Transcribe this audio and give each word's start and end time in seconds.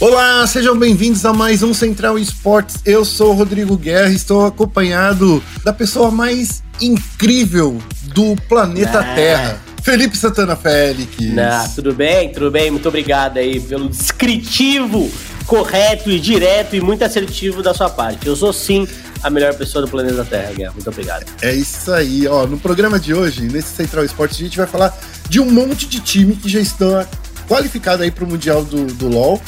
Olá, 0.00 0.46
sejam 0.46 0.78
bem-vindos 0.78 1.26
a 1.26 1.32
mais 1.34 1.62
um 1.62 1.74
Central 1.74 2.18
Esportes. 2.18 2.78
Eu 2.86 3.04
sou 3.04 3.34
Rodrigo 3.34 3.76
Guerra 3.76 4.08
e 4.08 4.14
estou 4.14 4.46
acompanhado 4.46 5.44
da 5.62 5.74
pessoa 5.74 6.10
mais 6.10 6.62
incrível 6.80 7.76
do 8.14 8.34
planeta 8.48 9.00
ah. 9.00 9.14
Terra. 9.14 9.60
Felipe 9.82 10.16
Santana 10.16 10.56
Félix. 10.56 11.18
Nah, 11.34 11.68
tudo 11.74 11.92
bem, 11.92 12.32
tudo 12.32 12.50
bem. 12.50 12.70
Muito 12.70 12.88
obrigado 12.88 13.36
aí 13.36 13.60
pelo 13.60 13.90
descritivo, 13.90 15.10
correto 15.46 16.10
e 16.10 16.18
direto 16.18 16.74
e 16.74 16.80
muito 16.80 17.04
assertivo 17.04 17.62
da 17.62 17.74
sua 17.74 17.90
parte. 17.90 18.26
Eu 18.26 18.34
sou 18.34 18.54
sim 18.54 18.88
a 19.22 19.28
melhor 19.28 19.52
pessoa 19.52 19.84
do 19.84 19.90
planeta 19.90 20.24
Terra, 20.24 20.50
Guerra. 20.54 20.72
Muito 20.72 20.88
obrigado. 20.88 21.26
É 21.42 21.52
isso 21.52 21.92
aí, 21.92 22.26
ó. 22.26 22.46
No 22.46 22.58
programa 22.58 22.98
de 22.98 23.12
hoje, 23.12 23.42
nesse 23.42 23.76
Central 23.76 24.02
Esportes, 24.06 24.38
a 24.38 24.44
gente 24.44 24.56
vai 24.56 24.66
falar 24.66 24.98
de 25.28 25.38
um 25.40 25.50
monte 25.50 25.86
de 25.86 26.00
time 26.00 26.34
que 26.36 26.48
já 26.48 26.58
estão 26.58 27.06
qualificados 27.46 28.00
aí 28.00 28.10
para 28.10 28.24
o 28.24 28.26
Mundial 28.26 28.64
do, 28.64 28.86
do 28.86 29.06
LoL 29.06 29.38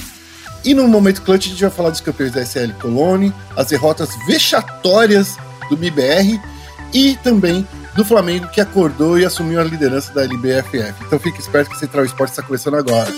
e 0.65 0.75
no 0.75 0.87
momento 0.87 1.23
clutch 1.23 1.47
a 1.47 1.51
gente 1.51 1.61
vai 1.61 1.71
falar 1.71 1.91
dos 1.91 2.01
campeões 2.01 2.33
da 2.33 2.45
SL 2.45 2.73
Colone, 2.81 3.33
as 3.57 3.69
derrotas 3.69 4.11
vexatórias 4.27 5.37
do 5.69 5.77
MIBR 5.77 6.41
e 6.93 7.17
também 7.17 7.67
do 7.95 8.05
Flamengo 8.05 8.49
que 8.49 8.61
acordou 8.61 9.19
e 9.19 9.25
assumiu 9.25 9.61
a 9.61 9.65
liderança 9.65 10.13
da 10.13 10.23
LBFF. 10.23 10.95
Então 11.07 11.19
fique 11.19 11.41
esperto 11.41 11.71
que 11.71 11.79
Central 11.79 12.05
Esporte 12.05 12.31
está 12.31 12.43
começando 12.43 12.77
agora. 12.77 13.11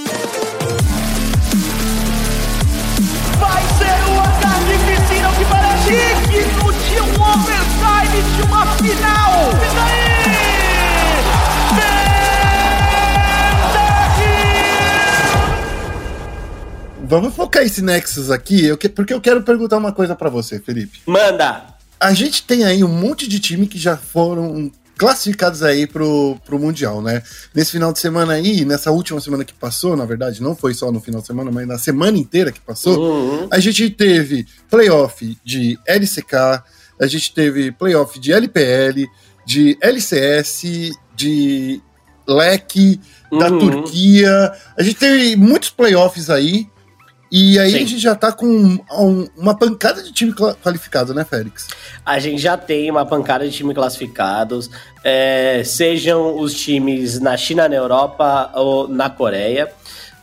Vamos 17.07 17.35
focar 17.35 17.63
esse 17.63 17.83
Nexus 17.83 18.31
aqui, 18.31 18.65
eu 18.65 18.77
que, 18.77 18.89
porque 18.89 19.13
eu 19.13 19.21
quero 19.21 19.43
perguntar 19.43 19.77
uma 19.77 19.93
coisa 19.93 20.17
para 20.17 20.31
você, 20.31 20.59
Felipe. 20.59 21.01
Manda! 21.07 21.65
A 22.01 22.13
gente 22.13 22.43
tem 22.43 22.65
aí 22.65 22.83
um 22.83 22.89
monte 22.89 23.29
de 23.29 23.39
time 23.39 23.67
que 23.67 23.79
já 23.79 23.97
foram 23.97 24.71
classificados 24.97 25.63
aí 25.63 25.87
pro, 25.87 26.37
pro 26.45 26.59
Mundial, 26.59 27.03
né? 27.03 27.23
Nesse 27.55 27.73
final 27.73 27.93
de 27.93 27.99
semana 27.99 28.35
aí, 28.35 28.65
nessa 28.65 28.91
última 28.91 29.21
semana 29.21 29.45
que 29.45 29.53
passou, 29.53 29.97
na 29.97 30.05
verdade, 30.05 30.43
não 30.43 30.55
foi 30.55 30.73
só 30.73 30.91
no 30.91 31.01
final 31.01 31.21
de 31.21 31.27
semana, 31.27 31.51
mas 31.51 31.67
na 31.67 31.79
semana 31.79 32.17
inteira 32.17 32.53
que 32.53 32.61
passou, 32.61 32.99
uhum. 32.99 33.49
a 33.51 33.59
gente 33.59 33.91
teve 33.91 34.47
playoff 34.71 35.37
de 35.45 35.79
LCK, 35.87 36.63
a 37.01 37.07
gente 37.07 37.35
teve 37.35 37.73
playoff 37.73 38.19
de 38.19 38.33
LPL, 38.33 39.07
de 39.45 39.77
LCS, 39.81 40.63
de 41.15 41.83
LEC, 42.27 43.01
da 43.31 43.51
uhum. 43.51 43.59
Turquia. 43.59 44.53
A 44.77 44.83
gente 44.83 44.97
teve 44.97 45.37
muitos 45.37 45.71
playoffs 45.71 46.31
aí. 46.31 46.69
E 47.31 47.59
aí 47.59 47.71
Sim. 47.71 47.77
a 47.77 47.79
gente 47.81 47.99
já 47.99 48.15
tá 48.15 48.31
com 48.31 48.47
um, 48.47 49.29
uma 49.37 49.57
pancada 49.57 50.03
de 50.03 50.13
time 50.13 50.33
qualificado, 50.33 51.13
né, 51.13 51.25
Félix? 51.25 51.69
A 52.05 52.19
gente 52.19 52.41
já 52.41 52.57
tem 52.57 52.91
uma 52.91 53.05
pancada 53.05 53.49
de 53.49 53.57
time 53.57 53.75
classificados, 53.75 54.71
é, 55.03 55.63
sejam 55.65 56.39
os 56.39 56.55
times 56.55 57.19
na 57.21 57.37
China, 57.37 57.69
na 57.69 57.75
Europa 57.75 58.51
ou 58.55 58.87
na 58.89 59.11
Coreia. 59.11 59.73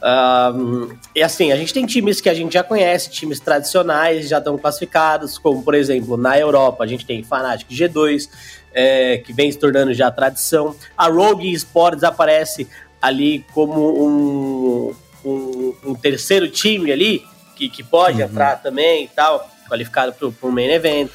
Um, 0.04 0.96
e 1.16 1.22
assim, 1.22 1.52
a 1.52 1.56
gente 1.56 1.74
tem 1.74 1.86
times 1.86 2.20
que 2.20 2.30
a 2.30 2.34
gente 2.34 2.54
já 2.54 2.64
conhece, 2.64 3.10
times 3.12 3.40
tradicionais, 3.40 4.28
já 4.28 4.40
estão 4.40 4.58
classificados, 4.58 5.38
como 5.38 5.62
por 5.62 5.76
exemplo, 5.76 6.18
na 6.18 6.40
Europa, 6.40 6.84
a 6.84 6.88
gente 6.88 7.06
tem 7.06 7.24
Fnatic 7.24 7.70
G2, 7.70 8.28
é, 8.74 9.18
que 9.20 9.32
vem 9.32 9.52
se 9.52 9.60
tornando 9.60 9.94
já 9.94 10.10
tradição. 10.10 10.76
A 10.98 11.08
Rogue 11.08 11.52
Sports 11.54 12.04
aparece 12.04 12.68
ali 13.02 13.46
como 13.54 14.08
um 14.08 14.96
um, 15.24 15.74
um 15.86 15.96
terceiro 15.96 16.48
time 16.50 16.92
ali, 16.92 17.26
que, 17.56 17.70
que 17.70 17.84
pode 17.84 18.22
uhum. 18.22 18.28
entrar 18.28 18.62
também 18.62 19.06
e 19.06 19.08
tal, 19.08 19.50
qualificado 19.70 20.14
para 20.14 20.50
o 20.50 20.52
main 20.52 20.70
event. 20.70 21.10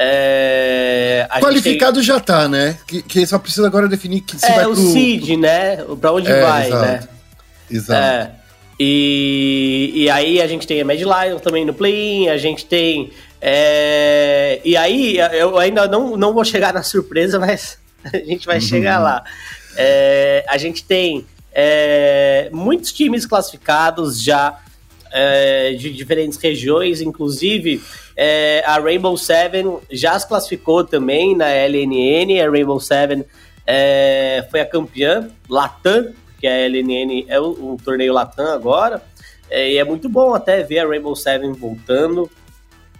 É, 0.00 1.26
qualificado 1.40 1.94
tem... 1.94 2.04
já 2.04 2.20
tá, 2.20 2.46
né? 2.46 2.78
Que, 2.86 3.02
que, 3.02 3.26
só 3.26 3.36
precisa 3.36 3.66
agora 3.66 3.88
definir 3.88 4.20
que 4.20 4.38
se 4.38 4.46
é, 4.46 4.54
vai 4.54 4.66
o 4.66 4.72
pro... 4.72 4.92
seed, 4.92 5.30
né? 5.40 5.78
Pra 6.00 6.12
onde 6.12 6.30
é, 6.30 6.40
vai, 6.40 6.68
exato. 6.68 6.86
né? 6.86 7.08
Exato. 7.68 8.00
É, 8.00 8.30
e, 8.78 9.90
e 9.92 10.10
aí 10.10 10.40
a 10.40 10.46
gente 10.46 10.68
tem 10.68 10.80
a 10.80 10.84
Mad 10.84 11.00
Lion 11.00 11.38
também 11.40 11.64
no 11.64 11.74
play-in, 11.74 12.28
a 12.28 12.36
gente 12.36 12.64
tem. 12.64 13.10
É, 13.40 14.60
e 14.64 14.76
aí 14.76 15.18
eu 15.32 15.58
ainda 15.58 15.88
não, 15.88 16.16
não 16.16 16.32
vou 16.32 16.44
chegar 16.44 16.72
na 16.72 16.84
surpresa, 16.84 17.38
mas 17.40 17.76
a 18.04 18.18
gente 18.18 18.46
vai 18.46 18.56
uhum. 18.56 18.62
chegar 18.62 19.00
lá. 19.00 19.24
É, 19.76 20.44
a 20.48 20.56
gente 20.56 20.84
tem 20.84 21.26
é, 21.52 22.48
muitos 22.52 22.92
times 22.92 23.26
classificados 23.26 24.22
já 24.22 24.60
é, 25.10 25.72
de 25.72 25.92
diferentes 25.92 26.38
regiões, 26.38 27.00
inclusive 27.00 27.82
é, 28.16 28.64
a 28.66 28.78
Rainbow 28.78 29.16
Seven 29.16 29.78
já 29.90 30.18
se 30.18 30.26
classificou 30.26 30.84
também 30.84 31.36
na 31.36 31.48
LNN. 31.48 32.40
A 32.40 32.50
Rainbow 32.50 32.80
Seven 32.80 33.24
é, 33.66 34.46
foi 34.50 34.60
a 34.60 34.66
campeã 34.66 35.30
Latam, 35.48 36.12
que 36.40 36.46
a 36.46 36.52
LNN 36.68 37.26
é 37.28 37.38
o 37.38 37.76
torneio 37.82 38.12
Latam 38.12 38.52
agora. 38.52 39.02
É, 39.48 39.72
e 39.72 39.78
é 39.78 39.84
muito 39.84 40.08
bom 40.08 40.34
até 40.34 40.62
ver 40.62 40.80
a 40.80 40.86
Rainbow 40.88 41.14
Seven 41.14 41.52
voltando. 41.52 42.28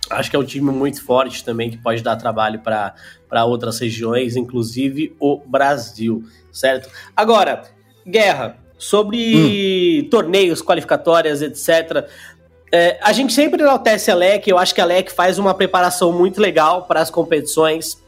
Acho 0.09 0.31
que 0.31 0.37
é 0.37 0.39
um 0.39 0.45
time 0.45 0.71
muito 0.71 1.05
forte 1.05 1.45
também 1.45 1.69
que 1.69 1.77
pode 1.77 2.03
dar 2.03 2.17
trabalho 2.17 2.61
para 2.61 3.45
outras 3.45 3.79
regiões, 3.79 4.37
inclusive 4.37 5.15
o 5.19 5.43
Brasil, 5.45 6.25
certo? 6.51 6.89
Agora, 7.15 7.63
Guerra, 8.09 8.57
sobre 8.79 10.05
hum. 10.05 10.09
torneios, 10.09 10.63
qualificatórias, 10.63 11.43
etc. 11.43 12.09
É, 12.73 12.99
a 13.03 13.13
gente 13.13 13.33
sempre 13.33 13.63
enaltece 13.63 14.11
a 14.11 14.15
LEC, 14.15 14.49
eu 14.49 14.59
acho 14.59 14.75
que 14.75 14.81
a 14.81 14.85
LEC 14.85 15.11
faz 15.11 15.39
uma 15.39 15.55
preparação 15.55 16.13
muito 16.13 16.41
legal 16.41 16.85
para 16.87 17.01
as 17.01 17.11
competições. 17.11 17.99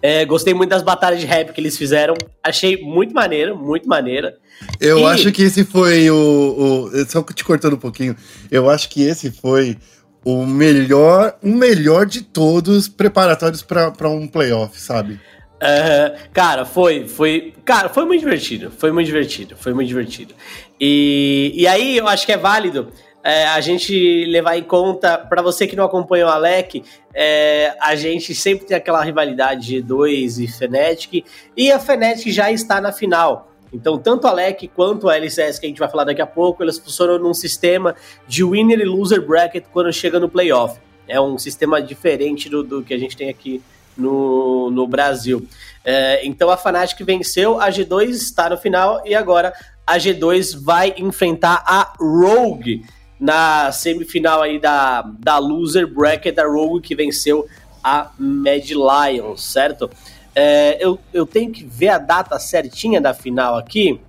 É, 0.00 0.24
gostei 0.24 0.54
muito 0.54 0.70
das 0.70 0.82
batalhas 0.82 1.20
de 1.20 1.26
rap 1.26 1.52
que 1.52 1.60
eles 1.60 1.76
fizeram. 1.76 2.14
Achei 2.42 2.80
muito 2.82 3.14
maneiro, 3.14 3.56
muito 3.56 3.88
maneira. 3.88 4.36
Eu 4.80 5.00
e... 5.00 5.04
acho 5.04 5.32
que 5.32 5.42
esse 5.42 5.64
foi 5.64 6.10
o, 6.10 6.90
o. 6.92 7.06
Só 7.06 7.22
te 7.22 7.44
cortando 7.44 7.74
um 7.74 7.78
pouquinho. 7.78 8.16
Eu 8.50 8.70
acho 8.70 8.88
que 8.88 9.02
esse 9.02 9.30
foi 9.30 9.76
o 10.24 10.44
melhor, 10.44 11.36
o 11.42 11.48
melhor 11.48 12.06
de 12.06 12.22
todos 12.22 12.88
preparatórios 12.88 13.62
para 13.62 14.08
um 14.08 14.26
playoff, 14.26 14.80
sabe? 14.80 15.20
Uh, 15.56 16.28
cara, 16.34 16.66
foi, 16.66 17.08
foi, 17.08 17.54
cara, 17.64 17.88
foi 17.88 18.04
muito 18.04 18.20
divertido, 18.20 18.70
foi 18.70 18.92
muito 18.92 19.06
divertido, 19.06 19.56
foi 19.56 19.72
muito 19.72 19.88
divertido. 19.88 20.34
E, 20.78 21.52
e 21.54 21.66
aí 21.66 21.96
eu 21.96 22.06
acho 22.06 22.26
que 22.26 22.32
é 22.32 22.36
válido 22.36 22.92
é, 23.26 23.44
a 23.48 23.60
gente 23.60 24.24
levar 24.26 24.56
em 24.56 24.62
conta, 24.62 25.18
para 25.18 25.42
você 25.42 25.66
que 25.66 25.74
não 25.74 25.84
acompanha 25.84 26.26
o 26.26 26.28
Alec, 26.28 26.84
é, 27.12 27.74
a 27.80 27.96
gente 27.96 28.32
sempre 28.36 28.66
tem 28.66 28.76
aquela 28.76 29.02
rivalidade 29.02 29.82
G2 29.82 30.44
e 30.44 30.46
Fnatic, 30.46 31.24
e 31.56 31.72
a 31.72 31.78
Fnatic 31.80 32.30
já 32.30 32.52
está 32.52 32.80
na 32.80 32.92
final. 32.92 33.50
Então, 33.72 33.98
tanto 33.98 34.28
a 34.28 34.30
Alec 34.30 34.68
quanto 34.68 35.08
a 35.08 35.16
LCS, 35.16 35.58
que 35.58 35.66
a 35.66 35.68
gente 35.68 35.80
vai 35.80 35.88
falar 35.90 36.04
daqui 36.04 36.22
a 36.22 36.26
pouco, 36.26 36.62
elas 36.62 36.78
funcionam 36.78 37.18
num 37.18 37.34
sistema 37.34 37.96
de 38.28 38.44
winner 38.44 38.78
e 38.78 38.84
loser 38.84 39.20
bracket 39.20 39.64
quando 39.72 39.92
chega 39.92 40.20
no 40.20 40.28
playoff. 40.28 40.78
É 41.08 41.20
um 41.20 41.36
sistema 41.36 41.82
diferente 41.82 42.48
do, 42.48 42.62
do 42.62 42.84
que 42.84 42.94
a 42.94 42.98
gente 42.98 43.16
tem 43.16 43.28
aqui 43.28 43.60
no, 43.96 44.70
no 44.70 44.86
Brasil. 44.86 45.46
É, 45.84 46.26
então 46.26 46.50
a 46.50 46.56
Fnatic 46.56 46.98
venceu, 47.04 47.60
a 47.60 47.70
G2 47.70 48.10
está 48.10 48.50
no 48.50 48.56
final 48.56 49.02
e 49.04 49.14
agora 49.14 49.52
a 49.86 49.98
G2 49.98 50.60
vai 50.60 50.94
enfrentar 50.98 51.62
a 51.64 51.92
Rogue 51.98 52.84
na 53.18 53.70
semifinal 53.72 54.42
aí 54.42 54.58
da, 54.58 55.02
da 55.18 55.38
loser 55.38 55.86
bracket, 55.86 56.36
a 56.38 56.44
Rogue 56.44 56.80
que 56.80 56.94
venceu 56.94 57.46
a 57.82 58.10
Mad 58.18 58.68
Lions, 58.68 59.44
certo? 59.44 59.88
É, 60.34 60.76
eu, 60.84 60.98
eu 61.14 61.24
tenho 61.24 61.50
que 61.52 61.64
ver 61.64 61.88
a 61.88 61.98
data 61.98 62.38
certinha 62.38 63.00
da 63.00 63.14
final 63.14 63.56
aqui, 63.56 64.00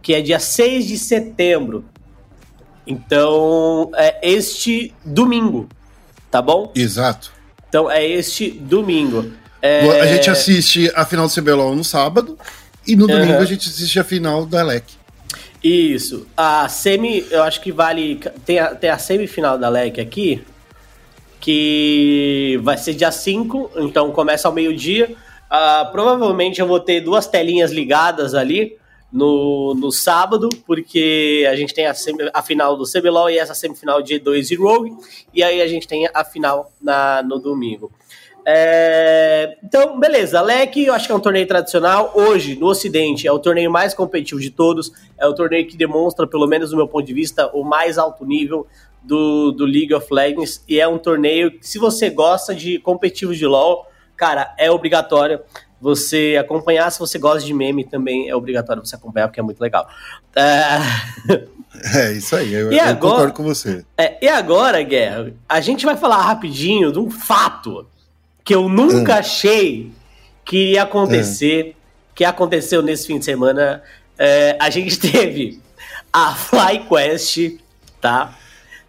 que 0.00 0.14
é 0.14 0.22
dia 0.22 0.38
6 0.38 0.86
de 0.86 0.96
setembro. 0.96 1.84
Então, 2.86 3.90
é 3.94 4.18
este 4.22 4.94
domingo, 5.04 5.68
tá 6.30 6.40
bom? 6.40 6.70
Exato. 6.74 7.32
Então 7.74 7.90
é 7.90 8.06
este 8.06 8.52
domingo. 8.52 9.32
É... 9.60 10.00
A 10.00 10.06
gente 10.06 10.30
assiste 10.30 10.92
a 10.94 11.04
final 11.04 11.26
do 11.26 11.34
CBLOL 11.34 11.74
no 11.74 11.82
sábado 11.82 12.38
e 12.86 12.94
no 12.94 13.08
domingo 13.08 13.32
uhum. 13.32 13.40
a 13.40 13.44
gente 13.44 13.68
assiste 13.68 13.98
a 13.98 14.04
final 14.04 14.46
da 14.46 14.62
LEC. 14.62 14.84
Isso. 15.60 16.24
A 16.36 16.68
semi, 16.68 17.26
eu 17.32 17.42
acho 17.42 17.60
que 17.60 17.72
vale. 17.72 18.20
Tem 18.46 18.60
a, 18.60 18.76
tem 18.76 18.90
a 18.90 18.96
semifinal 18.96 19.58
da 19.58 19.68
LEC 19.68 19.98
aqui, 19.98 20.44
que 21.40 22.60
vai 22.62 22.78
ser 22.78 22.94
dia 22.94 23.10
5, 23.10 23.72
então 23.78 24.12
começa 24.12 24.46
ao 24.46 24.54
meio-dia. 24.54 25.10
Uh, 25.50 25.90
provavelmente 25.90 26.60
eu 26.60 26.68
vou 26.68 26.78
ter 26.78 27.00
duas 27.00 27.26
telinhas 27.26 27.72
ligadas 27.72 28.36
ali 28.36 28.76
no, 29.14 29.74
no 29.76 29.92
sábado, 29.92 30.48
porque 30.66 31.46
a 31.48 31.54
gente 31.54 31.72
tem 31.72 31.86
a, 31.86 31.94
semi, 31.94 32.28
a 32.34 32.42
final 32.42 32.76
do 32.76 32.84
CBLOL 32.84 33.30
e 33.30 33.38
essa 33.38 33.54
semifinal 33.54 34.02
de 34.02 34.18
2 34.18 34.50
e 34.50 34.54
Rogue, 34.56 34.92
e 35.32 35.40
aí 35.40 35.62
a 35.62 35.68
gente 35.68 35.86
tem 35.86 36.08
a 36.12 36.24
final 36.24 36.72
na, 36.82 37.22
no 37.22 37.38
domingo. 37.38 37.92
É, 38.44 39.56
então, 39.62 40.00
beleza. 40.00 40.42
LEC, 40.42 40.78
eu 40.78 40.92
acho 40.92 41.06
que 41.06 41.12
é 41.12 41.14
um 41.14 41.20
torneio 41.20 41.46
tradicional. 41.46 42.12
Hoje, 42.12 42.56
no 42.56 42.66
Ocidente, 42.66 43.26
é 43.26 43.32
o 43.32 43.38
torneio 43.38 43.70
mais 43.70 43.94
competitivo 43.94 44.40
de 44.40 44.50
todos. 44.50 44.90
É 45.16 45.26
o 45.26 45.32
torneio 45.32 45.66
que 45.66 45.76
demonstra, 45.76 46.26
pelo 46.26 46.48
menos 46.48 46.70
do 46.70 46.76
meu 46.76 46.88
ponto 46.88 47.06
de 47.06 47.14
vista, 47.14 47.48
o 47.54 47.62
mais 47.62 47.96
alto 47.96 48.26
nível 48.26 48.66
do, 49.00 49.52
do 49.52 49.64
League 49.64 49.94
of 49.94 50.12
Legends. 50.12 50.62
E 50.68 50.80
é 50.80 50.88
um 50.88 50.98
torneio 50.98 51.52
que, 51.52 51.66
se 51.66 51.78
você 51.78 52.10
gosta 52.10 52.52
de 52.52 52.80
competitivos 52.80 53.38
de 53.38 53.46
LoL, 53.46 53.86
cara, 54.16 54.52
é 54.58 54.70
obrigatório 54.70 55.40
você 55.84 56.36
acompanhar. 56.40 56.90
Se 56.90 56.98
você 56.98 57.18
gosta 57.18 57.46
de 57.46 57.52
meme, 57.54 57.84
também 57.84 58.28
é 58.28 58.34
obrigatório 58.34 58.84
você 58.84 58.96
acompanhar, 58.96 59.28
porque 59.28 59.38
é 59.38 59.42
muito 59.42 59.60
legal. 59.60 59.86
É, 60.34 60.78
é 62.08 62.12
isso 62.12 62.34
aí, 62.34 62.52
eu, 62.52 62.72
E 62.72 62.78
eu 62.78 62.84
agora- 62.84 62.96
concordo 63.14 63.32
com 63.34 63.42
você. 63.44 63.84
É, 63.96 64.16
e 64.24 64.28
agora, 64.28 64.82
Guerra, 64.82 65.32
a 65.48 65.60
gente 65.60 65.84
vai 65.84 65.96
falar 65.96 66.22
rapidinho 66.22 66.90
de 66.90 66.98
um 66.98 67.10
fato 67.10 67.86
que 68.42 68.54
eu 68.54 68.68
nunca 68.68 69.16
achei 69.16 69.92
que 70.44 70.72
ia 70.72 70.82
acontecer, 70.82 71.76
que 72.14 72.24
aconteceu 72.24 72.82
nesse 72.82 73.06
fim 73.06 73.18
de 73.18 73.24
semana. 73.24 73.82
É, 74.18 74.56
a 74.60 74.70
gente 74.70 74.98
teve 75.00 75.60
a 76.12 76.34
FlyQuest, 76.34 77.58
tá? 78.00 78.36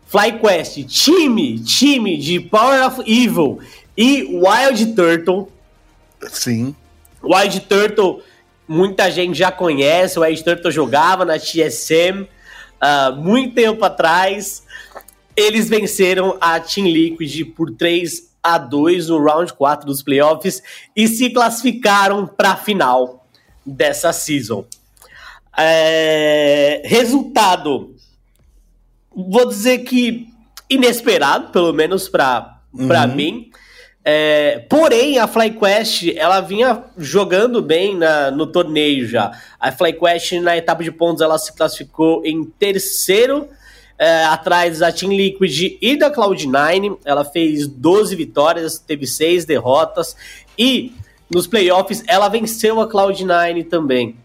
FlyQuest, 0.08 0.84
time, 0.86 1.60
time 1.60 2.18
de 2.18 2.40
Power 2.40 2.86
of 2.88 3.02
Evil 3.06 3.60
e 3.98 4.24
Wild 4.24 4.94
Turtle. 4.94 5.52
Sim. 6.30 6.76
Wild 7.26 7.60
Turtle, 7.62 8.22
muita 8.68 9.10
gente 9.12 9.38
já 9.38 9.52
conhece. 9.52 10.18
O 10.20 10.22
Wild 10.22 10.44
Turtle 10.44 10.72
jogava 10.72 11.26
na 11.26 11.40
TSM 11.40 12.28
há 12.80 13.12
muito 13.12 13.56
tempo 13.56 13.84
atrás. 13.84 14.64
Eles 15.36 15.68
venceram 15.68 16.38
a 16.40 16.60
Team 16.60 16.88
Liquid 16.88 17.44
por 17.56 17.72
3 17.76 18.34
a 18.42 18.58
2 18.58 19.10
no 19.10 19.24
round 19.24 19.52
4 19.54 19.86
dos 19.86 20.04
playoffs 20.04 20.62
e 20.96 21.08
se 21.08 21.30
classificaram 21.32 22.28
para 22.28 22.52
a 22.52 22.56
final 22.56 23.26
dessa 23.66 24.14
season. 24.14 24.66
É, 25.58 26.82
resultado, 26.86 27.96
vou 29.16 29.48
dizer 29.48 29.80
que 29.80 30.28
inesperado, 30.70 31.52
pelo 31.52 31.74
menos 31.74 32.08
para 32.10 32.52
para 32.88 33.06
Uhum. 33.08 33.16
mim. 33.16 33.50
É, 34.08 34.60
porém, 34.70 35.18
a 35.18 35.28
FlyQuest 35.28 36.16
ela 36.16 36.40
vinha 36.40 36.84
jogando 36.96 37.60
bem 37.60 37.96
na- 37.98 38.30
no 38.30 38.46
torneio 38.46 39.08
já. 39.08 39.32
A 39.60 39.72
FlyQuest, 39.72 40.34
na 40.42 40.56
etapa 40.56 40.84
de 40.84 40.92
pontos, 40.92 41.24
ela 41.24 41.40
se 41.40 41.52
classificou 41.54 42.24
em 42.24 42.46
terceiro, 42.46 43.48
é, 43.98 44.26
atrás 44.26 44.78
da 44.80 44.92
Team 44.92 45.12
Liquid 45.14 45.78
e 45.82 45.98
da 45.98 46.12
Cloud9. 46.12 47.00
Ela 47.04 47.26
fez 47.26 47.66
12 47.68 48.16
vitórias, 48.16 48.78
teve 48.78 49.08
6 49.08 49.44
derrotas. 49.44 50.16
E 50.56 50.94
nos 51.28 51.48
playoffs, 51.48 52.04
ela 52.08 52.30
venceu 52.30 52.80
a 52.82 52.88
Cloud9 52.88 53.68
também. 53.68 54.18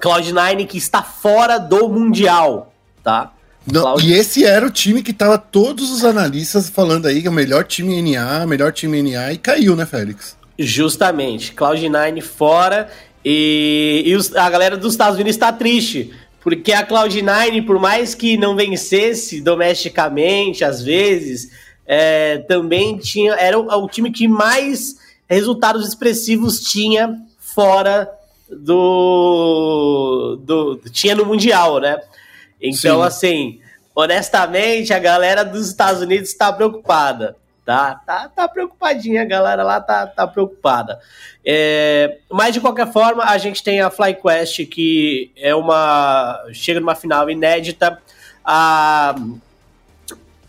Cloud9 0.00 0.64
que 0.64 0.78
está 0.78 1.02
fora 1.02 1.58
do 1.58 1.88
Mundial, 1.88 2.72
tá? 3.02 3.32
Não, 3.72 4.00
E 4.00 4.12
esse 4.12 4.44
era 4.44 4.66
o 4.66 4.70
time 4.70 5.02
que 5.02 5.12
tava 5.12 5.36
todos 5.38 5.90
os 5.90 6.04
analistas 6.04 6.68
falando 6.70 7.06
aí 7.06 7.20
que 7.20 7.26
é 7.26 7.30
o 7.30 7.34
melhor 7.34 7.64
time 7.64 8.00
NA, 8.02 8.46
melhor 8.46 8.72
time 8.72 9.02
NA, 9.02 9.32
e 9.32 9.38
caiu, 9.38 9.74
né, 9.76 9.84
Félix? 9.84 10.36
Justamente, 10.58 11.52
Cloud9 11.52 12.20
fora 12.22 12.88
e, 13.24 14.02
e 14.06 14.14
os- 14.16 14.34
a 14.34 14.48
galera 14.50 14.76
dos 14.76 14.92
Estados 14.94 15.16
Unidos 15.16 15.34
está 15.36 15.52
triste, 15.52 16.12
porque 16.40 16.72
a 16.72 16.86
Cloud9, 16.86 17.64
por 17.66 17.78
mais 17.78 18.14
que 18.14 18.36
não 18.36 18.56
vencesse 18.56 19.40
domesticamente, 19.40 20.64
às 20.64 20.82
vezes, 20.82 21.50
é, 21.86 22.38
também 22.48 22.96
tinha 22.98 23.34
era 23.34 23.58
o, 23.58 23.66
o 23.84 23.88
time 23.88 24.10
que 24.10 24.26
mais 24.26 24.96
resultados 25.28 25.86
expressivos 25.86 26.60
tinha 26.60 27.14
fora 27.38 28.08
do, 28.50 30.38
do 30.42 30.80
tinha 30.90 31.14
no 31.14 31.24
mundial, 31.24 31.80
né? 31.80 31.98
Então, 32.60 33.00
Sim. 33.00 33.06
assim, 33.06 33.60
honestamente, 33.94 34.92
a 34.92 34.98
galera 34.98 35.44
dos 35.44 35.68
Estados 35.68 36.02
Unidos 36.02 36.30
está 36.30 36.52
preocupada, 36.52 37.36
tá? 37.64 38.00
Tá, 38.06 38.28
tá 38.28 38.48
preocupadinha, 38.48 39.22
a 39.22 39.26
galera 39.26 39.62
lá 39.62 39.80
tá, 39.80 40.06
tá 40.06 40.26
preocupada. 40.26 40.98
É, 41.44 42.18
mas, 42.30 42.52
de 42.54 42.60
qualquer 42.60 42.92
forma, 42.92 43.24
a 43.24 43.38
gente 43.38 43.62
tem 43.62 43.80
a 43.80 43.90
FlyQuest, 43.90 44.66
que 44.66 45.30
é 45.36 45.54
uma... 45.54 46.38
chega 46.52 46.80
numa 46.80 46.94
final 46.94 47.30
inédita. 47.30 47.98
A, 48.44 49.14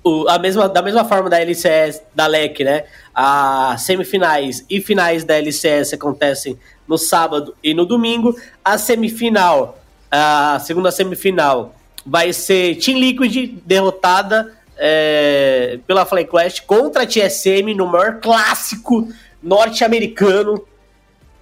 o- 0.04 0.28
a 0.28 0.40
mesma, 0.40 0.68
da 0.70 0.82
mesma 0.82 1.06
forma 1.06 1.30
da 1.30 1.40
LCS, 1.40 2.02
da 2.14 2.28
LEC, 2.28 2.64
né? 2.64 2.86
As 3.14 3.82
semifinais 3.82 4.66
e 4.70 4.82
finais 4.82 5.24
da 5.24 5.36
LCS 5.38 5.94
acontecem 5.94 6.58
no 6.88 6.98
sábado 6.98 7.56
e 7.64 7.74
no 7.74 7.86
domingo. 7.86 8.36
A 8.64 8.78
semifinal, 8.78 9.80
a 10.10 10.60
segunda 10.60 10.92
semifinal, 10.92 11.76
vai 12.10 12.34
ser 12.34 12.76
Team 12.78 12.98
Liquid 12.98 13.62
derrotada 13.64 14.52
é, 14.76 15.80
pela 15.86 16.06
FlyQuest 16.06 16.64
contra 16.64 17.04
a 17.04 17.06
TSM 17.06 17.76
no 17.76 17.86
maior 17.86 18.20
clássico 18.20 19.08
norte-americano 19.44 20.66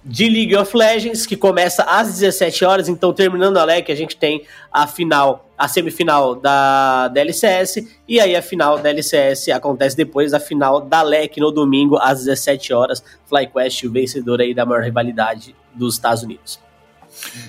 de 0.04 0.28
League 0.28 0.54
of 0.56 0.76
Legends, 0.76 1.26
que 1.26 1.36
começa 1.36 1.84
às 1.84 2.18
17 2.18 2.64
horas. 2.66 2.88
Então, 2.88 3.14
terminando 3.14 3.56
a 3.56 3.64
LEC, 3.64 3.90
a 3.90 3.94
gente 3.94 4.16
tem 4.16 4.44
a 4.70 4.86
final, 4.86 5.48
a 5.56 5.66
semifinal 5.66 6.34
da, 6.34 7.08
da 7.08 7.20
LCS, 7.20 7.88
e 8.06 8.20
aí 8.20 8.36
a 8.36 8.42
final 8.42 8.78
da 8.78 8.90
LCS 8.90 9.48
acontece 9.48 9.96
depois 9.96 10.32
da 10.32 10.40
final 10.40 10.82
da 10.82 11.02
LEC 11.02 11.38
no 11.38 11.50
domingo, 11.50 11.96
às 11.96 12.20
17 12.20 12.74
horas. 12.74 13.02
FlyQuest, 13.26 13.86
o 13.86 13.90
vencedor 13.90 14.40
aí 14.40 14.52
da 14.52 14.66
maior 14.66 14.82
rivalidade 14.82 15.54
dos 15.74 15.94
Estados 15.94 16.22
Unidos. 16.22 16.67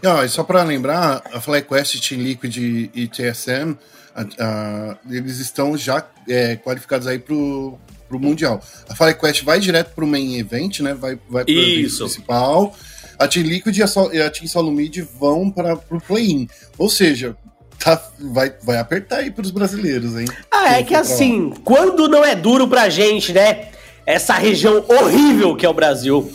E 0.01 0.27
só 0.29 0.43
para 0.43 0.63
lembrar, 0.63 1.21
a 1.33 1.39
FlyQuest, 1.41 1.99
Team 2.07 2.21
Liquid 2.21 2.57
e, 2.57 2.91
TSM, 3.07 3.77
a- 4.15 4.25
a- 4.39 4.97
eles 5.09 5.39
estão 5.39 5.77
já 5.77 6.05
é, 6.27 6.55
qualificados 6.57 7.07
aí 7.07 7.17
pro, 7.19 7.77
pro 8.07 8.19
Mundial. 8.19 8.61
A 8.89 8.95
FlyQuest 8.95 9.43
vai 9.43 9.59
direto 9.59 9.93
pro 9.95 10.05
main 10.07 10.37
event, 10.37 10.79
né? 10.81 10.93
Vai, 10.93 11.17
vai 11.29 11.43
pro 11.43 11.53
evento 11.53 11.79
Isso. 11.87 12.03
principal. 12.05 12.75
A 13.17 13.27
Team 13.27 13.45
Liquid 13.45 13.75
e 13.77 13.83
a, 13.83 13.87
Sol, 13.87 14.13
e 14.13 14.21
a 14.21 14.29
Team 14.29 14.47
Solo 14.47 14.71
Mid 14.71 14.97
vão 15.19 15.49
para 15.51 15.75
pro 15.75 15.99
play-in. 15.99 16.47
Ou 16.77 16.89
seja, 16.89 17.35
tá, 17.77 18.01
vai, 18.19 18.53
vai 18.63 18.77
apertar 18.77 19.17
aí 19.17 19.29
pros 19.31 19.51
brasileiros, 19.51 20.15
hein? 20.15 20.25
Ah, 20.51 20.75
é 20.77 20.83
que 20.83 20.89
pra 20.89 20.97
lá. 20.97 21.01
assim, 21.01 21.49
quando 21.63 22.07
não 22.07 22.23
é 22.23 22.33
duro 22.35 22.67
pra 22.67 22.87
gente, 22.89 23.33
né? 23.33 23.67
Essa 24.05 24.33
região 24.35 24.83
horrível 24.87 25.55
que 25.55 25.65
é 25.65 25.69
o 25.69 25.73
Brasil. 25.73 26.31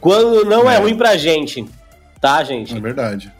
Quando 0.00 0.44
não 0.44 0.70
é, 0.70 0.76
É. 0.76 0.78
ruim 0.78 0.96
pra 0.96 1.16
gente. 1.16 1.64
Tá, 2.22 2.42
gente? 2.44 2.74
É 2.74 2.80
verdade. 2.80 3.30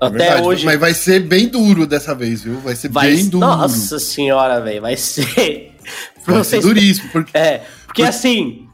É 0.00 0.06
Até 0.06 0.16
verdade. 0.18 0.42
hoje. 0.46 0.64
Mas 0.64 0.78
vai 0.80 0.94
ser 0.94 1.20
bem 1.20 1.48
duro 1.48 1.86
dessa 1.86 2.14
vez, 2.14 2.42
viu? 2.44 2.58
Vai 2.60 2.76
ser 2.76 2.88
Vai, 2.88 3.14
bem 3.14 3.28
duro. 3.28 3.44
nossa 3.46 3.98
senhora, 3.98 4.60
velho, 4.60 4.80
vai 4.80 4.96
ser. 4.96 5.74
vai 6.24 6.44
ser 6.44 6.60
duríssimo, 6.60 7.10
porque 7.10 7.36
É, 7.36 7.64
porque 7.86 8.02
assim, 8.02 8.66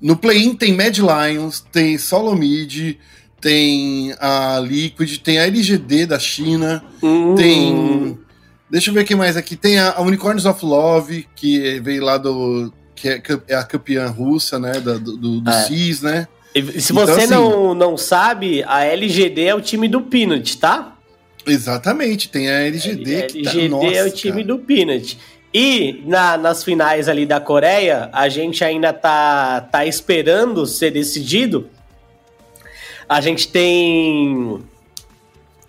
No 0.00 0.16
play-in 0.16 0.54
tem 0.54 0.76
Mad 0.76 0.96
Lions, 0.98 1.60
tem 1.72 1.96
Solo 1.98 2.36
Mid, 2.36 2.96
tem 3.40 4.14
a 4.20 4.60
Liquid, 4.60 5.16
tem 5.18 5.38
a 5.38 5.46
LGD 5.46 6.06
da 6.06 6.18
China, 6.18 6.84
hum, 7.02 7.34
tem. 7.34 8.18
Deixa 8.70 8.90
eu 8.90 8.94
ver 8.94 9.04
quem 9.04 9.16
mais 9.16 9.36
aqui. 9.36 9.56
Tem 9.56 9.78
a, 9.78 9.98
Unicorns 10.00 10.44
of 10.44 10.62
Love, 10.64 11.26
que 11.34 11.80
veio 11.80 12.04
lá 12.04 12.18
do. 12.18 12.70
que 12.94 13.08
é, 13.08 13.22
é 13.48 13.54
a 13.54 13.64
campeã 13.64 14.06
russa, 14.08 14.58
né? 14.58 14.72
da- 14.72 14.98
do 14.98 15.16
do, 15.16 15.40
do 15.40 15.50
É. 15.50 15.62
CIS, 15.64 16.02
né? 16.02 16.28
E 16.58 16.80
se 16.80 16.92
Então, 16.92 17.06
você 17.06 17.20
assim- 17.22 17.26
não, 17.34 17.74
não 17.74 17.96
sabe, 17.96 18.62
a 18.66 18.84
LGD 18.84 19.44
é 19.46 19.54
o 19.54 19.60
time 19.60 19.88
do 19.88 20.00
Peanut, 20.02 20.56
tá? 20.58 20.94
Exatamente, 21.46 22.28
tem 22.28 22.48
a 22.48 22.60
LGD. 22.66 23.22
que 23.22 23.42
tá- 23.42 23.50
LGD 23.50 23.94
é 23.94 24.04
o 24.04 24.10
time 24.10 24.42
cara. 24.44 24.46
do 24.46 24.58
Peanut. 24.58 25.18
E 25.52 26.02
na- 26.06 26.36
nas 26.36 26.62
finais 26.62 27.08
ali 27.08 27.24
da 27.24 27.40
Coreia, 27.40 28.10
a 28.12 28.28
gente 28.28 28.62
ainda 28.62 28.92
tá, 28.92 29.62
tá 29.62 29.86
esperando 29.86 30.66
ser 30.66 30.90
decidido. 30.90 31.68
A 33.08 33.20
gente 33.22 33.48
tem. 33.48 34.60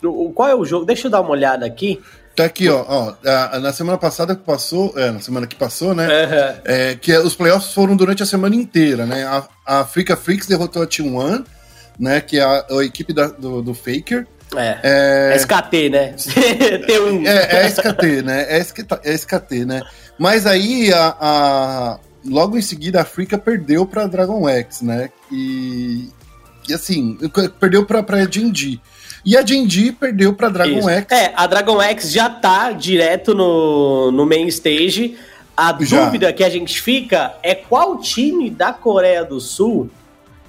o- 0.03 0.31
Qual 0.34 0.50
é 0.50 0.55
o 0.55 0.65
jogo? 0.65 0.86
Deixa 0.86 1.08
eu 1.08 1.12
dar 1.12 1.22
uma 1.22 1.31
olhada 1.31 1.65
aqui. 1.65 2.00
Tá 2.39 2.46
aqui, 2.46 2.69
ó. 2.69 2.86
ó 2.88 3.60
na 3.60 3.74
semana 3.74 3.98
passada 3.98 4.34
que 4.34 4.43
passou, 4.43 4.93
é, 4.96 5.12
na 5.12 5.19
semana 5.19 5.46
que 5.46 5.58
passou, 5.58 5.93
né? 5.93 6.05
Aham. 6.05 6.55
É, 6.63 6.96
que 6.96 7.12
os 7.17 7.36
playoffs 7.36 7.74
foram 7.74 7.98
durante 7.98 8.24
a 8.24 8.25
semana 8.25 8.55
inteira, 8.55 9.05
né? 9.05 9.25
A, 9.25 9.43
a 9.65 9.79
Africa 9.81 10.15
Freaks 10.15 10.48
derrotou 10.48 10.81
a 10.81 10.88
Team 10.88 11.17
One, 11.17 11.43
né? 12.00 12.22
Que 12.22 12.39
é 12.39 12.43
a, 12.43 12.65
a 12.72 12.86
equipe 12.86 13.12
da- 13.12 13.27
do, 13.27 13.62
do 13.62 13.74
Faker. 13.74 14.25
É. 14.55 14.79
É, 14.81 15.36
SKT, 15.36 15.89
né? 15.89 16.15
T1. 16.17 17.27
é, 17.27 17.58
é 17.63 17.67
SKT, 17.67 18.22
né? 18.24 18.46
É 18.48 18.58
SKT, 18.60 19.00
é 19.03 19.13
SKT, 19.13 19.65
né? 19.65 19.81
Mas 20.17 20.46
aí, 20.46 20.93
a, 20.93 21.15
a- 21.19 22.00
logo 22.25 22.58
em 22.58 22.62
seguida, 22.62 23.00
a 23.00 23.01
Africa 23.01 23.38
perdeu 23.38 23.86
pra 23.86 24.08
Dragon 24.08 24.48
X, 24.48 24.81
né? 24.81 25.10
E, 25.29 26.08
e 26.69 26.74
assim, 26.74 27.17
perdeu 27.60 27.86
pra, 27.86 28.01
pra 28.01 28.24
Genji. 28.24 28.79
E 29.26 29.38
a 29.38 29.46
Genji 29.46 29.92
perdeu 29.92 30.34
pra 30.34 30.50
Dragon 30.50 30.80
Isso. 30.80 30.90
X. 30.90 31.12
É, 31.12 31.34
a 31.36 31.46
Dragon 31.46 31.82
X 31.82 32.12
já 32.12 32.30
tá 32.30 32.72
direto 32.72 33.34
no, 33.34 34.12
no 34.12 34.26
main 34.26 34.48
stage. 34.48 35.18
A 35.56 35.76
Já. 35.84 36.06
dúvida 36.06 36.32
que 36.32 36.44
a 36.44 36.50
gente 36.50 36.82
fica 36.82 37.34
é 37.44 37.54
qual 37.54 37.98
time 37.98 38.50
da 38.50 38.72
Coreia 38.72 39.26
do 39.26 39.42
Sul, 39.42 39.90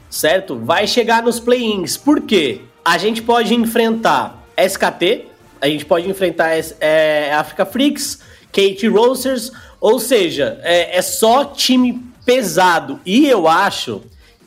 certo? 0.09 0.57
Vai 0.57 0.87
chegar 0.87 1.21
nos 1.23 1.41
play-ins. 1.41 1.97
Por 1.97 2.21
quê? 2.21 2.61
A 2.85 2.97
gente 2.97 3.21
pode 3.21 3.53
enfrentar 3.53 4.47
SKT, 4.57 5.27
a 5.61 5.67
gente 5.67 5.85
pode 5.85 6.09
enfrentar 6.09 6.50
é, 6.81 7.33
Africa 7.35 7.67
Freaks, 7.67 8.21
Kate 8.53 8.87
Roasters, 8.87 9.50
ou 9.81 9.99
seja, 9.99 10.61
é, 10.62 10.97
é 10.97 11.03
só 11.03 11.45
time 11.45 12.00
pesado. 12.25 13.00
E 13.05 13.27
eu 13.27 13.49
acho 13.49 14.03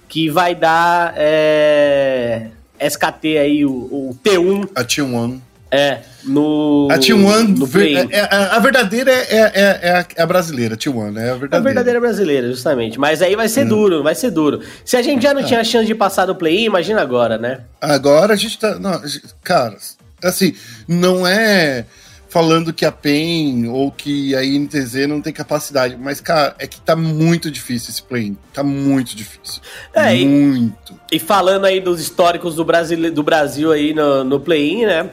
que 0.08 0.30
vai 0.30 0.56
dar 0.56 1.14
é, 1.18 2.48
SKT 2.88 3.38
aí, 3.38 3.66
o, 3.66 3.72
o 3.72 4.18
T1, 4.24 4.70
A 4.76 4.84
T1. 4.84 5.40
é, 5.72 6.00
no. 6.24 6.88
A 6.92 6.98
T1, 6.98 7.48
no 7.58 7.66
ver- 7.66 8.08
é- 8.12 8.18
é- 8.18 8.22
a, 8.30 8.56
a 8.56 8.60
verdadeira 8.60 9.12
é, 9.12 9.36
é, 9.36 9.40
é- 9.40 9.80
é 9.82 9.92
a, 9.92 10.06
é 10.18 10.22
a 10.22 10.26
brasileira, 10.26 10.78
T1, 10.78 11.12
né? 11.12 11.22
É 11.22 11.24
a 11.24 11.28
É 11.28 11.32
a 11.32 11.36
verdadeira. 11.36 11.64
verdadeira 11.64 12.00
brasileira, 12.00 12.48
justamente. 12.48 13.00
Mas 13.00 13.22
aí 13.22 13.36
vai 13.36 13.48
ser 13.48 13.66
duro, 13.66 14.04
vai 14.04 14.16
ser 14.16 14.32
duro. 14.32 14.62
Se 14.86 14.96
a 14.98 15.02
gente 15.02 15.24
já 15.24 15.34
não 15.34 15.44
tinha 15.44 15.64
chance 15.64 15.86
de 15.88 15.96
passar 15.96 16.26
do 16.26 16.36
play-in, 16.36 16.66
imagina 16.66 17.02
agora, 17.02 17.38
né? 17.38 17.62
Agora 17.82 18.34
a 18.34 18.38
gente 18.38 18.58
tá. 18.60 18.78
Não, 18.80 18.92
a 18.94 19.02
cara, 19.44 19.76
assim, 20.24 20.54
não 20.88 21.26
é 21.28 21.86
falando 22.34 22.74
que 22.74 22.84
a 22.84 22.92
PEN 22.92 23.68
ou 23.68 23.92
que 23.92 24.36
a 24.36 24.44
INTZ 24.44 25.08
não 25.08 25.22
tem 25.22 25.32
capacidade, 25.32 25.96
mas, 25.96 26.20
cara, 26.20 26.56
é 26.58 26.66
que 26.66 26.82
tá 26.82 26.96
muito 26.96 27.52
difícil 27.52 27.92
esse 27.92 28.02
play 28.02 28.36
Tá 28.52 28.64
muito 28.64 29.16
difícil. 29.16 29.62
É, 29.94 30.16
e- 30.18 30.26
muito. 30.26 31.00
E 31.12 31.20
falando 31.20 31.66
aí 31.66 31.80
dos 31.80 32.02
históricos 32.02 32.56
do 32.56 32.66
Brasil, 32.66 33.14
do 33.14 33.22
Brasil 33.22 33.72
aí 33.72 33.94
no, 33.94 34.24
no 34.24 34.40
play-in, 34.40 34.88
né? 34.88 35.12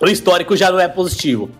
O 0.00 0.06
histórico 0.06 0.56
já 0.56 0.70
não 0.70 0.78
é 0.78 0.86
positivo. 0.86 1.50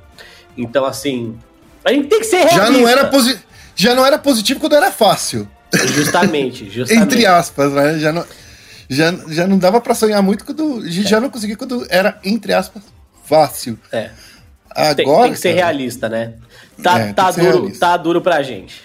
Então, 0.56 0.84
assim, 0.84 1.36
a 1.84 1.92
gente 1.92 2.06
tem 2.06 2.20
que 2.20 2.26
ser 2.26 2.36
realista. 2.36 2.64
Já 2.66 2.70
não, 2.70 2.88
era 2.88 3.04
posi 3.06 3.38
já 3.74 3.94
não 3.96 4.06
era 4.06 4.18
positivo 4.18 4.60
quando 4.60 4.76
era 4.76 4.92
fácil. 4.92 5.48
Justamente, 5.96 6.70
justamente. 6.70 7.04
Entre 7.04 7.26
aspas, 7.26 7.72
né? 7.72 7.98
Já 7.98 8.12
não, 8.12 8.24
já, 8.88 9.12
já 9.30 9.48
não 9.48 9.58
dava 9.58 9.80
pra 9.80 9.96
sonhar 9.96 10.22
muito 10.22 10.44
quando. 10.44 10.78
A 10.78 10.88
gente 10.88 11.08
já 11.08 11.20
não 11.20 11.28
conseguia 11.28 11.56
quando 11.56 11.84
era, 11.90 12.20
entre 12.22 12.52
aspas, 12.52 12.84
fácil. 13.24 13.76
É, 13.90 14.10
Agora. 14.74 14.94
tem, 14.94 15.06
tem 15.06 15.32
que 15.32 15.38
ser 15.38 15.54
cara, 15.54 15.66
realista, 15.66 16.08
né? 16.08 16.34
Tá, 16.82 16.98
É, 16.98 17.12
tá 17.12 17.30
duro, 17.30 17.42
realista. 17.44 17.78
tá 17.86 17.96
duro 17.96 18.20
pra 18.22 18.42
gente. 18.42 18.80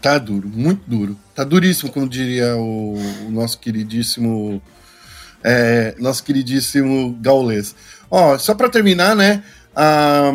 Tá 0.00 0.18
duro, 0.18 0.48
muito 0.48 0.82
duro. 0.86 1.16
Tá 1.34 1.42
duríssimo, 1.44 1.90
como 1.92 2.08
diria 2.08 2.56
o, 2.56 2.96
o 3.26 3.30
nosso 3.30 3.58
queridíssimo. 3.58 4.62
é, 5.42 5.94
nosso 5.98 6.22
queridíssimo 6.24 7.16
Gaules. 7.20 7.74
Ó, 8.10 8.38
só 8.38 8.54
pra 8.54 8.68
terminar, 8.68 9.14
né? 9.16 9.42
A, 9.74 10.32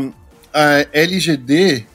a 0.53 0.86
LGD 0.93 1.86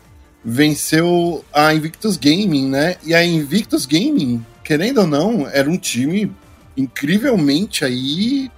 venceu 0.44 1.44
a 1.52 1.74
Invictus 1.74 2.16
Gaming, 2.16 2.68
né? 2.70 2.96
E 3.04 3.14
a 3.14 3.24
Invictus 3.24 3.84
Gaming, 3.84 4.44
querendo 4.64 5.02
ou 5.02 5.06
não, 5.06 5.46
era 5.48 5.68
um 5.68 5.76
time 5.76 6.32
incrivelmente 6.76 7.84
aí. 7.84 8.50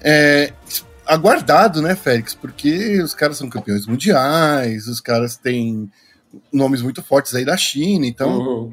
é, 0.00 0.52
aguardado, 1.06 1.80
né, 1.82 1.94
Félix? 1.94 2.34
Porque 2.34 3.00
os 3.02 3.14
caras 3.14 3.36
são 3.36 3.48
campeões 3.48 3.86
mundiais, 3.86 4.86
os 4.86 5.00
caras 5.00 5.36
têm 5.36 5.90
nomes 6.52 6.80
muito 6.82 7.02
fortes 7.02 7.34
aí 7.34 7.44
da 7.44 7.56
China, 7.56 8.06
então, 8.06 8.38
Uhum. 8.38 8.72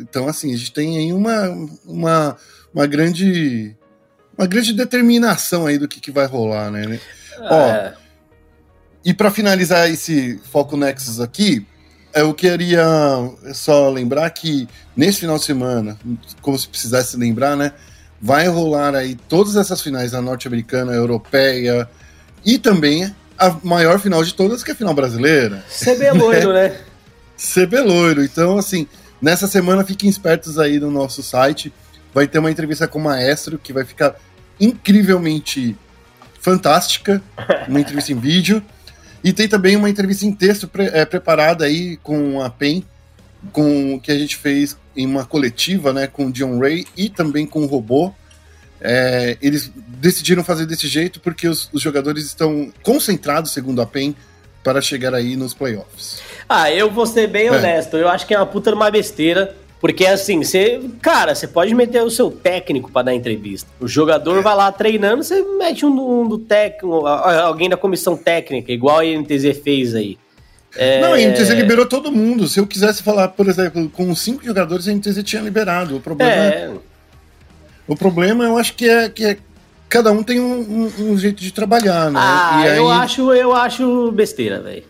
então 0.00 0.26
assim, 0.28 0.52
a 0.52 0.56
gente 0.56 0.72
tem 0.72 0.98
aí 0.98 1.12
uma, 1.12 1.48
uma, 1.84 2.36
uma 2.74 2.86
grande 2.86 3.76
uma 4.36 4.46
grande 4.48 4.72
determinação 4.72 5.64
aí 5.66 5.78
do 5.78 5.86
que, 5.86 6.00
que 6.00 6.10
vai 6.10 6.26
rolar, 6.26 6.70
né? 6.70 6.98
Ó, 7.38 7.54
É, 7.68 7.94
E 9.04 9.14
para 9.14 9.30
finalizar 9.30 9.88
esse 9.88 10.40
Foco 10.50 10.76
Nexus 10.76 11.20
aqui, 11.20 11.64
eu 12.12 12.32
queria 12.34 12.84
só 13.52 13.88
lembrar 13.90 14.28
que 14.30 14.66
nesse 14.96 15.20
final 15.20 15.36
de 15.38 15.44
semana, 15.44 15.96
como 16.40 16.58
se 16.58 16.66
precisasse 16.68 17.16
lembrar, 17.16 17.54
né? 17.56 17.72
Vai 18.26 18.48
rolar 18.48 18.94
aí 18.94 19.14
todas 19.28 19.54
essas 19.54 19.82
finais 19.82 20.12
da 20.12 20.22
norte-americana, 20.22 20.92
europeia 20.92 21.86
e 22.42 22.56
também 22.58 23.14
a 23.38 23.54
maior 23.62 24.00
final 24.00 24.24
de 24.24 24.32
todas, 24.32 24.64
que 24.64 24.70
é 24.70 24.74
a 24.74 24.76
final 24.76 24.94
brasileira. 24.94 25.62
CB 25.68 26.10
loiro, 26.12 26.52
né? 26.54 26.74
CB 27.36 27.80
Loiro. 27.80 28.24
Então, 28.24 28.56
assim, 28.56 28.86
nessa 29.20 29.46
semana 29.46 29.84
fiquem 29.84 30.08
espertos 30.08 30.58
aí 30.58 30.80
no 30.80 30.90
nosso 30.90 31.22
site. 31.22 31.70
Vai 32.14 32.26
ter 32.26 32.38
uma 32.38 32.50
entrevista 32.50 32.88
com 32.88 32.98
o 32.98 33.02
Maestro 33.02 33.58
que 33.58 33.72
vai 33.74 33.84
ficar 33.84 34.14
incrivelmente 34.58 35.76
fantástica. 36.40 37.20
Uma 37.68 37.80
entrevista 37.80 38.10
em 38.12 38.18
vídeo. 38.18 38.62
E 39.22 39.32
tem 39.32 39.48
também 39.48 39.76
uma 39.76 39.90
entrevista 39.90 40.24
em 40.24 40.32
texto 40.32 40.66
pre- 40.68 40.90
é, 40.94 41.04
preparada 41.04 41.64
aí 41.64 41.96
com 42.02 42.40
a 42.42 42.48
PEN, 42.48 42.84
com 43.52 43.98
que 44.00 44.10
a 44.12 44.18
gente 44.18 44.36
fez 44.36 44.76
em 44.96 45.06
uma 45.06 45.24
coletiva, 45.24 45.92
né, 45.92 46.06
com 46.06 46.26
o 46.26 46.32
John 46.32 46.58
Ray 46.58 46.86
e 46.96 47.08
também 47.08 47.46
com 47.46 47.62
o 47.62 47.66
robô. 47.66 48.12
É, 48.80 49.36
eles 49.40 49.72
decidiram 49.98 50.44
fazer 50.44 50.66
desse 50.66 50.86
jeito 50.86 51.20
porque 51.20 51.48
os, 51.48 51.70
os 51.72 51.80
jogadores 51.80 52.24
estão 52.24 52.70
concentrados, 52.82 53.50
segundo 53.52 53.80
a 53.80 53.86
PEN, 53.86 54.14
para 54.62 54.80
chegar 54.80 55.14
aí 55.14 55.36
nos 55.36 55.54
playoffs. 55.54 56.20
Ah, 56.48 56.70
eu 56.70 56.90
vou 56.90 57.06
ser 57.06 57.26
bem 57.28 57.46
É. 57.46 57.52
honesto. 57.52 57.96
Eu 57.96 58.08
acho 58.08 58.26
que 58.26 58.34
é 58.34 58.38
uma 58.38 58.46
puta 58.46 58.74
uma 58.74 58.90
besteira. 58.90 59.54
Porque 59.80 60.06
assim, 60.06 60.42
você. 60.42 60.80
Cara, 61.02 61.34
você 61.34 61.46
pode 61.46 61.74
meter 61.74 62.02
o 62.02 62.10
seu 62.10 62.30
técnico 62.30 62.90
pra 62.90 63.02
dar 63.02 63.14
entrevista. 63.14 63.68
O 63.78 63.86
jogador 63.86 64.42
vai 64.42 64.56
lá 64.56 64.72
treinando, 64.72 65.22
você 65.22 65.42
mete 65.58 65.84
um, 65.84 66.22
um 66.22 66.26
do 66.26 66.38
técnico, 66.38 67.06
alguém 67.06 67.68
da 67.68 67.76
comissão 67.76 68.16
técnica, 68.16 68.72
igual 68.72 69.00
a 69.00 69.04
NTZ 69.04 69.58
fez 69.62 69.94
aí. 69.94 70.16
É, 70.76 71.00
Não, 71.00 71.12
a 71.14 71.18
NTZ 71.20 71.50
liberou 71.50 71.86
todo 71.86 72.10
mundo. 72.10 72.48
Se 72.48 72.58
eu 72.58 72.66
quisesse 72.66 73.02
falar, 73.02 73.28
por 73.28 73.48
exemplo, 73.48 73.88
com 73.90 74.14
cinco 74.14 74.44
jogadores, 74.44 74.88
a 74.88 74.92
NTZ 74.92 75.22
tinha 75.22 75.40
liberado. 75.42 75.96
O 75.96 76.00
problema, 76.00 76.32
É, 76.32 76.70
o 77.86 77.94
problema 77.96 78.44
eu 78.44 78.56
acho 78.58 78.74
que 78.74 78.88
é 78.88 79.08
que 79.08 79.24
é- 79.24 79.38
cada 79.88 80.10
um 80.10 80.22
tem 80.22 80.40
um, 80.40 80.90
um- 80.98 81.12
um 81.12 81.18
jeito 81.18 81.40
de 81.42 81.52
trabalhar, 81.52 82.10
né? 82.10 82.18
ah, 82.20 82.62
E 82.64 82.68
aí- 82.70 82.76
eu 82.78 82.90
acho, 82.90 83.32
eu 83.32 83.54
acho 83.54 84.10
besteira, 84.12 84.60
velho. 84.60 84.82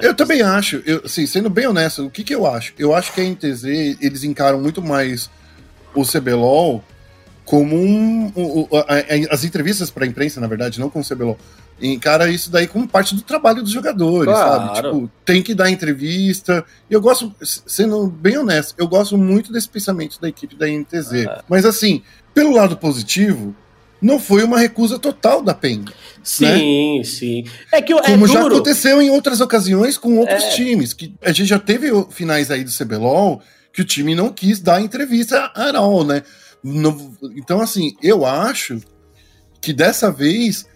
Eu 0.00 0.14
também 0.14 0.42
acho, 0.42 0.80
eu, 0.86 1.02
assim, 1.04 1.26
sendo 1.26 1.50
bem 1.50 1.66
honesto, 1.66 2.06
o 2.06 2.10
que, 2.10 2.22
que 2.22 2.34
eu 2.34 2.46
acho? 2.46 2.72
Eu 2.78 2.94
acho 2.94 3.12
que 3.12 3.20
a 3.20 3.24
NTZ, 3.24 3.64
eles 4.00 4.22
encaram 4.22 4.60
muito 4.60 4.80
mais 4.80 5.28
o 5.94 6.04
CBLOL 6.04 6.84
como 7.44 7.76
um. 7.76 8.32
a- 8.72 8.94
a- 8.94 9.34
as 9.34 9.42
entrevistas 9.44 9.90
para 9.90 10.04
a 10.04 10.06
imprensa, 10.06 10.40
na 10.40 10.46
verdade, 10.46 10.78
não 10.78 10.88
com 10.88 11.00
o 11.00 11.04
CBLOL. 11.04 11.36
Encara 11.82 12.30
isso 12.30 12.48
daí 12.50 12.68
como 12.68 12.86
parte 12.86 13.12
do 13.14 13.22
trabalho 13.22 13.60
dos 13.62 13.72
jogadores, 13.72 14.32
Claro. 14.32 14.66
sabe? 14.76 14.76
Tipo, 14.88 15.10
tem 15.24 15.42
que 15.42 15.52
dar 15.52 15.68
entrevista. 15.68 16.64
E 16.88 16.94
eu 16.94 17.00
gosto, 17.00 17.34
sendo 17.66 18.06
bem 18.06 18.38
honesto, 18.38 18.74
eu 18.78 18.86
gosto 18.86 19.18
muito 19.18 19.52
desse 19.52 19.68
pensamento 19.68 20.20
da 20.20 20.28
equipe 20.28 20.54
da 20.54 20.68
NTZ. 20.68 21.26
Mas 21.48 21.64
assim, 21.66 22.02
pelo 22.32 22.52
lado 22.52 22.76
positivo, 22.76 23.54
não 24.00 24.18
foi 24.20 24.44
uma 24.44 24.58
recusa 24.58 24.98
total 24.98 25.42
da 25.42 25.54
PEN. 25.54 25.84
Sim, 26.22 27.02
sim. 27.04 27.44
É 27.72 27.82
que 27.82 27.92
é 27.92 28.00
Como 28.02 28.28
já 28.28 28.40
duro. 28.40 28.54
aconteceu 28.54 29.02
em 29.02 29.10
outras 29.10 29.40
ocasiões 29.40 29.98
com 29.98 30.18
outros 30.18 30.44
É. 30.44 30.50
times. 30.50 30.92
Que 30.92 31.12
a 31.20 31.32
gente 31.32 31.48
já 31.48 31.58
teve 31.58 31.88
finais 32.10 32.50
aí 32.50 32.62
do 32.64 32.70
CBLOL 32.70 33.42
que 33.72 33.80
o 33.80 33.84
time 33.84 34.14
não 34.14 34.28
quis 34.32 34.60
dar 34.60 34.80
entrevista 34.80 35.50
a 35.54 35.76
all, 35.76 36.04
né? 36.04 36.22
Então, 37.34 37.60
assim, 37.60 37.96
eu 38.02 38.24
acho 38.24 38.80
que 39.60 39.72
dessa 39.72 40.10
vez, 40.12 40.66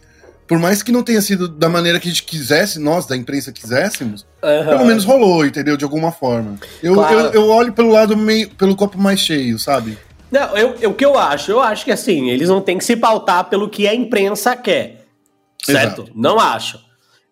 por 0.47 0.59
mais 0.59 0.83
que 0.83 0.93
não 0.93 1.03
tenha 1.03 1.21
sido 1.21 1.49
da 1.49 1.69
maneira 1.69 1.99
que 1.99 2.07
a 2.09 2.11
gente 2.11 2.23
quisesse, 2.23 2.79
nós 2.79 3.07
da 3.07 3.17
imprensa 3.17 3.51
quiséssemos, 3.53 4.25
Aham. 4.43 4.69
pelo 4.69 4.85
menos 4.87 5.05
rolou, 5.05 5.45
entendeu? 5.45 5.77
De 5.77 5.85
alguma 5.85 6.13
forma. 6.13 6.57
Eu, 6.83 6.95
Claro. 6.95 7.19
eu, 7.19 7.33
eu 7.33 7.49
olho 7.49 7.73
pelo 7.73 7.91
lado 7.91 8.17
meio, 8.17 8.49
pelo 8.51 8.77
copo 8.77 8.99
mais 8.99 9.21
cheio, 9.21 9.59
sabe? 9.59 9.99
Não, 10.31 10.57
eu, 10.57 10.75
eu- 10.81 10.91
o 10.91 10.95
que 10.95 11.05
eu 11.05 11.19
acho? 11.19 11.51
Eu 11.51 11.61
acho 11.61 11.85
que 11.85 11.93
assim, 11.93 12.31
eles 12.31 12.49
não 12.49 12.61
têm 12.61 12.79
que 12.79 12.85
se 12.85 12.97
pautar 12.97 13.45
pelo 13.45 13.69
que 13.69 13.87
a 13.89 13.95
imprensa 13.95 14.55
quer. 14.57 15.05
Certo? 15.65 16.03
Exato. 16.03 16.13
Não 16.15 16.39
acho. 16.39 16.79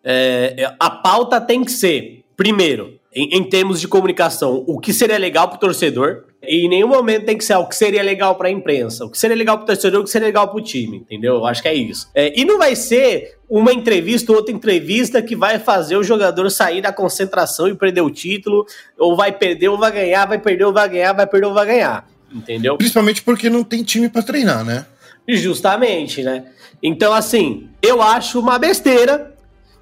É, 0.03 0.55
é, 0.59 0.75
a 0.79 0.91
pauta 0.91 1.41
tem 1.41 1.65
que 1.65 1.71
ser, 1.73 2.25
primeiro, 2.37 2.99
em, 3.15 3.37
em 3.39 3.45
termos 3.49 3.81
de 3.81 3.89
comunicação, 3.89 4.65
o 4.67 4.79
que 4.81 4.93
seria 4.93 5.19
legal 5.19 5.49
pro 5.49 5.59
torcedor. 5.59 6.25
E 6.49 6.67
em 6.67 6.69
nenhum 6.69 6.89
momento 6.89 7.25
tem 7.27 7.37
que 7.37 7.45
ser 7.45 7.53
ah, 7.55 7.59
o 7.59 7.69
que 7.69 7.77
seria 7.77 8.03
legal 8.03 8.35
pra 8.37 8.51
imprensa, 8.51 9.05
o 9.05 9.11
que 9.11 9.19
seria 9.19 9.37
legal 9.37 9.57
pro 9.59 9.67
torcedor, 9.67 10.01
o 10.01 10.05
que 10.05 10.11
seria 10.11 10.27
legal 10.29 10.49
pro 10.49 10.61
time, 10.61 10.99
entendeu? 10.99 11.35
Eu 11.37 11.47
acho 11.47 11.61
que 11.63 11.69
é 11.69 11.75
isso. 11.75 12.09
É, 12.15 12.33
e 12.39 12.45
não 12.45 12.59
vai 12.59 12.75
ser 12.77 13.37
uma 13.49 13.73
entrevista 13.73 14.33
ou 14.33 14.39
outra 14.39 14.53
entrevista 14.55 15.21
que 15.23 15.37
vai 15.37 15.59
fazer 15.59 15.97
o 15.97 16.03
jogador 16.03 16.51
sair 16.51 16.81
da 16.81 16.93
concentração 16.93 17.69
e 17.69 17.75
perder 17.75 18.01
o 18.01 18.11
título, 18.11 18.65
ou 18.99 19.17
vai 19.17 19.31
perder 19.33 19.69
ou 19.69 19.79
vai 19.79 19.93
ganhar, 19.93 20.27
vai 20.27 20.39
perder 20.39 20.65
ou 20.65 20.73
vai 20.73 20.89
ganhar, 20.89 21.13
vai 21.13 21.27
perder 21.27 21.47
ou 21.47 21.55
vai 21.55 21.67
ganhar, 21.67 22.09
entendeu? 22.35 22.77
Principalmente 22.77 23.23
porque 23.23 23.49
não 23.51 23.63
tem 23.63 23.83
time 23.83 24.09
pra 24.09 24.23
treinar, 24.23 24.65
né? 24.65 24.87
Justamente, 25.29 26.23
né? 26.23 26.45
Então, 26.83 27.13
assim, 27.13 27.69
eu 27.83 28.01
acho 28.03 28.39
uma 28.41 28.59
besteira. 28.59 29.33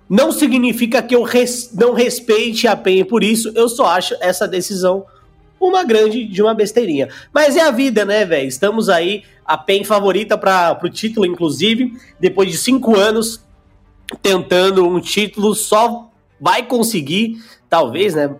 Não 0.09 0.31
significa 0.31 1.03
que 1.03 1.15
eu 1.15 1.23
res- 1.23 1.71
não 1.73 1.95
respeite 1.95 2.67
a 2.69 2.77
PEN 2.77 3.05
por 3.05 3.25
isso. 3.25 3.51
Eu 3.55 3.69
só 3.69 3.87
acho 3.87 4.15
essa 4.21 4.47
decisão 4.47 5.05
uma 5.69 5.85
grande 5.85 6.25
de 6.25 6.43
uma 6.43 6.55
besteirinha. 6.55 7.09
Mas 7.33 7.57
é 7.57 7.61
a 7.61 7.71
vida, 7.71 8.05
né, 8.05 8.25
velho? 8.25 8.49
Estamos 8.49 8.89
aí, 8.89 9.23
a 9.45 9.57
PEN 9.57 9.85
favorita 9.85 10.37
para 10.37 10.79
o 10.83 10.89
título, 10.89 11.27
inclusive, 11.27 11.93
depois 12.19 12.51
de 12.51 12.59
cinco 12.59 12.97
anos 12.97 13.45
tentando 14.21 14.87
um 14.87 15.01
título, 15.01 15.55
só 15.55 16.11
vai 16.41 16.65
conseguir, 16.65 17.39
talvez, 17.69 18.15
né? 18.15 18.35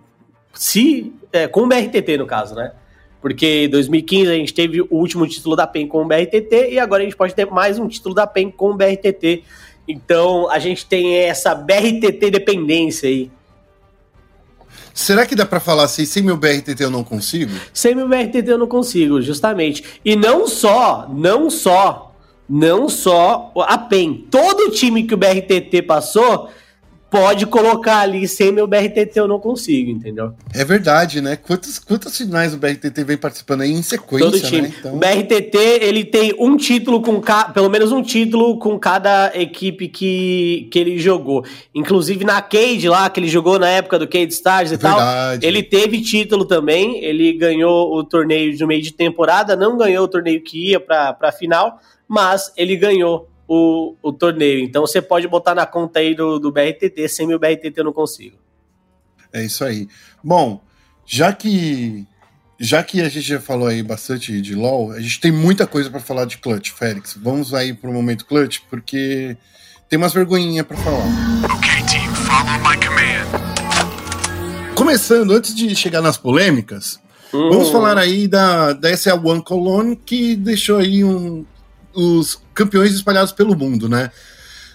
se 0.53 1.11
é, 1.31 1.47
com 1.47 1.61
o 1.61 1.67
BRTT 1.67 2.17
no 2.17 2.27
caso, 2.27 2.55
né? 2.55 2.71
Porque 3.21 3.65
em 3.65 3.69
2015 3.69 4.29
a 4.29 4.35
gente 4.35 4.53
teve 4.53 4.81
o 4.81 4.87
último 4.91 5.25
título 5.27 5.55
da 5.55 5.65
PEN 5.65 5.87
com 5.87 6.01
o 6.01 6.05
BRTT 6.05 6.71
e 6.71 6.79
agora 6.79 7.01
a 7.01 7.05
gente 7.05 7.15
pode 7.15 7.33
ter 7.33 7.45
mais 7.49 7.79
um 7.79 7.87
título 7.87 8.13
da 8.13 8.27
PEN 8.27 8.51
com 8.51 8.71
o 8.71 8.75
BRTT. 8.75 9.43
Então 9.87 10.49
a 10.49 10.59
gente 10.59 10.85
tem 10.85 11.15
essa 11.15 11.55
BRTT 11.55 12.29
dependência 12.29 13.09
aí. 13.09 13.31
Será 14.93 15.25
que 15.25 15.35
dá 15.35 15.45
para 15.45 15.59
falar 15.59 15.83
assim, 15.83 16.05
sem 16.05 16.21
meu 16.21 16.37
BRTT 16.37 16.81
eu 16.81 16.91
não 16.91 17.03
consigo? 17.03 17.51
Sem 17.73 17.95
meu 17.95 18.07
BRTT 18.07 18.47
eu 18.47 18.57
não 18.57 18.67
consigo, 18.67 19.21
justamente. 19.21 19.83
E 20.05 20.15
não 20.15 20.47
só, 20.47 21.09
não 21.11 21.49
só, 21.49 22.15
não 22.47 22.87
só 22.87 23.51
a 23.67 23.77
PEN. 23.77 24.27
Todo 24.29 24.71
time 24.71 25.03
que 25.03 25.13
o 25.13 25.17
BRTT 25.17 25.81
passou 25.81 26.49
pode 27.13 27.45
colocar 27.45 27.99
ali 27.99 28.27
sem 28.27 28.51
meu 28.51 28.65
BRTT 28.65 29.11
eu 29.13 29.27
não 29.27 29.39
consigo, 29.39 29.91
entendeu? 29.91 30.33
É 30.51 30.65
verdade, 30.65 31.21
né? 31.21 31.35
Quantos, 31.35 31.77
quantos 31.77 32.17
finais 32.17 32.55
o 32.55 32.57
BRTT 32.57 33.03
vem 33.03 33.17
participando 33.17 33.61
aí 33.61 33.71
em 33.71 33.83
sequência, 33.83 34.31
Todo 34.31 34.41
time. 34.41 34.63
Né? 34.63 34.73
Então... 34.79 34.95
O 34.95 34.97
BRTT, 34.97 35.55
ele 35.55 36.05
tem 36.05 36.33
um 36.39 36.57
título 36.57 37.03
com 37.03 37.21
ca... 37.21 37.49
pelo 37.49 37.69
menos 37.69 37.91
um 37.91 38.01
título 38.01 38.57
com 38.57 38.79
cada 38.79 39.31
equipe 39.35 39.87
que, 39.89 40.67
que 40.71 40.79
ele 40.79 40.97
jogou. 40.97 41.45
Inclusive 41.75 42.25
na 42.25 42.41
Cade 42.41 42.89
lá, 42.89 43.07
que 43.11 43.19
ele 43.19 43.29
jogou 43.29 43.59
na 43.59 43.69
época 43.69 43.99
do 43.99 44.07
Cade 44.07 44.33
Stars 44.33 44.71
e 44.71 44.73
é 44.73 44.77
tal, 44.77 44.97
verdade. 44.97 45.45
ele 45.45 45.61
teve 45.61 46.01
título 46.01 46.45
também, 46.45 46.97
ele 47.03 47.33
ganhou 47.33 47.95
o 47.95 48.03
torneio 48.03 48.57
de 48.57 48.65
meio 48.65 48.81
de 48.81 48.91
temporada, 48.91 49.55
não 49.55 49.77
ganhou 49.77 50.05
o 50.05 50.07
torneio 50.07 50.41
que 50.41 50.71
ia 50.71 50.79
para 50.79 51.13
pra 51.13 51.31
final, 51.31 51.79
mas 52.07 52.51
ele 52.57 52.75
ganhou 52.75 53.29
o, 53.47 53.95
o 54.01 54.11
torneio. 54.11 54.63
Então 54.63 54.81
você 54.81 55.01
pode 55.01 55.27
botar 55.27 55.55
na 55.55 55.65
conta 55.65 55.99
aí 55.99 56.15
do, 56.15 56.39
do 56.39 56.51
BRTT, 56.51 57.07
sem 57.07 57.27
meu 57.27 57.39
BRTT 57.39 57.73
eu 57.75 57.83
não 57.83 57.93
consigo. 57.93 58.37
É 59.31 59.43
isso 59.43 59.63
aí. 59.63 59.87
Bom, 60.23 60.61
já 61.05 61.33
que 61.33 62.05
já 62.59 62.83
que 62.83 63.01
a 63.01 63.09
gente 63.09 63.27
já 63.27 63.39
falou 63.39 63.67
aí 63.67 63.83
bastante 63.83 64.39
de 64.39 64.55
LoL, 64.55 64.91
a 64.91 65.01
gente 65.01 65.19
tem 65.19 65.31
muita 65.31 65.67
coisa 65.67 65.89
para 65.89 65.99
falar 65.99 66.25
de 66.25 66.37
Clutch, 66.37 66.71
Félix. 66.71 67.17
Vamos 67.21 67.53
aí 67.53 67.73
pro 67.73 67.91
momento 67.91 68.25
Clutch, 68.25 68.59
porque 68.69 69.35
tem 69.89 69.97
umas 69.97 70.13
vergonhinhas 70.13 70.65
para 70.65 70.77
falar. 70.77 71.05
Okay, 71.57 71.83
team, 71.85 72.13
follow 72.15 72.59
my 72.59 72.77
command. 72.85 73.53
Começando, 74.75 75.31
antes 75.31 75.53
de 75.53 75.75
chegar 75.75 76.01
nas 76.01 76.17
polêmicas, 76.17 76.99
uhum. 77.33 77.49
vamos 77.49 77.69
falar 77.69 77.97
aí 77.97 78.27
da, 78.27 78.73
da 78.73 78.95
SL 78.95 79.25
One 79.25 79.43
Cologne, 79.43 79.95
que 79.95 80.35
deixou 80.35 80.77
aí 80.77 81.03
um, 81.03 81.45
os 81.93 82.41
campeões 82.53 82.93
espalhados 82.93 83.31
pelo 83.31 83.55
mundo, 83.55 83.87
né? 83.87 84.11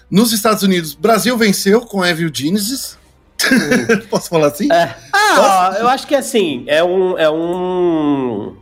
Nos 0.09 0.33
Estados 0.33 0.63
Unidos, 0.63 0.93
Brasil 0.93 1.37
venceu 1.37 1.81
com 1.81 2.03
Evil 2.03 2.31
Genesis. 2.33 2.97
Posso 4.09 4.29
falar 4.29 4.47
assim? 4.47 4.71
É. 4.71 4.95
Ah, 5.13 5.77
eu 5.79 5.87
acho 5.87 6.07
que 6.07 6.15
assim, 6.15 6.63
é 6.67 6.83
um. 6.83 7.17
É, 7.17 7.29
um... 7.29 8.55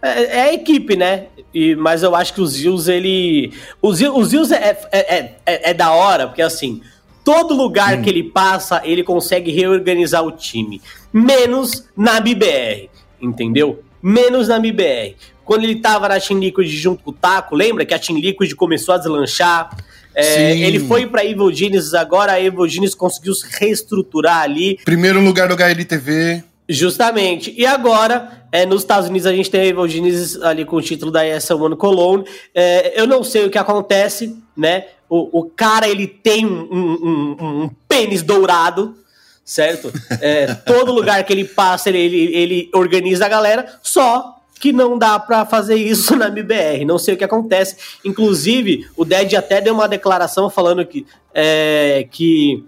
é, 0.00 0.38
é 0.38 0.40
a 0.42 0.54
equipe, 0.54 0.96
né? 0.96 1.26
E, 1.52 1.74
mas 1.76 2.02
eu 2.02 2.14
acho 2.14 2.32
que 2.32 2.40
o 2.40 2.46
Zills, 2.46 2.88
ele. 2.88 3.52
O 3.82 3.92
Zills, 3.92 4.52
é, 4.52 4.78
é, 4.92 5.34
é, 5.46 5.70
é, 5.70 5.74
da 5.74 5.92
hora, 5.92 6.26
porque 6.26 6.42
assim, 6.42 6.80
todo 7.24 7.54
lugar 7.54 7.98
hum. 7.98 8.02
que 8.02 8.10
ele 8.10 8.22
passa, 8.22 8.80
ele 8.84 9.02
consegue 9.02 9.50
reorganizar 9.50 10.24
o 10.24 10.32
time. 10.32 10.80
Menos 11.12 11.84
na 11.96 12.20
BBR, 12.20 12.88
entendeu? 13.20 13.82
Menos 14.02 14.48
na 14.48 14.58
BBR. 14.58 15.16
Quando 15.44 15.64
ele 15.64 15.76
tava 15.76 16.08
na 16.08 16.18
Team 16.18 16.40
Liquid 16.40 16.68
junto 16.68 17.02
com 17.02 17.10
o 17.10 17.12
Taco, 17.12 17.54
lembra 17.54 17.84
que 17.84 17.94
a 17.94 17.98
Team 17.98 18.18
Liquid 18.18 18.54
começou 18.54 18.94
a 18.94 18.98
deslanchar? 18.98 19.76
É, 20.14 20.56
ele 20.56 20.78
foi 20.78 21.06
para 21.06 21.24
Evil 21.24 21.52
Genius, 21.52 21.92
agora 21.92 22.32
a 22.32 22.40
Evil 22.40 22.68
Genius 22.68 22.94
conseguiu 22.94 23.34
se 23.34 23.46
reestruturar 23.58 24.42
ali. 24.42 24.78
Primeiro 24.84 25.20
lugar 25.20 25.48
do 25.48 25.54
HLTV. 25.54 26.44
Justamente. 26.68 27.52
E 27.56 27.66
agora, 27.66 28.46
é, 28.50 28.64
nos 28.64 28.82
Estados 28.82 29.08
Unidos, 29.10 29.26
a 29.26 29.32
gente 29.32 29.50
tem 29.50 29.60
a 29.60 29.66
Evil 29.66 29.88
Genius 29.88 30.40
ali 30.40 30.64
com 30.64 30.76
o 30.76 30.82
título 30.82 31.10
da 31.10 31.26
ESL 31.26 31.60
One 31.60 31.76
Cologne. 31.76 32.24
É, 32.54 32.98
eu 32.98 33.06
não 33.06 33.22
sei 33.22 33.44
o 33.44 33.50
que 33.50 33.58
acontece, 33.58 34.36
né? 34.56 34.86
O, 35.08 35.40
o 35.40 35.44
cara, 35.44 35.86
ele 35.88 36.06
tem 36.06 36.46
um, 36.46 36.68
um, 36.72 37.36
um, 37.40 37.62
um 37.64 37.70
pênis 37.86 38.22
dourado, 38.22 38.96
certo? 39.44 39.92
É, 40.20 40.54
todo 40.54 40.92
lugar 40.92 41.22
que 41.24 41.32
ele 41.32 41.44
passa, 41.44 41.90
ele, 41.90 41.98
ele, 41.98 42.36
ele 42.36 42.70
organiza 42.72 43.26
a 43.26 43.28
galera, 43.28 43.78
só 43.82 44.33
que 44.64 44.72
não 44.72 44.96
dá 44.96 45.18
para 45.18 45.44
fazer 45.44 45.74
isso 45.74 46.16
na 46.16 46.28
MBR. 46.28 46.86
Não 46.86 46.98
sei 46.98 47.12
o 47.12 47.16
que 47.18 47.24
acontece. 47.24 47.76
Inclusive, 48.02 48.88
o 48.96 49.04
Ded 49.04 49.36
até 49.36 49.60
deu 49.60 49.74
uma 49.74 49.86
declaração 49.86 50.48
falando 50.48 50.86
que, 50.86 51.06
é, 51.34 52.08
que 52.10 52.64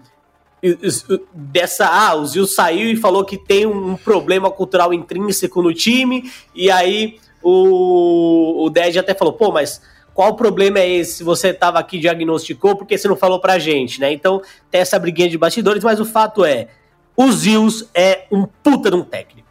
dessa 1.33 1.87
ah, 1.87 2.13
o 2.13 2.23
Zil 2.23 2.45
saiu 2.45 2.91
e 2.91 2.95
falou 2.95 3.25
que 3.25 3.35
tem 3.35 3.65
um 3.65 3.95
problema 3.95 4.51
cultural 4.51 4.93
intrínseco 4.93 5.59
no 5.59 5.73
time 5.73 6.31
e 6.53 6.69
aí 6.69 7.17
o, 7.41 8.65
o 8.65 8.69
Ded 8.69 8.99
até 8.99 9.15
falou, 9.15 9.33
pô, 9.33 9.51
mas 9.51 9.81
qual 10.13 10.33
o 10.33 10.35
problema 10.35 10.77
é 10.77 10.87
esse? 10.87 11.23
Você 11.23 11.47
estava 11.47 11.79
aqui 11.79 11.97
diagnosticou, 11.97 12.75
porque 12.75 12.95
você 12.95 13.07
não 13.07 13.15
falou 13.15 13.39
pra 13.39 13.57
gente, 13.57 13.99
né? 13.99 14.11
Então 14.11 14.39
tem 14.69 14.81
essa 14.81 14.99
briguinha 14.99 15.29
de 15.29 15.37
bastidores, 15.39 15.83
mas 15.83 15.99
o 15.99 16.05
fato 16.05 16.45
é, 16.45 16.67
o 17.15 17.31
Zils 17.31 17.89
é 17.91 18.27
um 18.31 18.45
puta 18.45 18.91
de 18.91 18.95
um 18.95 19.03
técnico. 19.03 19.46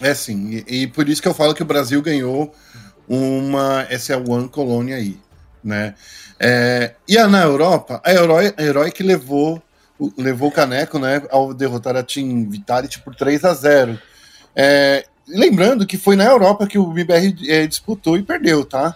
É 0.00 0.14
sim, 0.14 0.62
e, 0.66 0.82
e, 0.82 0.86
por 0.86 1.08
isso 1.08 1.22
que 1.22 1.28
eu 1.28 1.34
falo 1.34 1.54
que 1.54 1.62
o 1.62 1.66
Brasil 1.66 2.02
ganhou 2.02 2.54
uma 3.08 3.86
SL1 3.90 4.50
colônia 4.50 4.96
aí, 4.96 5.18
né? 5.62 5.94
É, 6.38 6.94
e 7.08 7.16
na 7.26 7.42
Europa, 7.42 8.00
a 8.04 8.12
Herói, 8.12 8.52
a 8.56 8.62
Herói 8.62 8.90
que 8.90 9.02
levou, 9.02 9.62
levou 10.18 10.50
o 10.50 10.52
caneco, 10.52 10.98
né, 10.98 11.22
ao 11.30 11.54
derrotar 11.54 11.96
a 11.96 12.02
Team 12.02 12.48
Vitality 12.50 13.00
por 13.00 13.14
3 13.14 13.42
a 13.44 13.54
0 13.54 13.98
é, 14.54 15.06
Lembrando 15.28 15.86
que 15.86 15.98
foi 15.98 16.14
na 16.14 16.24
Europa 16.24 16.66
que 16.66 16.78
o 16.78 16.92
MBR 16.92 17.34
é, 17.48 17.66
disputou 17.66 18.16
e 18.16 18.22
perdeu, 18.22 18.64
tá? 18.64 18.94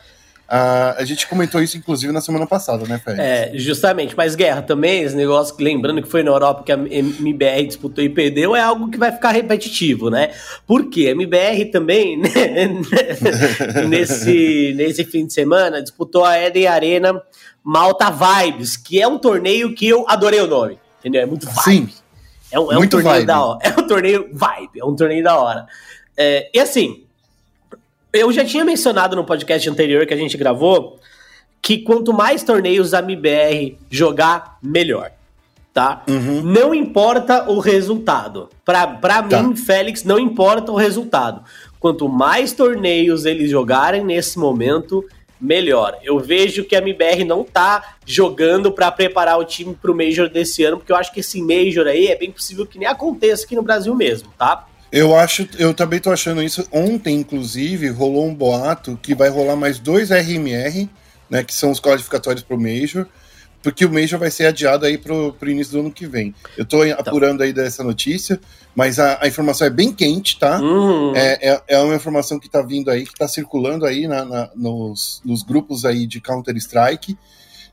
Uh, 0.50 0.98
a 0.98 1.04
gente 1.04 1.28
comentou 1.28 1.62
isso, 1.62 1.76
inclusive, 1.76 2.12
na 2.12 2.20
semana 2.20 2.44
passada, 2.44 2.84
né, 2.84 2.98
Félix? 2.98 3.22
É, 3.22 3.52
justamente. 3.54 4.16
Mas, 4.16 4.34
Guerra, 4.34 4.60
também, 4.62 5.04
esse 5.04 5.14
negócio, 5.14 5.54
lembrando 5.60 6.02
que 6.02 6.08
foi 6.08 6.24
na 6.24 6.32
Europa 6.32 6.64
que 6.64 6.72
a 6.72 6.74
MBR 6.74 7.68
disputou 7.68 8.02
e 8.02 8.08
perdeu, 8.08 8.56
é 8.56 8.60
algo 8.60 8.90
que 8.90 8.98
vai 8.98 9.12
ficar 9.12 9.30
repetitivo, 9.30 10.10
né? 10.10 10.32
Porque 10.66 11.06
a 11.06 11.10
MBR 11.12 11.66
também, 11.66 12.16
né, 12.18 12.28
nesse, 13.88 14.74
nesse 14.76 15.04
fim 15.04 15.24
de 15.24 15.32
semana, 15.32 15.80
disputou 15.80 16.24
a 16.24 16.36
Eden 16.36 16.66
Arena 16.66 17.22
Malta 17.62 18.10
Vibes, 18.10 18.76
que 18.76 19.00
é 19.00 19.06
um 19.06 19.18
torneio 19.18 19.72
que 19.72 19.86
eu 19.86 20.04
adorei 20.08 20.40
o 20.40 20.48
nome, 20.48 20.80
entendeu? 20.98 21.22
É 21.22 21.26
muito 21.26 21.46
vibe. 21.46 21.62
Sim. 21.62 21.88
É 22.50 22.58
um, 22.58 22.72
é 22.72 22.76
um 22.76 22.88
torneio 22.88 23.14
vibe. 23.14 23.26
da 23.26 23.44
hora. 23.44 23.58
É 23.62 23.80
um 23.80 23.86
torneio 23.86 24.30
vibe, 24.32 24.80
é 24.80 24.84
um 24.84 24.96
torneio 24.96 25.22
da 25.22 25.38
hora. 25.38 25.66
É, 26.16 26.50
e 26.52 26.58
assim, 26.58 27.04
eu 28.12 28.32
já 28.32 28.44
tinha 28.44 28.64
mencionado 28.64 29.14
no 29.14 29.24
podcast 29.24 29.68
anterior 29.68 30.06
que 30.06 30.14
a 30.14 30.16
gente 30.16 30.36
gravou 30.36 30.98
que 31.62 31.78
quanto 31.78 32.12
mais 32.12 32.42
torneios 32.42 32.94
a 32.94 33.00
MBR 33.00 33.78
jogar, 33.90 34.58
melhor. 34.62 35.12
Tá? 35.72 36.02
Uhum. 36.08 36.42
Não 36.42 36.74
importa 36.74 37.48
o 37.48 37.60
resultado. 37.60 38.48
Pra, 38.64 38.86
pra 38.86 39.22
tá. 39.22 39.42
mim, 39.42 39.54
Félix, 39.54 40.02
não 40.02 40.18
importa 40.18 40.72
o 40.72 40.76
resultado. 40.76 41.44
Quanto 41.78 42.08
mais 42.08 42.52
torneios 42.52 43.24
eles 43.24 43.50
jogarem 43.50 44.04
nesse 44.04 44.38
momento, 44.38 45.04
melhor. 45.40 45.96
Eu 46.02 46.18
vejo 46.18 46.64
que 46.64 46.74
a 46.74 46.78
MBR 46.80 47.24
não 47.24 47.44
tá 47.44 47.94
jogando 48.04 48.72
para 48.72 48.90
preparar 48.90 49.38
o 49.38 49.44
time 49.44 49.74
pro 49.74 49.94
Major 49.94 50.28
desse 50.28 50.64
ano, 50.64 50.76
porque 50.76 50.92
eu 50.92 50.96
acho 50.96 51.12
que 51.12 51.20
esse 51.20 51.40
Major 51.40 51.86
aí 51.86 52.08
é 52.08 52.16
bem 52.16 52.32
possível 52.32 52.66
que 52.66 52.78
nem 52.78 52.88
aconteça 52.88 53.44
aqui 53.44 53.54
no 53.54 53.62
Brasil 53.62 53.94
mesmo, 53.94 54.28
tá? 54.36 54.66
Eu 54.92 55.14
acho, 55.16 55.48
eu 55.58 55.72
também 55.72 56.00
tô 56.00 56.10
achando 56.10 56.42
isso. 56.42 56.66
Ontem, 56.72 57.16
inclusive, 57.16 57.88
rolou 57.88 58.26
um 58.26 58.34
boato 58.34 58.98
que 59.00 59.14
vai 59.14 59.28
rolar 59.28 59.56
mais 59.56 59.78
dois 59.78 60.10
RMR, 60.10 60.88
né? 61.28 61.44
Que 61.44 61.54
são 61.54 61.70
os 61.70 61.80
qualificatórios 61.80 62.42
pro 62.42 62.60
Major, 62.60 63.06
porque 63.62 63.84
o 63.84 63.92
Major 63.92 64.18
vai 64.18 64.30
ser 64.30 64.46
adiado 64.46 64.84
aí 64.84 64.98
pro, 64.98 65.32
pro 65.34 65.50
início 65.50 65.74
do 65.74 65.80
ano 65.80 65.92
que 65.92 66.06
vem. 66.06 66.34
Eu 66.56 66.64
tô 66.64 66.84
então. 66.84 66.98
apurando 66.98 67.42
aí 67.42 67.52
dessa 67.52 67.84
notícia, 67.84 68.40
mas 68.74 68.98
a, 68.98 69.18
a 69.22 69.28
informação 69.28 69.66
é 69.66 69.70
bem 69.70 69.92
quente, 69.92 70.38
tá? 70.38 70.60
Uhum. 70.60 71.14
É, 71.14 71.38
é, 71.40 71.62
é, 71.68 71.78
uma 71.78 71.94
informação 71.94 72.40
que 72.40 72.48
tá 72.48 72.60
vindo 72.60 72.90
aí, 72.90 73.06
que 73.06 73.14
tá 73.14 73.28
circulando 73.28 73.86
aí 73.86 74.08
na, 74.08 74.24
na 74.24 74.50
nos, 74.56 75.22
nos 75.24 75.44
grupos 75.44 75.84
aí 75.84 76.06
de 76.06 76.20
Counter-Strike 76.20 77.16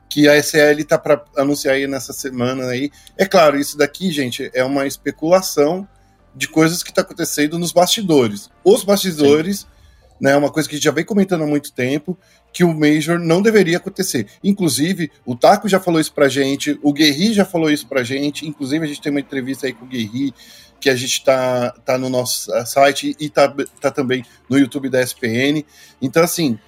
que 0.09 0.27
a 0.27 0.41
SL 0.41 0.83
tá 0.87 0.97
para 0.97 1.21
anunciar 1.35 1.75
aí 1.75 1.85
nessa 1.85 2.13
semana 2.13 2.67
aí. 2.67 2.89
É 3.17 3.25
claro, 3.25 3.59
isso 3.59 3.77
daqui, 3.77 4.09
gente, 4.11 4.49
é 4.53 4.63
uma 4.63 4.87
especulação 4.87 5.87
de 6.37 6.47
coisas 6.47 6.83
que 6.83 6.91
está 6.91 7.01
acontecendo 7.01 7.57
nos 7.57 7.71
bastidores. 7.71 8.49
Os 8.63 8.83
bastidores, 8.83 9.61
Sim. 9.61 9.65
né, 10.21 10.37
uma 10.37 10.51
coisa 10.51 10.69
que 10.69 10.75
a 10.75 10.77
gente 10.77 10.85
já 10.85 10.91
vem 10.91 11.03
comentando 11.03 11.43
há 11.43 11.47
muito 11.47 11.73
tempo, 11.73 12.17
que 12.53 12.63
o 12.63 12.73
Major 12.73 13.19
não 13.19 13.41
deveria 13.41 13.77
acontecer. 13.77 14.27
Inclusive, 14.43 15.11
o 15.25 15.35
Taco 15.35 15.67
já 15.67 15.79
falou 15.79 15.99
isso 15.99 16.13
pra 16.13 16.29
gente, 16.29 16.79
o 16.83 16.93
Guerri 16.93 17.33
já 17.33 17.43
falou 17.43 17.71
isso 17.71 17.87
pra 17.87 18.03
gente, 18.03 18.47
inclusive 18.47 18.85
a 18.85 18.87
gente 18.87 19.01
tem 19.01 19.11
uma 19.11 19.19
entrevista 19.19 19.65
aí 19.65 19.73
com 19.73 19.85
o 19.85 19.87
Guerri, 19.87 20.33
que 20.79 20.89
a 20.91 20.95
gente 20.95 21.23
tá, 21.23 21.71
tá 21.83 21.97
no 21.97 22.07
nosso 22.07 22.51
site 22.67 23.15
e 23.19 23.29
tá, 23.29 23.51
tá 23.81 23.89
também 23.89 24.23
no 24.47 24.59
YouTube 24.59 24.89
da 24.89 25.01
SPN. 25.01 25.65
Então, 25.99 26.23
assim, 26.23 26.59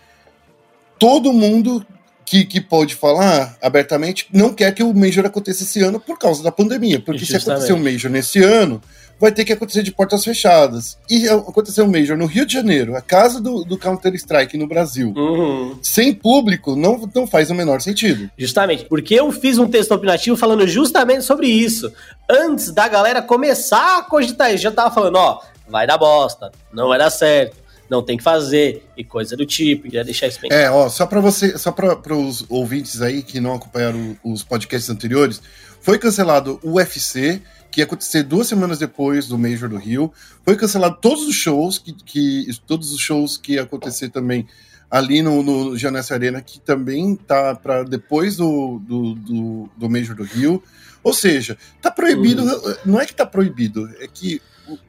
todo 0.98 1.32
mundo 1.32 1.86
que, 2.26 2.46
que 2.46 2.62
pode 2.62 2.96
falar 2.96 3.58
abertamente 3.62 4.28
não 4.32 4.54
quer 4.54 4.74
que 4.74 4.84
o 4.84 4.94
Major 4.94 5.26
aconteça 5.26 5.64
esse 5.64 5.82
ano 5.82 6.00
por 6.00 6.18
causa 6.18 6.44
da 6.44 6.52
pandemia. 6.52 7.00
Porque 7.00 7.20
Justamente. 7.20 7.44
se 7.44 7.50
acontecer 7.50 7.74
o 7.74 7.80
Major 7.80 8.12
nesse 8.12 8.44
ano, 8.44 8.82
vai 9.20 9.32
ter 9.32 9.44
que 9.44 9.54
acontecer 9.54 9.84
de 9.84 9.92
portas 9.92 10.24
fechadas. 10.24 10.98
E 11.10 11.28
aconteceu 11.28 11.86
um 11.86 11.92
Major 11.92 12.18
no 12.18 12.26
Rio 12.26 12.46
de 12.46 12.54
Janeiro, 12.54 12.96
a 12.96 13.02
casa 13.02 13.42
do, 13.42 13.64
do 13.64 13.78
Counter-Strike 13.78 14.58
no 14.58 14.68
Brasil, 14.68 15.14
uhum. 15.16 15.78
sem 15.82 16.14
público, 16.14 16.76
não, 16.76 17.10
não 17.14 17.28
faz 17.28 17.50
o 17.50 17.56
menor 17.56 17.82
sentido. 17.82 18.30
Justamente, 18.38 18.86
porque 18.86 19.16
eu 19.16 19.32
fiz 19.32 19.58
um 19.58 19.68
texto 19.68 19.92
opinativo 19.92 20.38
falando 20.38 20.66
justamente 20.68 21.24
sobre 21.24 21.48
isso. 21.48 21.92
Antes 22.30 22.72
da 22.72 22.88
galera 22.88 23.22
começar 23.22 24.00
a 24.00 24.04
cogitar 24.04 24.54
isso, 24.54 24.64
já 24.64 24.72
tava 24.72 24.94
falando, 24.94 25.18
ó, 25.18 25.42
vai 25.68 25.86
dar 25.86 25.98
bosta, 25.98 26.52
não 26.72 26.88
vai 26.88 26.98
dar 26.98 27.10
certo 27.10 27.70
não 27.90 28.04
tem 28.04 28.18
que 28.18 28.24
fazer 28.24 28.86
e 28.96 29.04
coisa 29.04 29.36
do 29.36 29.46
tipo. 29.46 29.84
Queria 29.84 30.04
deixar 30.04 30.28
isso 30.28 30.40
bem. 30.40 30.52
É, 30.54 30.70
ó, 30.70 30.88
só 30.90 31.06
para 31.06 31.20
você, 31.20 31.58
só 31.58 31.72
para 31.72 32.16
os 32.16 32.46
ouvintes 32.48 33.02
aí 33.02 33.24
que 33.24 33.40
não 33.40 33.56
acompanharam 33.56 34.16
os 34.24 34.44
podcasts 34.44 34.90
anteriores, 34.90 35.42
foi 35.82 35.98
cancelado 35.98 36.60
o 36.62 36.74
UFC, 36.74 37.42
que 37.72 37.82
ia 37.82 37.86
acontecer 37.86 38.24
duas 38.24 38.48
semanas 38.48 38.80
depois 38.80 39.28
do 39.28 39.38
Major 39.38 39.70
do 39.70 39.78
Rio. 39.78 40.12
Foi 40.44 40.56
cancelado 40.56 40.98
todos 41.02 41.28
os 41.28 41.36
shows 41.36 41.78
que, 41.78 41.94
que 41.94 42.48
todos 42.66 42.92
os 42.92 43.00
shows 43.00 43.38
que 43.38 43.54
ia 43.54 43.64
acontecer 43.64 44.10
também 44.10 44.48
ali 44.90 45.22
no, 45.22 45.44
no 45.44 45.78
Janessa 45.78 46.16
Arena, 46.16 46.42
que 46.42 46.60
também 46.60 47.16
tá 47.16 47.54
para 47.56 47.84
depois 47.84 48.38
do, 48.38 48.80
do, 48.80 49.14
do, 49.14 49.70
do, 49.78 49.90
Major 49.90 50.16
do 50.16 50.24
Rio. 50.24 50.64
Ou 51.04 51.14
seja, 51.14 51.58
tá 51.82 51.92
proibido, 51.92 52.44
uhum. 52.44 52.76
não 52.86 53.00
é 53.00 53.06
que 53.06 53.14
tá 53.14 53.26
proibido, 53.26 53.90
é 54.00 54.08
que 54.08 54.42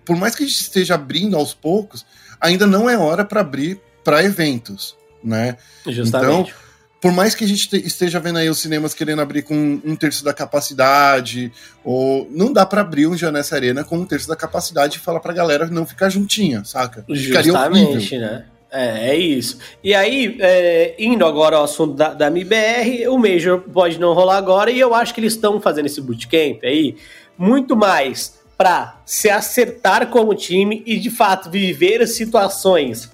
por 0.04 0.16
mais 0.16 0.34
que 0.34 0.42
a 0.42 0.46
gente 0.46 0.60
esteja 0.60 0.94
abrindo 0.94 1.36
aos 1.36 1.54
poucos, 1.54 2.04
ainda 2.40 2.66
não 2.66 2.88
é 2.88 2.96
hora 2.96 3.24
para 3.24 3.40
abrir 3.40 3.80
para 4.02 4.24
eventos, 4.24 4.96
né? 5.22 5.56
Justamente. 5.86 6.50
Então, 6.50 6.69
por 7.00 7.12
mais 7.12 7.34
que 7.34 7.44
a 7.44 7.48
gente 7.48 7.74
esteja 7.76 8.20
vendo 8.20 8.38
aí 8.38 8.50
os 8.50 8.58
cinemas 8.58 8.92
querendo 8.92 9.22
abrir 9.22 9.42
com 9.42 9.80
um 9.84 9.96
terço 9.96 10.22
da 10.22 10.34
capacidade, 10.34 11.50
ou 11.82 12.28
não 12.30 12.52
dá 12.52 12.66
para 12.66 12.82
abrir 12.82 13.06
um 13.06 13.16
Janessa 13.16 13.54
Arena 13.54 13.82
com 13.82 13.96
um 13.96 14.04
terço 14.04 14.28
da 14.28 14.36
capacidade 14.36 14.98
e 14.98 15.00
falar 15.00 15.20
pra 15.20 15.32
galera 15.32 15.66
não 15.66 15.86
ficar 15.86 16.10
juntinha, 16.10 16.62
saca? 16.64 17.04
Justamente, 17.08 18.18
né? 18.18 18.44
É, 18.70 19.10
é 19.10 19.16
isso. 19.16 19.58
E 19.82 19.94
aí, 19.94 20.36
é, 20.40 20.94
indo 20.98 21.24
agora 21.24 21.56
ao 21.56 21.64
assunto 21.64 21.94
da, 21.94 22.12
da 22.12 22.26
MBR, 22.28 23.08
o 23.08 23.18
Major 23.18 23.60
pode 23.60 23.98
não 23.98 24.12
rolar 24.12 24.36
agora, 24.36 24.70
e 24.70 24.78
eu 24.78 24.94
acho 24.94 25.14
que 25.14 25.20
eles 25.20 25.32
estão 25.32 25.60
fazendo 25.60 25.86
esse 25.86 26.00
bootcamp 26.00 26.62
aí 26.62 26.96
muito 27.36 27.74
mais 27.74 28.38
para 28.58 29.00
se 29.06 29.30
acertar 29.30 30.06
como 30.08 30.34
time 30.34 30.82
e 30.84 30.98
de 30.98 31.08
fato 31.08 31.50
viver 31.50 32.06
situações 32.06 33.10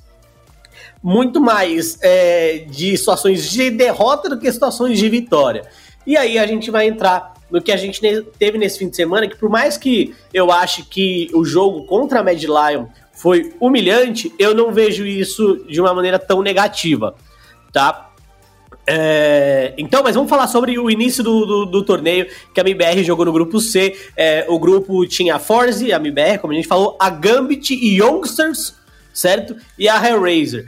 muito 1.06 1.40
mais 1.40 1.96
é, 2.02 2.64
de 2.68 2.96
situações 2.96 3.48
de 3.48 3.70
derrota 3.70 4.28
do 4.28 4.36
que 4.40 4.50
situações 4.50 4.98
de 4.98 5.08
vitória. 5.08 5.62
E 6.04 6.16
aí 6.16 6.36
a 6.36 6.44
gente 6.48 6.68
vai 6.68 6.88
entrar 6.88 7.32
no 7.48 7.62
que 7.62 7.70
a 7.70 7.76
gente 7.76 8.00
teve 8.40 8.58
nesse 8.58 8.80
fim 8.80 8.88
de 8.88 8.96
semana, 8.96 9.28
que 9.28 9.36
por 9.36 9.48
mais 9.48 9.76
que 9.76 10.16
eu 10.34 10.50
ache 10.50 10.82
que 10.82 11.30
o 11.32 11.44
jogo 11.44 11.84
contra 11.84 12.18
a 12.18 12.24
Mad 12.24 12.42
Lion 12.42 12.86
foi 13.12 13.54
humilhante, 13.60 14.34
eu 14.36 14.52
não 14.52 14.72
vejo 14.72 15.06
isso 15.06 15.64
de 15.68 15.80
uma 15.80 15.94
maneira 15.94 16.18
tão 16.18 16.42
negativa, 16.42 17.14
tá? 17.72 18.10
É, 18.84 19.74
então, 19.78 20.02
mas 20.02 20.16
vamos 20.16 20.28
falar 20.28 20.48
sobre 20.48 20.76
o 20.76 20.90
início 20.90 21.22
do, 21.22 21.46
do, 21.46 21.66
do, 21.66 21.84
torneio 21.84 22.26
que 22.52 22.60
a 22.60 22.64
MBR 22.64 23.04
jogou 23.04 23.24
no 23.24 23.32
grupo 23.32 23.60
C. 23.60 23.96
É, 24.16 24.44
o 24.48 24.58
grupo 24.58 25.06
tinha 25.06 25.36
a 25.36 25.38
Forze, 25.38 25.92
a 25.92 25.98
MBR, 25.98 26.38
como 26.40 26.52
a 26.52 26.56
gente 26.56 26.66
falou, 26.66 26.96
a 26.98 27.08
Gambit 27.08 27.72
e 27.74 28.00
Youngsters, 28.00 28.74
certo? 29.12 29.54
E 29.78 29.88
a 29.88 30.04
Hellraiser. 30.04 30.66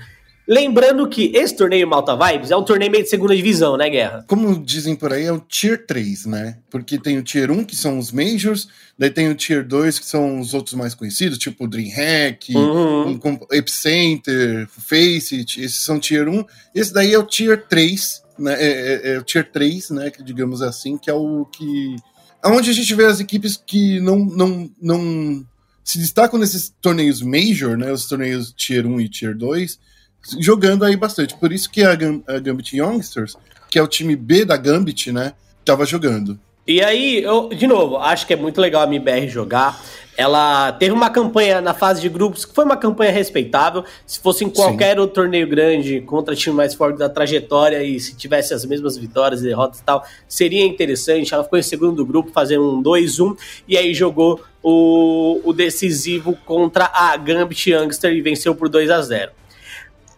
Lembrando 0.49 1.07
que 1.07 1.31
esse 1.35 1.55
torneio 1.55 1.87
Malta 1.87 2.17
Vibes 2.17 2.51
é 2.51 2.57
um 2.57 2.65
torneio 2.65 2.91
meio 2.91 3.05
de 3.05 3.11
segunda 3.11 3.37
divisão, 3.37 3.77
né, 3.77 3.91
Guerra? 3.91 4.25
Como 4.27 4.59
dizem 4.59 4.97
por 4.97 5.13
aí, 5.13 5.27
é 5.27 5.33
o 5.33 5.39
Tier 5.39 5.85
3, 5.87 6.25
né? 6.25 6.57
Porque 6.71 6.99
tem 6.99 7.19
o 7.19 7.23
Tier 7.23 7.51
1, 7.51 7.65
que 7.67 7.77
são 7.77 7.99
os 7.99 8.11
Majors, 8.11 8.67
daí 8.99 9.11
tem 9.11 9.29
o 9.29 9.35
Tier 9.35 9.63
2, 9.63 9.99
que 9.99 10.07
são 10.07 10.41
os 10.41 10.55
outros 10.55 10.75
mais 10.75 10.95
conhecidos, 10.95 11.37
tipo 11.37 11.65
o 11.65 11.69
DreamHack, 11.69 12.57
uhum. 12.57 13.21
um, 13.23 13.39
Epicenter, 13.53 14.67
Faceit, 14.69 15.61
esses 15.61 15.83
são 15.83 16.01
Tier 16.01 16.27
1. 16.27 16.43
Esse 16.75 16.95
daí 16.95 17.13
é 17.13 17.19
o 17.19 17.27
Tier 17.27 17.67
3, 17.69 18.23
né? 18.39 18.55
É, 18.59 18.67
é, 18.67 19.15
é 19.17 19.19
o 19.19 19.23
Tier 19.23 19.47
3, 19.53 19.91
né? 19.91 20.11
Que 20.11 20.23
digamos 20.23 20.63
assim, 20.63 20.97
que 20.97 21.11
é 21.11 21.15
o 21.15 21.45
que. 21.45 21.97
Onde 22.43 22.71
a 22.71 22.73
gente 22.73 22.95
vê 22.95 23.05
as 23.05 23.21
equipes 23.21 23.55
que 23.55 24.01
não, 24.01 24.17
não, 24.21 24.71
não 24.81 25.47
se 25.85 25.99
destacam 25.99 26.39
nesses 26.39 26.73
torneios 26.81 27.21
Major, 27.21 27.77
né? 27.77 27.93
Os 27.93 28.07
torneios 28.07 28.51
Tier 28.57 28.87
1 28.87 28.99
e 29.03 29.09
Tier 29.11 29.37
2 29.37 29.79
jogando 30.39 30.85
aí 30.85 30.97
bastante. 30.97 31.37
Por 31.37 31.53
isso 31.53 31.71
que 31.71 31.83
a, 31.83 31.93
a 31.93 32.39
Gambit 32.39 32.77
Youngsters, 32.77 33.37
que 33.71 33.79
é 33.79 33.83
o 33.83 33.89
time 33.89 34.17
B 34.17 34.45
da 34.45 34.57
Gambit, 34.57 35.13
né, 35.13 35.33
tava 35.65 35.85
jogando. 35.85 36.39
E 36.67 36.83
aí, 36.83 37.23
eu, 37.23 37.49
de 37.49 37.67
novo, 37.67 37.97
acho 37.97 38.27
que 38.27 38.35
é 38.35 38.37
muito 38.37 38.61
legal 38.61 38.83
a 38.83 38.85
MBR 38.85 39.27
jogar. 39.29 39.83
Ela 40.19 40.73
teve 40.73 40.93
uma 40.93 41.09
campanha 41.09 41.63
na 41.63 41.73
fase 41.73 42.01
de 42.03 42.11
grupos 42.11 42.45
que 42.45 42.55
foi 42.55 42.63
uma 42.63 42.77
campanha 42.77 43.11
respeitável. 43.11 43.85
Se 44.05 44.19
fosse 44.19 44.45
em 44.45 44.51
qualquer 44.51 44.95
Sim. 44.95 45.01
outro 45.01 45.23
torneio 45.23 45.49
grande 45.49 46.03
contra 46.03 46.35
time 46.35 46.55
mais 46.55 46.75
forte 46.75 46.99
da 46.99 47.09
trajetória 47.09 47.83
e 47.83 47.99
se 47.99 48.15
tivesse 48.17 48.53
as 48.53 48.67
mesmas 48.67 48.99
vitórias 48.99 49.41
e 49.41 49.45
derrotas 49.45 49.79
e 49.79 49.83
tal, 49.85 50.05
seria 50.29 50.67
interessante. 50.67 51.33
Ela 51.33 51.45
ficou 51.45 51.59
em 51.59 51.63
segundo 51.63 51.97
do 51.97 52.05
grupo, 52.05 52.33
fazendo 52.33 52.71
um 52.71 52.83
2-1 52.83 53.35
e 53.67 53.79
aí 53.79 53.95
jogou 53.95 54.43
o, 54.63 55.41
o 55.45 55.53
decisivo 55.55 56.37
contra 56.45 56.91
a 56.93 57.17
Gambit 57.17 57.71
Youngster 57.71 58.13
e 58.13 58.21
venceu 58.21 58.55
por 58.55 58.69
2 58.69 58.91
a 58.91 59.01
0 59.01 59.38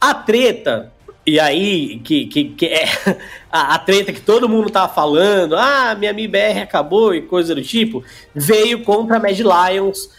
a 0.01 0.15
treta, 0.15 0.93
e 1.27 1.39
aí, 1.39 2.01
que, 2.03 2.27
que, 2.27 2.45
que 2.45 2.67
é 2.67 2.85
a, 3.53 3.75
a, 3.75 3.79
treta 3.79 4.13
que 4.13 4.21
todo 4.21 4.49
mundo 4.49 4.71
tava 4.71 4.93
falando, 4.93 5.55
ah, 5.57 5.95
minha 5.95 6.13
MIBR 6.13 6.61
acabou 6.63 7.15
e 7.15 7.23
coisa 7.23 7.55
do 7.55 7.63
tipo, 7.63 8.03
veio 8.35 8.83
contra 8.83 9.17
a 9.17 9.21
Mad 9.21 9.39
Lions. 9.39 10.11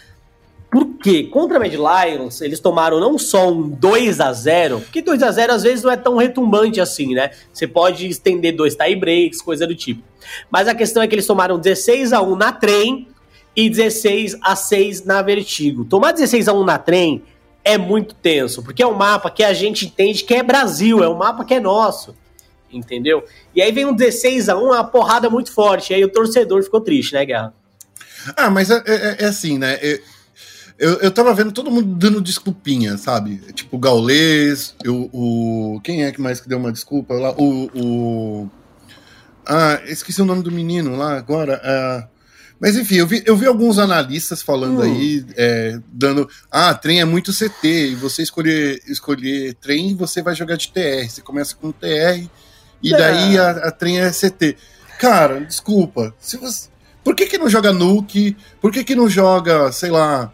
Por 0.70 0.86
quê? 1.02 1.24
Contra 1.24 1.58
a 1.58 1.60
Mad 1.60 1.74
Lions, 1.74 2.40
eles 2.40 2.60
tomaram 2.60 2.98
não 2.98 3.18
só 3.18 3.50
um 3.50 3.68
2 3.68 4.20
a 4.20 4.32
0 4.32 4.80
porque 4.80 5.02
2 5.02 5.22
a 5.22 5.30
0 5.30 5.52
às 5.52 5.62
vezes 5.64 5.84
não 5.84 5.90
é 5.90 5.96
tão 5.96 6.16
retumbante 6.16 6.80
assim, 6.80 7.14
né? 7.14 7.30
Você 7.52 7.66
pode 7.66 8.06
estender 8.06 8.56
dois 8.56 8.74
tie 8.74 8.96
breaks, 8.96 9.42
coisa 9.42 9.66
do 9.66 9.74
tipo. 9.74 10.02
Mas 10.50 10.68
a 10.68 10.74
questão 10.74 11.02
é 11.02 11.08
que 11.08 11.14
eles 11.14 11.26
tomaram 11.26 11.58
16 11.58 12.12
a 12.12 12.22
1 12.22 12.36
na 12.36 12.52
trem 12.52 13.08
e 13.54 13.68
16 13.68 14.38
a 14.40 14.56
6 14.56 15.04
na 15.04 15.20
Vertigo. 15.20 15.84
Tomar 15.84 16.12
16 16.12 16.48
a 16.48 16.54
1 16.54 16.64
na 16.64 16.78
trem 16.78 17.22
é 17.64 17.78
muito 17.78 18.14
tenso, 18.14 18.62
porque 18.62 18.82
é 18.82 18.86
um 18.86 18.94
mapa 18.94 19.30
que 19.30 19.44
a 19.44 19.52
gente 19.52 19.86
entende 19.86 20.24
que 20.24 20.34
é 20.34 20.42
Brasil, 20.42 21.02
é 21.02 21.08
um 21.08 21.16
mapa 21.16 21.44
que 21.44 21.54
é 21.54 21.60
nosso, 21.60 22.14
entendeu? 22.72 23.24
E 23.54 23.62
aí 23.62 23.70
vem 23.70 23.86
um 23.86 23.94
16 23.94 24.48
a 24.48 24.56
1 24.56 24.64
uma 24.64 24.84
porrada 24.84 25.30
muito 25.30 25.52
forte, 25.52 25.92
e 25.92 25.94
aí 25.94 26.04
o 26.04 26.08
torcedor 26.08 26.62
ficou 26.62 26.80
triste, 26.80 27.14
né, 27.14 27.24
Guerra? 27.24 27.54
Ah, 28.36 28.50
mas 28.50 28.70
é, 28.70 28.82
é, 28.86 29.16
é 29.20 29.24
assim, 29.26 29.58
né? 29.58 29.78
Eu, 30.78 30.94
eu 30.94 31.10
tava 31.10 31.32
vendo 31.34 31.52
todo 31.52 31.70
mundo 31.70 31.94
dando 31.94 32.20
desculpinha, 32.20 32.96
sabe? 32.96 33.36
Tipo, 33.52 33.76
o 33.76 33.78
Gaulês, 33.78 34.74
eu, 34.82 35.08
o. 35.12 35.80
Quem 35.82 36.04
é 36.04 36.10
que 36.12 36.20
mais 36.20 36.40
que 36.40 36.48
deu 36.48 36.58
uma 36.58 36.72
desculpa 36.72 37.14
lá? 37.14 37.32
O. 37.38 37.70
o 37.74 38.50
ah, 39.46 39.80
esqueci 39.86 40.22
o 40.22 40.24
nome 40.24 40.42
do 40.42 40.50
menino 40.50 40.96
lá 40.96 41.16
agora. 41.16 41.60
Ah, 41.62 42.08
mas 42.62 42.76
enfim, 42.76 42.94
eu 42.94 43.08
vi, 43.08 43.20
eu 43.26 43.36
vi 43.36 43.44
alguns 43.44 43.76
analistas 43.76 44.40
falando 44.40 44.78
hum. 44.78 44.82
aí, 44.82 45.26
é, 45.36 45.80
dando. 45.92 46.28
Ah, 46.48 46.72
trem 46.72 47.00
é 47.00 47.04
muito 47.04 47.32
CT, 47.32 47.90
e 47.90 47.94
você 47.96 48.22
escolher, 48.22 48.80
escolher 48.86 49.54
trem, 49.54 49.96
você 49.96 50.22
vai 50.22 50.32
jogar 50.36 50.54
de 50.54 50.68
TR. 50.68 51.10
Você 51.10 51.20
começa 51.20 51.56
com 51.56 51.72
TR, 51.72 52.24
e 52.80 52.94
é. 52.94 52.96
daí 52.96 53.36
a, 53.36 53.50
a 53.50 53.70
trem 53.72 53.98
é 53.98 54.08
CT. 54.12 54.56
Cara, 54.96 55.40
desculpa. 55.40 56.14
Se 56.20 56.36
você, 56.36 56.68
por 57.02 57.16
que, 57.16 57.26
que 57.26 57.36
não 57.36 57.48
joga 57.48 57.72
Nuke? 57.72 58.36
Por 58.60 58.70
que, 58.70 58.84
que 58.84 58.94
não 58.94 59.08
joga, 59.08 59.72
sei 59.72 59.90
lá. 59.90 60.32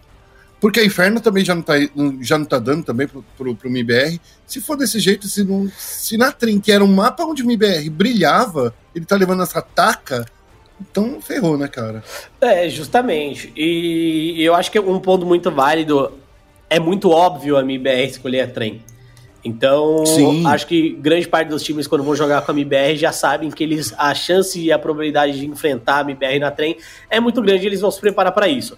Porque 0.60 0.80
a 0.80 0.84
Inferno 0.84 1.22
também 1.22 1.42
já 1.42 1.54
não 1.54 1.62
tá, 1.62 1.74
já 2.20 2.36
não 2.36 2.44
tá 2.44 2.58
dando 2.58 2.84
também 2.84 3.08
pro, 3.08 3.24
pro, 3.38 3.56
pro 3.56 3.70
MIBR. 3.70 4.20
Se 4.46 4.60
for 4.60 4.76
desse 4.76 5.00
jeito, 5.00 5.26
se, 5.28 5.44
não, 5.44 5.72
se 5.78 6.18
na 6.18 6.30
Trem, 6.30 6.60
que 6.60 6.72
era 6.72 6.84
um 6.84 6.94
mapa 6.94 7.24
onde 7.24 7.42
o 7.42 7.46
MIBR 7.46 7.88
brilhava, 7.88 8.74
ele 8.94 9.06
tá 9.06 9.16
levando 9.16 9.42
essa 9.42 9.62
taca 9.62 10.26
então 10.80 11.20
ferrou, 11.20 11.56
né, 11.56 11.68
cara? 11.68 12.02
É, 12.40 12.68
justamente. 12.68 13.52
E 13.56 14.42
eu 14.42 14.54
acho 14.54 14.70
que 14.70 14.78
um 14.78 14.98
ponto 15.00 15.26
muito 15.26 15.50
válido 15.50 16.12
é 16.70 16.78
muito 16.78 17.10
óbvio 17.10 17.56
a 17.56 17.60
MBR 17.60 18.06
escolher 18.06 18.40
a 18.40 18.46
trem. 18.46 18.82
Então, 19.44 20.04
Sim. 20.04 20.46
acho 20.46 20.66
que 20.66 20.90
grande 20.90 21.26
parte 21.28 21.48
dos 21.48 21.62
times, 21.62 21.86
quando 21.86 22.04
vão 22.04 22.14
jogar 22.14 22.42
com 22.42 22.50
a 22.50 22.54
MBR, 22.54 22.96
já 22.96 23.12
sabem 23.12 23.50
que 23.50 23.62
eles 23.62 23.94
a 23.96 24.14
chance 24.14 24.60
e 24.60 24.72
a 24.72 24.78
probabilidade 24.78 25.38
de 25.38 25.46
enfrentar 25.46 25.98
a 25.98 26.00
MBR 26.00 26.38
na 26.38 26.50
trem 26.50 26.76
é 27.08 27.20
muito 27.20 27.40
grande 27.40 27.64
e 27.64 27.66
eles 27.66 27.80
vão 27.80 27.90
se 27.90 28.00
preparar 28.00 28.32
para 28.32 28.48
isso. 28.48 28.76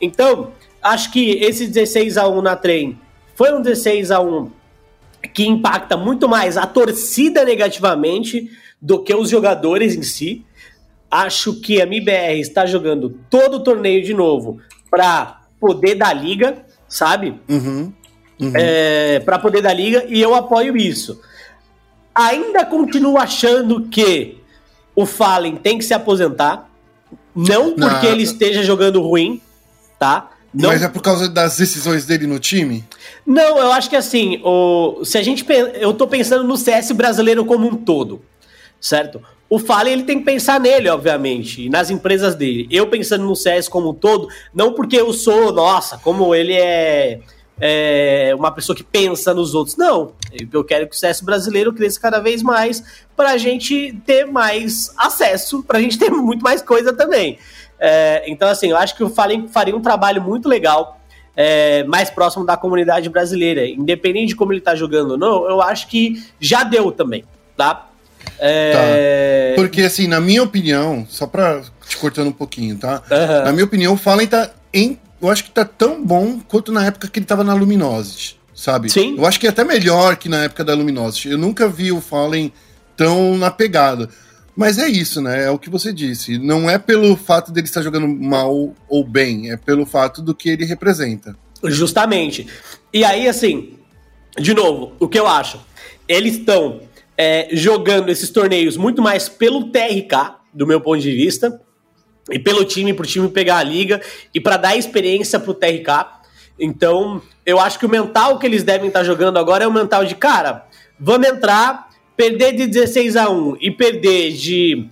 Então, 0.00 0.52
acho 0.82 1.10
que 1.10 1.30
esse 1.42 1.66
16 1.66 2.18
a 2.18 2.28
1 2.28 2.42
na 2.42 2.56
trem 2.56 2.98
foi 3.34 3.52
um 3.52 3.62
16 3.62 4.10
a 4.10 4.20
1 4.20 4.50
que 5.32 5.46
impacta 5.46 5.96
muito 5.96 6.28
mais 6.28 6.56
a 6.56 6.66
torcida 6.66 7.44
negativamente 7.44 8.50
do 8.80 9.02
que 9.02 9.14
os 9.14 9.30
jogadores 9.30 9.94
em 9.96 10.02
si. 10.02 10.44
Acho 11.14 11.60
que 11.60 11.82
a 11.82 11.84
MIBR 11.84 12.40
está 12.40 12.64
jogando 12.64 13.10
todo 13.28 13.56
o 13.58 13.60
torneio 13.60 14.02
de 14.02 14.14
novo 14.14 14.58
para 14.90 15.42
poder 15.60 15.94
dar 15.94 16.14
liga, 16.14 16.64
sabe? 16.88 17.38
Uhum, 17.48 17.92
uhum. 18.40 18.52
É, 18.54 19.20
para 19.20 19.38
poder 19.38 19.60
dar 19.60 19.74
liga 19.74 20.06
e 20.08 20.20
eu 20.22 20.34
apoio 20.34 20.74
isso. 20.74 21.20
ainda 22.14 22.64
continuo 22.64 23.18
achando 23.18 23.82
que 23.88 24.38
o 24.96 25.04
Fallen 25.04 25.56
tem 25.56 25.76
que 25.78 25.84
se 25.84 25.92
aposentar. 25.94 26.70
Não 27.34 27.74
porque 27.74 28.06
Não. 28.06 28.12
ele 28.12 28.22
esteja 28.22 28.62
jogando 28.62 29.00
ruim, 29.02 29.40
tá? 29.98 30.30
Não, 30.52 30.68
Mas 30.70 30.82
é 30.82 30.88
por 30.88 31.00
causa 31.02 31.28
das 31.30 31.56
decisões 31.58 32.04
dele 32.06 32.26
no 32.26 32.38
time? 32.38 32.84
não, 33.26 33.56
eu 33.58 33.72
acho 33.72 33.88
que 33.88 33.96
assim, 33.96 34.40
o, 34.44 35.02
se 35.04 35.16
a 35.16 35.22
gente 35.22 35.46
eu 35.80 35.94
tô 35.94 36.06
pensando 36.06 36.44
no 36.44 36.56
CS 36.58 36.92
brasileiro 36.92 37.44
como 37.44 37.66
um 37.68 37.74
todo, 37.76 38.20
certo? 38.80 39.22
O 39.52 39.58
Fallen 39.58 39.92
ele 39.92 40.04
tem 40.04 40.18
que 40.18 40.24
pensar 40.24 40.58
nele, 40.58 40.88
obviamente, 40.88 41.68
nas 41.68 41.90
empresas 41.90 42.34
dele. 42.34 42.66
Eu 42.70 42.86
pensando 42.86 43.26
no 43.26 43.36
CS 43.36 43.68
como 43.68 43.90
um 43.90 43.94
todo, 43.94 44.26
não 44.54 44.72
porque 44.72 44.96
eu 44.96 45.12
sou, 45.12 45.52
nossa, 45.52 45.98
como 45.98 46.34
ele 46.34 46.54
é, 46.54 47.20
é 47.60 48.34
uma 48.34 48.50
pessoa 48.50 48.74
que 48.74 48.82
pensa 48.82 49.34
nos 49.34 49.54
outros. 49.54 49.76
Não, 49.76 50.12
eu 50.50 50.64
quero 50.64 50.88
que 50.88 50.96
o 50.96 50.98
CS 50.98 51.20
brasileiro 51.20 51.70
cresça 51.70 52.00
cada 52.00 52.18
vez 52.18 52.42
mais 52.42 53.04
pra 53.14 53.36
gente 53.36 53.92
ter 54.06 54.24
mais 54.24 54.90
acesso, 54.96 55.62
pra 55.62 55.78
gente 55.82 55.98
ter 55.98 56.08
muito 56.10 56.40
mais 56.40 56.62
coisa 56.62 56.90
também. 56.94 57.38
É, 57.78 58.24
então, 58.28 58.48
assim, 58.48 58.70
eu 58.70 58.78
acho 58.78 58.96
que 58.96 59.04
o 59.04 59.10
Fallen 59.10 59.48
faria 59.48 59.76
um 59.76 59.82
trabalho 59.82 60.22
muito 60.22 60.48
legal 60.48 60.98
é, 61.36 61.84
mais 61.84 62.08
próximo 62.08 62.46
da 62.46 62.56
comunidade 62.56 63.06
brasileira. 63.10 63.66
Independente 63.66 64.28
de 64.28 64.36
como 64.36 64.50
ele 64.50 64.62
tá 64.62 64.74
jogando 64.74 65.10
ou 65.10 65.18
não, 65.18 65.46
eu 65.46 65.60
acho 65.60 65.88
que 65.88 66.24
já 66.40 66.64
deu 66.64 66.90
também, 66.90 67.26
tá? 67.54 67.91
É... 68.44 69.52
Porque, 69.54 69.82
assim, 69.82 70.08
na 70.08 70.20
minha 70.20 70.42
opinião, 70.42 71.06
só 71.08 71.26
pra 71.26 71.62
te 71.86 71.96
cortando 71.96 72.28
um 72.28 72.32
pouquinho, 72.32 72.76
tá? 72.76 73.00
Aham. 73.10 73.44
Na 73.44 73.52
minha 73.52 73.64
opinião, 73.64 73.94
o 73.94 73.96
Fallen 73.96 74.26
tá 74.26 74.50
em. 74.74 74.98
Eu 75.20 75.30
acho 75.30 75.44
que 75.44 75.50
tá 75.52 75.64
tão 75.64 76.04
bom 76.04 76.40
quanto 76.40 76.72
na 76.72 76.84
época 76.84 77.06
que 77.06 77.20
ele 77.20 77.26
tava 77.26 77.44
na 77.44 77.54
Luminosity, 77.54 78.40
sabe? 78.52 78.90
Sim. 78.90 79.16
Eu 79.16 79.24
acho 79.24 79.38
que 79.38 79.46
é 79.46 79.50
até 79.50 79.62
melhor 79.62 80.16
que 80.16 80.28
na 80.28 80.42
época 80.42 80.64
da 80.64 80.74
Luminosity. 80.74 81.28
Eu 81.28 81.38
nunca 81.38 81.68
vi 81.68 81.92
o 81.92 82.00
Fallen 82.00 82.52
tão 82.96 83.38
na 83.38 83.48
pegada. 83.48 84.08
Mas 84.56 84.78
é 84.78 84.88
isso, 84.88 85.20
né? 85.20 85.44
É 85.44 85.50
o 85.50 85.58
que 85.58 85.70
você 85.70 85.92
disse. 85.92 86.36
Não 86.38 86.68
é 86.68 86.78
pelo 86.78 87.16
fato 87.16 87.52
dele 87.52 87.68
estar 87.68 87.82
jogando 87.82 88.08
mal 88.08 88.74
ou 88.88 89.04
bem, 89.04 89.52
é 89.52 89.56
pelo 89.56 89.86
fato 89.86 90.20
do 90.20 90.34
que 90.34 90.50
ele 90.50 90.64
representa. 90.64 91.36
Justamente. 91.64 92.48
E 92.92 93.04
aí, 93.04 93.28
assim, 93.28 93.78
de 94.36 94.52
novo, 94.52 94.92
o 94.98 95.08
que 95.08 95.18
eu 95.18 95.28
acho? 95.28 95.60
Eles 96.08 96.34
estão 96.34 96.80
é, 97.16 97.48
jogando 97.52 98.08
esses 98.08 98.30
torneios 98.30 98.76
muito 98.76 99.02
mais 99.02 99.28
pelo 99.28 99.70
TRK, 99.70 100.36
do 100.52 100.66
meu 100.66 100.80
ponto 100.80 101.00
de 101.00 101.10
vista, 101.10 101.60
e 102.30 102.38
pelo 102.38 102.64
time, 102.64 102.92
pro 102.94 103.06
time 103.06 103.28
pegar 103.28 103.56
a 103.56 103.62
liga 103.62 104.00
e 104.34 104.40
para 104.40 104.56
dar 104.56 104.76
experiência 104.76 105.40
pro 105.40 105.54
TRK. 105.54 106.22
Então, 106.58 107.20
eu 107.44 107.58
acho 107.58 107.78
que 107.78 107.86
o 107.86 107.88
mental 107.88 108.38
que 108.38 108.46
eles 108.46 108.62
devem 108.62 108.88
estar 108.88 109.02
jogando 109.04 109.38
agora 109.38 109.64
é 109.64 109.66
o 109.66 109.72
mental 109.72 110.04
de, 110.04 110.14
cara, 110.14 110.66
vamos 110.98 111.26
entrar, 111.26 111.88
perder 112.16 112.52
de 112.52 112.66
16 112.66 113.16
a 113.16 113.28
1 113.28 113.56
e 113.60 113.70
perder 113.70 114.32
de 114.32 114.88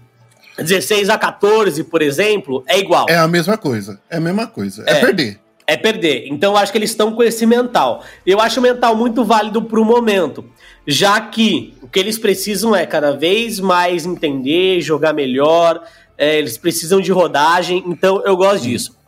16 0.58 1.08
a 1.08 1.18
14, 1.18 1.84
por 1.84 2.02
exemplo, 2.02 2.64
é 2.66 2.78
igual. 2.78 3.06
É 3.08 3.16
a 3.16 3.28
mesma 3.28 3.56
coisa. 3.56 4.00
É 4.10 4.16
a 4.16 4.20
mesma 4.20 4.46
coisa. 4.46 4.84
É, 4.86 4.92
É. 4.92 5.00
perder. 5.00 5.40
É 5.70 5.76
perder. 5.76 6.26
Então 6.26 6.54
eu 6.54 6.58
acho 6.58 6.72
que 6.72 6.78
eles 6.78 6.90
estão 6.90 7.12
com 7.12 7.22
esse 7.22 7.46
mental. 7.46 8.02
Eu 8.26 8.40
acho 8.40 8.58
o 8.58 8.62
mental 8.62 8.96
muito 8.96 9.24
válido 9.24 9.62
para 9.62 9.80
o 9.80 9.84
momento, 9.84 10.44
já 10.84 11.20
que 11.20 11.74
o 11.80 11.86
que 11.86 12.00
eles 12.00 12.18
precisam 12.18 12.74
é 12.74 12.84
cada 12.84 13.12
vez 13.16 13.60
mais 13.60 14.04
entender, 14.04 14.80
jogar 14.80 15.12
melhor, 15.12 15.80
é, 16.18 16.36
eles 16.36 16.58
precisam 16.58 17.00
de 17.00 17.12
rodagem, 17.12 17.84
então 17.86 18.20
eu 18.26 18.36
gosto 18.36 18.64
disso. 18.64 18.98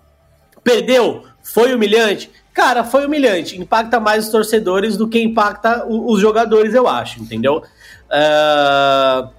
Perdeu? 0.63 1.25
Foi 1.43 1.75
humilhante? 1.75 2.31
Cara, 2.55 2.85
foi 2.85 3.07
humilhante. 3.07 3.61
Impacta 3.61 3.99
mais 3.99 4.27
os 4.27 4.31
torcedores 4.31 4.97
do 4.97 5.09
que 5.09 5.21
impacta 5.21 5.85
os 5.89 6.21
jogadores, 6.21 6.75
eu 6.75 6.87
acho, 6.87 7.21
entendeu? 7.21 7.61
Ah, 8.09 9.31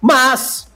mas 0.00 0.69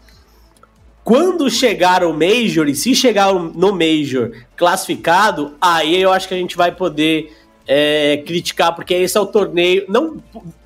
quando 1.05 1.51
chegar 1.51 2.03
o 2.03 2.15
Major, 2.15 2.67
e 2.67 2.75
se 2.75 2.95
chegar 2.95 3.33
no 3.33 3.73
Major 3.73 4.33
classificado, 4.57 5.55
aí 5.61 6.01
eu 6.01 6.11
acho 6.11 6.27
que 6.27 6.33
a 6.33 6.39
gente 6.39 6.57
vai 6.57 6.73
poder 6.73 7.31
é, 7.69 8.23
criticar, 8.27 8.75
porque 8.75 8.95
esse 8.95 9.17
é 9.17 9.21
o 9.21 9.27
torneio. 9.27 9.85
Não, 9.87 10.17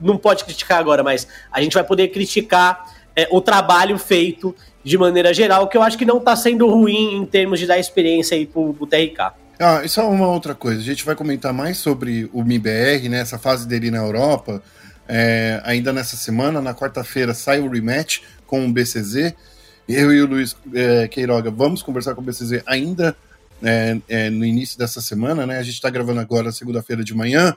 não 0.01 0.17
pode 0.17 0.45
criticar 0.45 0.79
agora, 0.79 1.03
mas 1.03 1.27
a 1.51 1.61
gente 1.61 1.75
vai 1.75 1.83
poder 1.83 2.09
criticar 2.09 2.87
é, 3.17 3.27
o 3.33 3.41
trabalho 3.41 3.99
feito 3.99 4.55
de 4.85 4.97
maneira 4.97 5.35
geral, 5.35 5.67
que 5.69 5.77
eu 5.77 5.83
acho 5.83 5.99
que 5.99 6.05
não 6.05 6.21
tá 6.21 6.37
sendo 6.37 6.69
ruim 6.69 7.17
em 7.17 7.27
termos 7.27 7.59
de 7.59 7.67
dar 7.67 7.79
experiência 7.79 8.37
aí 8.37 8.47
pro, 8.47 8.73
pro 8.73 8.87
TRK. 8.87 9.33
Ah, 9.59 9.83
só 9.89 10.09
uma 10.09 10.29
outra 10.29 10.55
coisa. 10.55 10.81
A 10.81 10.85
gente 10.85 11.05
vai 11.05 11.17
comentar 11.17 11.53
mais 11.53 11.79
sobre 11.79 12.31
o 12.33 12.45
MIBR, 12.45 13.09
né? 13.09 13.21
Essa 13.21 13.39
fase 13.39 13.67
dele 13.67 13.91
na 13.91 13.99
Europa. 13.99 14.63
é, 15.09 15.61
ainda 15.65 15.93
nessa 15.93 16.17
semana, 16.17 16.61
na 16.61 16.75
quarta-feira, 16.75 17.35
sai 17.35 17.61
o 17.61 17.69
rematch 17.69 18.21
com 18.47 18.65
o 18.65 18.73
BCZ. 18.73 19.35
Eu 19.89 20.13
e 20.13 20.21
o 20.21 20.27
Luiz 20.27 20.55
é, 20.75 21.09
Queiroga 21.09 21.51
vamos 21.51 21.83
conversar 21.83 22.15
com 22.15 22.21
o 22.21 22.25
BCZ 22.25 22.63
ainda 22.67 23.17
é, 23.63 23.99
é, 24.07 24.31
no 24.31 24.45
início 24.45 24.79
dessa 24.79 25.01
semana, 25.01 25.47
né? 25.47 25.59
A 25.59 25.63
gente 25.63 25.75
está 25.75 25.89
gravando 25.89 26.21
agora 26.21 26.53
segunda-feira 26.53 27.03
de 27.03 27.15
manhã 27.15 27.57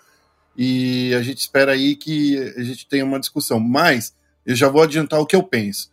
e 0.58 1.14
a 1.14 1.22
gente 1.22 1.40
espera 1.40 1.74
aí 1.74 1.96
que 1.96 2.38
a 2.58 2.64
gente 2.64 2.88
tenha 2.88 3.04
uma 3.04 3.20
discussão. 3.20 3.60
Mas 3.60 4.14
eu 4.46 4.56
já 4.56 4.70
vou 4.70 4.82
adiantar 4.82 5.20
o 5.20 5.26
que 5.26 5.36
eu 5.36 5.44
penso. 5.44 5.92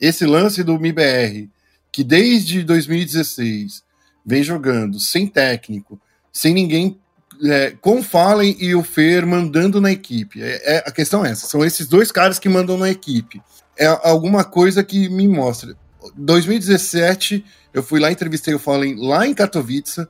Esse 0.00 0.26
lance 0.26 0.64
do 0.64 0.78
MIBR, 0.78 1.48
que 1.92 2.02
desde 2.02 2.62
2016 2.64 3.82
vem 4.26 4.42
jogando 4.42 4.98
sem 4.98 5.26
técnico, 5.26 6.00
sem 6.32 6.52
ninguém 6.52 6.98
é, 7.44 7.70
com 7.80 8.02
Fallen 8.02 8.56
e 8.58 8.74
o 8.74 8.82
Fer 8.82 9.24
mandando 9.26 9.80
na 9.80 9.92
equipe. 9.92 10.42
É, 10.42 10.76
é- 10.76 10.84
a 10.86 10.90
questão 10.90 11.24
é 11.24 11.30
essa, 11.30 11.46
são 11.46 11.64
esses 11.64 11.86
dois 11.86 12.10
caras 12.10 12.38
que 12.38 12.48
mandam 12.48 12.76
na 12.76 12.90
equipe. 12.90 13.40
É 13.78 13.86
alguma 13.86 14.44
coisa 14.44 14.82
que 14.82 15.08
me 15.08 15.28
mostra. 15.28 15.76
2017, 16.16 17.44
eu 17.72 17.82
fui 17.82 18.00
lá, 18.00 18.10
entrevistei 18.10 18.54
o 18.54 18.58
Fallen 18.58 18.96
lá 18.96 19.26
em 19.26 19.34
Katowice, 19.34 20.06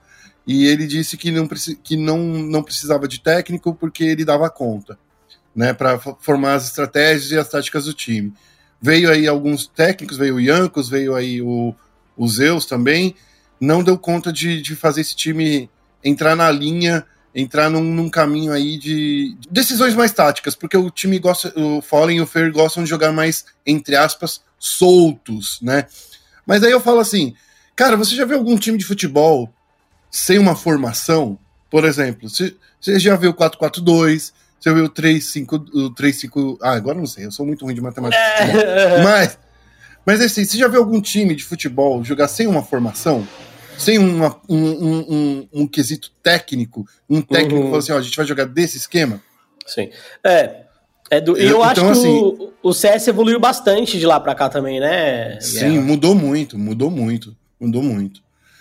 e 0.46 0.64
ele 0.66 0.86
disse 0.86 1.16
que 1.16 1.30
não, 1.30 1.46
que 1.46 1.96
não, 1.96 2.18
não 2.18 2.62
precisava 2.62 3.06
de 3.06 3.20
técnico 3.20 3.74
porque 3.74 4.04
ele 4.04 4.24
dava 4.24 4.48
conta, 4.48 4.98
né, 5.54 5.74
para 5.74 5.98
formar 5.98 6.54
as 6.54 6.66
estratégias 6.66 7.30
e 7.30 7.38
as 7.38 7.48
táticas 7.48 7.84
do 7.84 7.92
time. 7.92 8.32
Veio 8.80 9.10
aí 9.10 9.26
alguns 9.26 9.66
técnicos, 9.66 10.16
veio 10.16 10.36
o 10.36 10.40
Yankos, 10.40 10.88
veio 10.88 11.14
aí 11.14 11.42
o, 11.42 11.74
o 12.16 12.28
Zeus 12.28 12.64
também, 12.64 13.14
não 13.60 13.82
deu 13.82 13.98
conta 13.98 14.32
de, 14.32 14.62
de 14.62 14.74
fazer 14.74 15.02
esse 15.02 15.14
time 15.14 15.68
entrar 16.02 16.34
na 16.34 16.50
linha, 16.50 17.04
entrar 17.34 17.68
num, 17.70 17.82
num 17.82 18.08
caminho 18.08 18.52
aí 18.52 18.78
de 18.78 19.34
de 19.34 19.48
decisões 19.50 19.94
mais 19.94 20.12
táticas, 20.12 20.54
porque 20.54 20.76
o 20.76 20.90
time 20.90 21.18
gosta, 21.18 21.52
o 21.58 21.80
Fallen 21.80 22.18
e 22.18 22.20
o 22.20 22.26
Fer 22.26 22.52
gostam 22.52 22.82
de 22.82 22.90
jogar 22.90 23.12
mais, 23.12 23.44
entre 23.66 23.96
aspas, 23.96 24.40
soltos, 24.58 25.58
né? 25.62 25.86
Mas 26.46 26.62
aí 26.62 26.70
eu 26.70 26.80
falo 26.80 27.00
assim, 27.00 27.34
cara, 27.76 27.96
você 27.96 28.14
já 28.14 28.24
viu 28.24 28.38
algum 28.38 28.56
time 28.56 28.78
de 28.78 28.84
futebol 28.84 29.52
sem 30.10 30.38
uma 30.38 30.56
formação? 30.56 31.38
Por 31.70 31.84
exemplo, 31.84 32.28
você, 32.28 32.56
você 32.80 32.98
já 32.98 33.14
viu 33.16 33.30
o 33.30 33.34
4-4-2, 33.34 34.32
você 34.58 34.74
viu 34.74 34.86
o 34.86 34.90
3-5, 34.90 35.68
o 35.74 35.94
3-5, 35.94 36.58
ah, 36.62 36.72
agora 36.72 36.98
não 36.98 37.06
sei, 37.06 37.26
eu 37.26 37.32
sou 37.32 37.46
muito 37.46 37.64
ruim 37.64 37.74
de 37.74 37.80
matemática. 37.80 38.20
futebol. 38.40 39.02
Mas, 39.04 39.38
mas 40.04 40.20
assim, 40.20 40.44
você 40.44 40.56
já 40.56 40.66
viu 40.68 40.80
algum 40.80 41.00
time 41.00 41.34
de 41.34 41.44
futebol 41.44 42.02
jogar 42.02 42.28
sem 42.28 42.46
uma 42.46 42.62
formação? 42.62 43.26
Sem 43.78 43.98
uma- 43.98 44.36
um, 44.48 44.56
um, 44.58 44.98
um, 45.08 45.48
um 45.62 45.66
quesito 45.66 46.10
técnico? 46.22 46.84
Um 47.08 47.22
técnico 47.22 47.54
Uhum. 47.56 47.62
que 47.62 47.68
fala 47.68 47.78
assim, 47.78 47.92
ó, 47.92 47.98
a 47.98 48.02
gente 48.02 48.16
vai 48.16 48.26
jogar 48.26 48.44
desse 48.46 48.76
esquema? 48.76 49.20
Sim. 49.66 49.90
É. 50.24 50.62
é 51.10 51.20
do, 51.22 51.36
eu 51.38 51.50
Eu- 51.52 51.62
acho 51.62 51.72
então, 51.80 51.86
que 51.92 51.98
assim- 51.98 52.08
o, 52.08 52.52
o 52.62 52.72
CS 52.74 53.08
evoluiu 53.08 53.40
bastante 53.40 53.98
de 53.98 54.04
lá 54.06 54.18
pra 54.20 54.34
cá 54.34 54.48
também, 54.50 54.78
né? 54.80 55.38
Sim, 55.40 55.70
Guerra? 55.72 55.80
mudou 55.82 56.14
muito, 56.14 56.58
mudou 56.58 56.90
muito, 56.90 57.34
mudou 57.58 57.82
muito. 57.82 58.20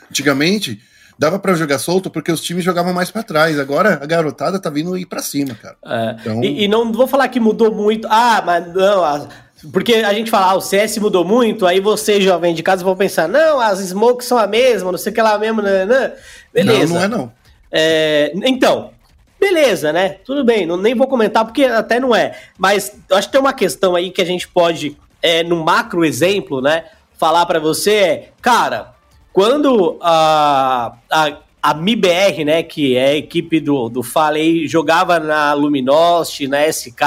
Antigamente, 0.09 0.79
dava 1.19 1.37
pra 1.39 1.53
jogar 1.55 1.79
solto 1.79 2.09
porque 2.09 2.31
os 2.31 2.41
times 2.41 2.63
jogavam 2.63 2.93
mais 2.93 3.11
pra 3.11 3.23
trás. 3.23 3.59
Agora 3.59 3.99
a 4.01 4.05
garotada 4.05 4.59
tá 4.61 4.69
vindo 4.69 4.97
ir 4.97 5.05
pra 5.05 5.21
cima, 5.21 5.55
cara. 5.55 5.75
É. 5.85 6.15
Então- 6.21 6.43
E, 6.43 6.63
e 6.63 6.67
não 6.67 6.91
vou 6.93 7.07
falar 7.07 7.27
que 7.27 7.39
mudou 7.39 7.73
muito. 7.73 8.07
Ah, 8.09 8.41
mas 8.45 8.73
não. 8.73 9.03
a- 9.03 9.27
porque 9.71 9.95
a 9.95 10.13
gente 10.13 10.29
fala, 10.29 10.51
ah, 10.51 10.55
o 10.55 10.61
CS 10.61 10.97
mudou 10.99 11.25
muito, 11.25 11.65
aí 11.65 11.79
você, 11.79 12.21
jovem 12.21 12.53
de 12.53 12.61
casa, 12.61 12.83
vão 12.83 12.95
pensar, 12.95 13.27
não, 13.27 13.59
as 13.59 13.79
smokes 13.79 14.27
são 14.27 14.37
a 14.37 14.45
mesma, 14.45 14.91
não 14.91 14.99
sei 14.99 15.11
o 15.11 15.15
que 15.15 15.21
lá 15.21 15.37
mesmo, 15.39 15.61
né? 15.61 15.85
né? 15.85 16.13
Beleza. 16.53 16.93
Não, 16.93 16.99
não 16.99 17.05
é 17.05 17.07
não. 17.07 17.31
É, 17.71 18.31
então, 18.45 18.91
beleza, 19.39 19.91
né? 19.91 20.17
Tudo 20.23 20.43
bem, 20.43 20.65
não, 20.65 20.77
nem 20.77 20.93
vou 20.93 21.07
comentar 21.07 21.43
porque 21.43 21.65
até 21.65 21.99
não 21.99 22.15
é. 22.15 22.37
Mas 22.57 22.95
eu 23.09 23.17
acho 23.17 23.27
que 23.27 23.31
tem 23.31 23.41
uma 23.41 23.53
questão 23.53 23.95
aí 23.95 24.11
que 24.11 24.21
a 24.21 24.25
gente 24.25 24.47
pode, 24.47 24.95
é, 25.21 25.43
no 25.43 25.63
macro 25.63 26.05
exemplo, 26.05 26.61
né, 26.61 26.85
falar 27.17 27.45
pra 27.47 27.59
você 27.59 27.93
é, 27.93 28.29
cara, 28.39 28.93
quando 29.33 29.97
a, 30.01 30.93
a, 31.11 31.37
a 31.63 31.73
MIBR, 31.73 32.45
né, 32.45 32.61
que 32.61 32.95
é 32.95 33.07
a 33.07 33.15
equipe 33.15 33.59
do, 33.59 33.89
do 33.89 34.03
Falei, 34.03 34.67
jogava 34.67 35.19
na 35.19 35.53
Luminosity, 35.53 36.47
na 36.47 36.71
SK, 36.71 37.01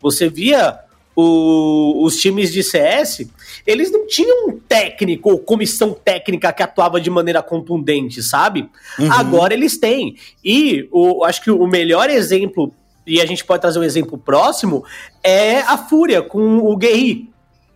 você 0.00 0.28
via 0.28 0.78
o- 1.14 2.04
os 2.04 2.16
times 2.16 2.52
de 2.52 2.62
CS, 2.62 3.28
eles 3.66 3.90
não 3.90 4.06
tinham 4.06 4.48
um 4.48 4.58
técnico 4.58 5.30
ou 5.30 5.38
comissão 5.38 5.92
técnica 5.92 6.52
que 6.52 6.62
atuava 6.62 7.00
de 7.00 7.10
maneira 7.10 7.42
contundente, 7.42 8.22
sabe? 8.22 8.68
Uhum. 8.98 9.12
Agora 9.12 9.52
eles 9.54 9.78
têm. 9.78 10.16
E 10.44 10.88
o, 10.90 11.24
acho 11.24 11.42
que 11.42 11.50
o 11.50 11.66
melhor 11.66 12.08
exemplo 12.10 12.72
e 13.06 13.20
a 13.20 13.26
gente 13.26 13.44
pode 13.44 13.60
trazer 13.60 13.78
um 13.78 13.82
exemplo 13.82 14.16
próximo, 14.16 14.84
é 15.22 15.60
a 15.62 15.76
Fúria 15.76 16.22
com 16.22 16.58
o 16.58 16.76
Guerri, 16.76 17.28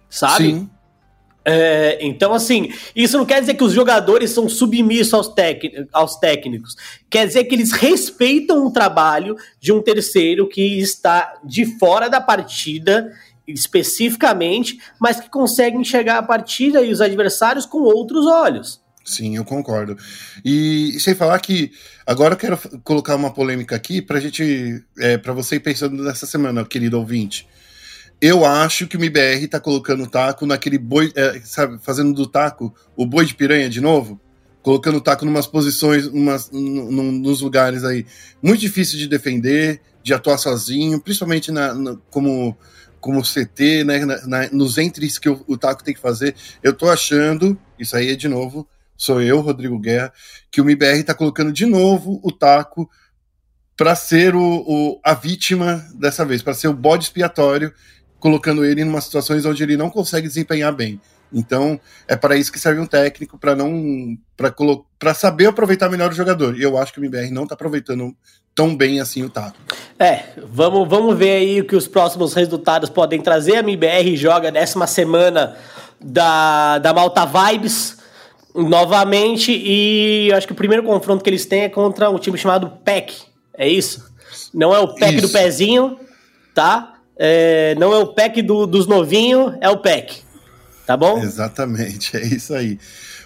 sabe? 0.09 0.45
Sim. 0.45 0.71
É, 1.45 1.99
então, 2.01 2.33
assim, 2.33 2.73
isso 2.97 3.19
não 3.19 3.27
quer 3.27 3.41
dizer 3.41 3.55
que 3.55 3.65
os 3.65 3.73
jogadores 3.73 4.31
são 4.31 4.49
submissos 4.49 5.13
aos, 5.13 5.35
aos 5.93 6.17
técnicos. 6.17 6.75
Quer 7.11 7.27
dizer 7.27 7.45
que 7.45 7.55
eles 7.55 7.71
respeitam 7.73 8.67
o 8.67 8.73
trabalho 8.73 9.37
de 9.61 9.73
um 9.73 9.83
terceiro 9.83 10.49
que 10.49 10.79
está 10.79 11.35
de 11.45 11.67
fora 11.79 12.09
da 12.09 12.21
partida, 12.21 13.13
especificamente, 13.47 14.79
mas 14.99 15.21
que 15.21 15.29
consegue 15.29 15.77
enxergar 15.77 16.19
a 16.19 16.23
partida 16.23 16.83
e 16.83 16.91
os 16.91 17.01
adversários 17.01 17.67
com 17.67 17.79
outros 17.83 18.27
olhos. 18.27 18.83
Sim, 19.05 19.37
eu 19.37 19.45
concordo. 19.45 19.99
E 20.43 20.99
sem 20.99 21.15
falar 21.15 21.39
que 21.41 21.71
agora 22.07 22.33
eu 22.33 22.39
quero 22.39 22.59
colocar 22.83 23.15
uma 23.17 23.31
polêmica 23.31 23.77
aqui 23.77 24.01
para 24.01 24.19
gente, 24.19 24.83
é, 24.99 25.19
para 25.19 25.35
você 25.35 25.57
ir 25.57 25.61
pensando 25.61 26.03
nessa 26.03 26.25
semana, 26.25 26.65
querido 26.65 26.99
ouvinte. 26.99 27.47
Eu 28.21 28.45
acho 28.45 28.87
que 28.87 28.97
o 28.97 29.01
MBR 29.01 29.47
tá 29.49 29.61
colocando 29.61 30.05
o 30.05 30.07
taco 30.07 30.47
naquele 30.47 30.79
boi, 30.79 31.13
é, 31.15 31.41
sabe, 31.45 31.79
fazendo 31.83 32.15
do 32.15 32.27
taco 32.27 32.75
o 32.97 33.05
boi 33.05 33.25
de 33.27 33.35
piranha 33.35 33.69
de 33.69 33.81
novo, 33.81 34.21
colocando 34.63 34.97
o 34.97 35.01
taco 35.01 35.25
numas 35.25 35.47
posições, 35.47 36.07
umas, 36.07 36.51
nos 36.51 37.41
lugares 37.41 37.85
aí 37.85 38.07
muito 38.43 38.61
difícil 38.61 38.99
de 38.99 39.07
defender, 39.07 39.81
de 40.03 40.15
atuar 40.15 40.39
sozinho, 40.39 41.01
principalmente 41.01 41.51
na, 41.53 41.75
como 42.11 42.57
como 43.05 43.21
CT, 43.21 43.85
né, 43.85 44.03
na, 44.07 44.27
na, 44.27 44.51
nos 44.51 44.79
entres 44.79 45.19
que 45.19 45.29
o, 45.29 45.45
o 45.47 45.59
taco 45.59 45.85
tem 45.85 45.93
que 45.93 46.01
fazer. 46.01 46.35
Eu 46.63 46.73
tô 46.73 46.89
achando, 46.89 47.55
isso 47.79 47.95
aí 47.95 48.11
é 48.11 48.17
de 48.17 48.29
novo, 48.29 48.67
sou 48.97 49.21
eu, 49.21 49.43
Rodrigo 49.43 49.79
Guerra, 49.79 50.11
que 50.51 50.59
o 50.59 50.65
MBR 50.65 51.01
está 51.01 51.13
colocando 51.13 51.53
de 51.53 51.67
novo 51.67 52.19
o 52.25 52.33
taco 52.33 52.89
para 53.77 53.95
ser 53.95 54.35
o, 54.35 54.65
o, 54.67 55.01
a 55.05 55.13
vítima 55.13 55.87
dessa 55.95 56.25
vez, 56.25 56.43
para 56.43 56.55
ser 56.55 56.69
o 56.69 56.73
bode 56.73 57.05
expiatório, 57.05 57.75
colocando 58.25 58.65
ele 58.65 58.81
em 58.81 58.89
umas 58.89 59.05
situações 59.05 59.45
onde 59.45 59.63
ele 59.63 59.77
não 59.77 59.91
consegue 59.91 60.27
desempenhar 60.27 60.75
bem. 60.75 60.99
Então, 61.31 61.79
é 62.09 62.17
para 62.17 62.35
isso 62.35 62.51
que 62.51 62.59
serve 62.59 62.81
um 62.81 62.87
técnico, 62.87 63.37
para 63.37 63.55
não 63.55 64.17
para 64.99 65.13
saber 65.13 65.45
aproveitar 65.45 65.91
melhor 65.91 66.11
o 66.11 66.15
jogador. 66.15 66.59
E 66.59 66.63
eu 66.63 66.79
acho 66.79 66.91
que 66.91 66.99
o 66.99 67.05
MBR 67.05 67.31
não 67.31 67.43
está 67.43 67.55
aproveitando 67.55 68.17
tão 68.55 68.75
bem 68.75 68.99
assim 68.99 69.23
o 69.25 69.29
taco. 69.29 69.59
É, 69.99 70.23
vamos, 70.43 70.89
vamos 70.89 71.19
ver 71.19 71.33
aí 71.33 71.61
o 71.61 71.67
que 71.67 71.77
os 71.77 71.87
próximos 71.87 72.33
resultados 72.33 72.89
podem 72.89 73.21
trazer. 73.21 73.57
A 73.57 73.61
MBR 73.61 74.17
joga 74.17 74.51
décima 74.51 74.87
semana 74.87 75.59
da, 76.01 76.79
da 76.79 76.95
Malta 76.95 77.27
Vibes 77.27 77.99
novamente, 78.55 79.53
e 79.53 80.33
acho 80.33 80.47
que 80.47 80.55
o 80.55 80.57
primeiro 80.57 80.83
confronto 80.83 81.23
que 81.23 81.29
eles 81.29 81.45
têm 81.45 81.65
é 81.65 81.69
contra 81.69 82.09
um 82.09 82.19
time 82.19 82.39
chamado 82.39 82.71
PEC. 82.83 83.17
É 83.53 83.69
isso? 83.69 84.11
Não 84.55 84.75
é 84.75 84.79
o 84.79 84.95
PEC 84.95 85.17
isso. 85.17 85.27
do 85.27 85.29
pezinho, 85.31 85.99
tá? 86.55 86.94
É, 87.17 87.75
não 87.77 87.93
é 87.93 87.99
o 87.99 88.09
PEC 88.09 88.43
do, 88.43 88.67
dos 88.67 88.87
novinhos, 88.87 89.55
é 89.61 89.69
o 89.69 89.79
PEC. 89.79 90.23
Tá 90.87 90.97
bom? 90.97 91.19
Exatamente, 91.19 92.17
é 92.17 92.25
isso 92.25 92.55
aí. 92.55 92.79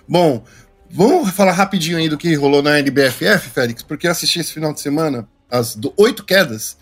Bom, 0.07 0.45
vamos 0.91 1.31
falar 1.31 1.53
rapidinho 1.53 1.99
aí 1.99 2.09
do 2.09 2.19
que 2.19 2.35
rolou 2.35 2.63
na 2.63 2.79
NBFF, 2.79 3.51
Félix, 3.51 3.83
porque 3.83 4.07
eu 4.07 4.11
assisti 4.11 4.41
esse 4.41 4.53
final 4.53 4.73
de 4.73 4.81
semana 4.81 5.29
as 5.51 5.79
oito 5.97 6.25
quedas, 6.25 6.77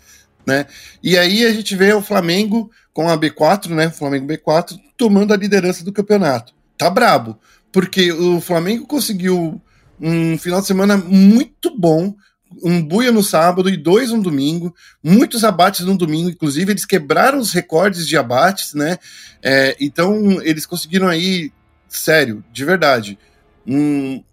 né? 0.45 0.65
E 1.01 1.17
aí 1.17 1.45
a 1.45 1.53
gente 1.53 1.75
vê 1.75 1.93
o 1.93 2.01
Flamengo 2.01 2.69
com 2.93 3.09
a 3.09 3.17
B4, 3.17 3.69
né? 3.69 3.87
O 3.87 3.91
Flamengo 3.91 4.27
B4 4.27 4.77
tomando 4.97 5.33
a 5.33 5.37
liderança 5.37 5.83
do 5.83 5.93
campeonato. 5.93 6.53
Tá 6.77 6.89
brabo 6.89 7.39
porque 7.71 8.11
o 8.11 8.41
Flamengo 8.41 8.87
conseguiu 8.87 9.61
um 9.99 10.37
final 10.37 10.61
de 10.61 10.67
semana 10.67 10.97
muito 10.97 11.77
bom, 11.77 12.15
um 12.63 12.81
buia 12.81 13.11
no 13.11 13.23
sábado 13.23 13.69
e 13.69 13.77
dois 13.77 14.11
no 14.11 14.21
domingo, 14.21 14.73
muitos 15.03 15.43
abates 15.43 15.85
no 15.85 15.97
domingo, 15.97 16.29
inclusive 16.29 16.71
eles 16.71 16.85
quebraram 16.85 17.39
os 17.39 17.51
recordes 17.51 18.07
de 18.07 18.17
abates, 18.17 18.73
né? 18.73 18.97
É, 19.41 19.75
então 19.79 20.41
eles 20.41 20.65
conseguiram 20.65 21.07
aí, 21.07 21.51
sério, 21.87 22.43
de 22.51 22.65
verdade, 22.65 23.19
um, 23.65 24.23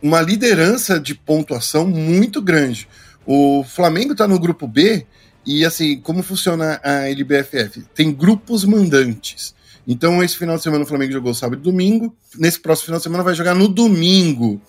uma 0.00 0.20
liderança 0.20 1.00
de 1.00 1.14
pontuação 1.14 1.86
muito 1.86 2.40
grande. 2.40 2.88
O 3.26 3.64
Flamengo 3.64 4.12
está 4.12 4.28
no 4.28 4.38
grupo 4.38 4.68
B 4.68 5.06
e 5.46 5.64
assim, 5.64 6.00
como 6.00 6.22
funciona 6.22 6.80
a 6.82 7.08
LBFF? 7.08 7.84
Tem 7.94 8.12
grupos 8.12 8.64
mandantes. 8.64 9.54
Então, 9.86 10.22
esse 10.22 10.36
final 10.36 10.56
de 10.56 10.62
semana 10.62 10.84
o 10.84 10.86
Flamengo 10.86 11.12
jogou 11.12 11.34
sábado 11.34 11.60
e 11.60 11.62
domingo. 11.62 12.16
Nesse 12.38 12.58
próximo 12.58 12.86
final 12.86 12.98
de 12.98 13.02
semana 13.02 13.22
vai 13.22 13.34
jogar 13.34 13.54
no 13.54 13.68
domingo. 13.68 14.60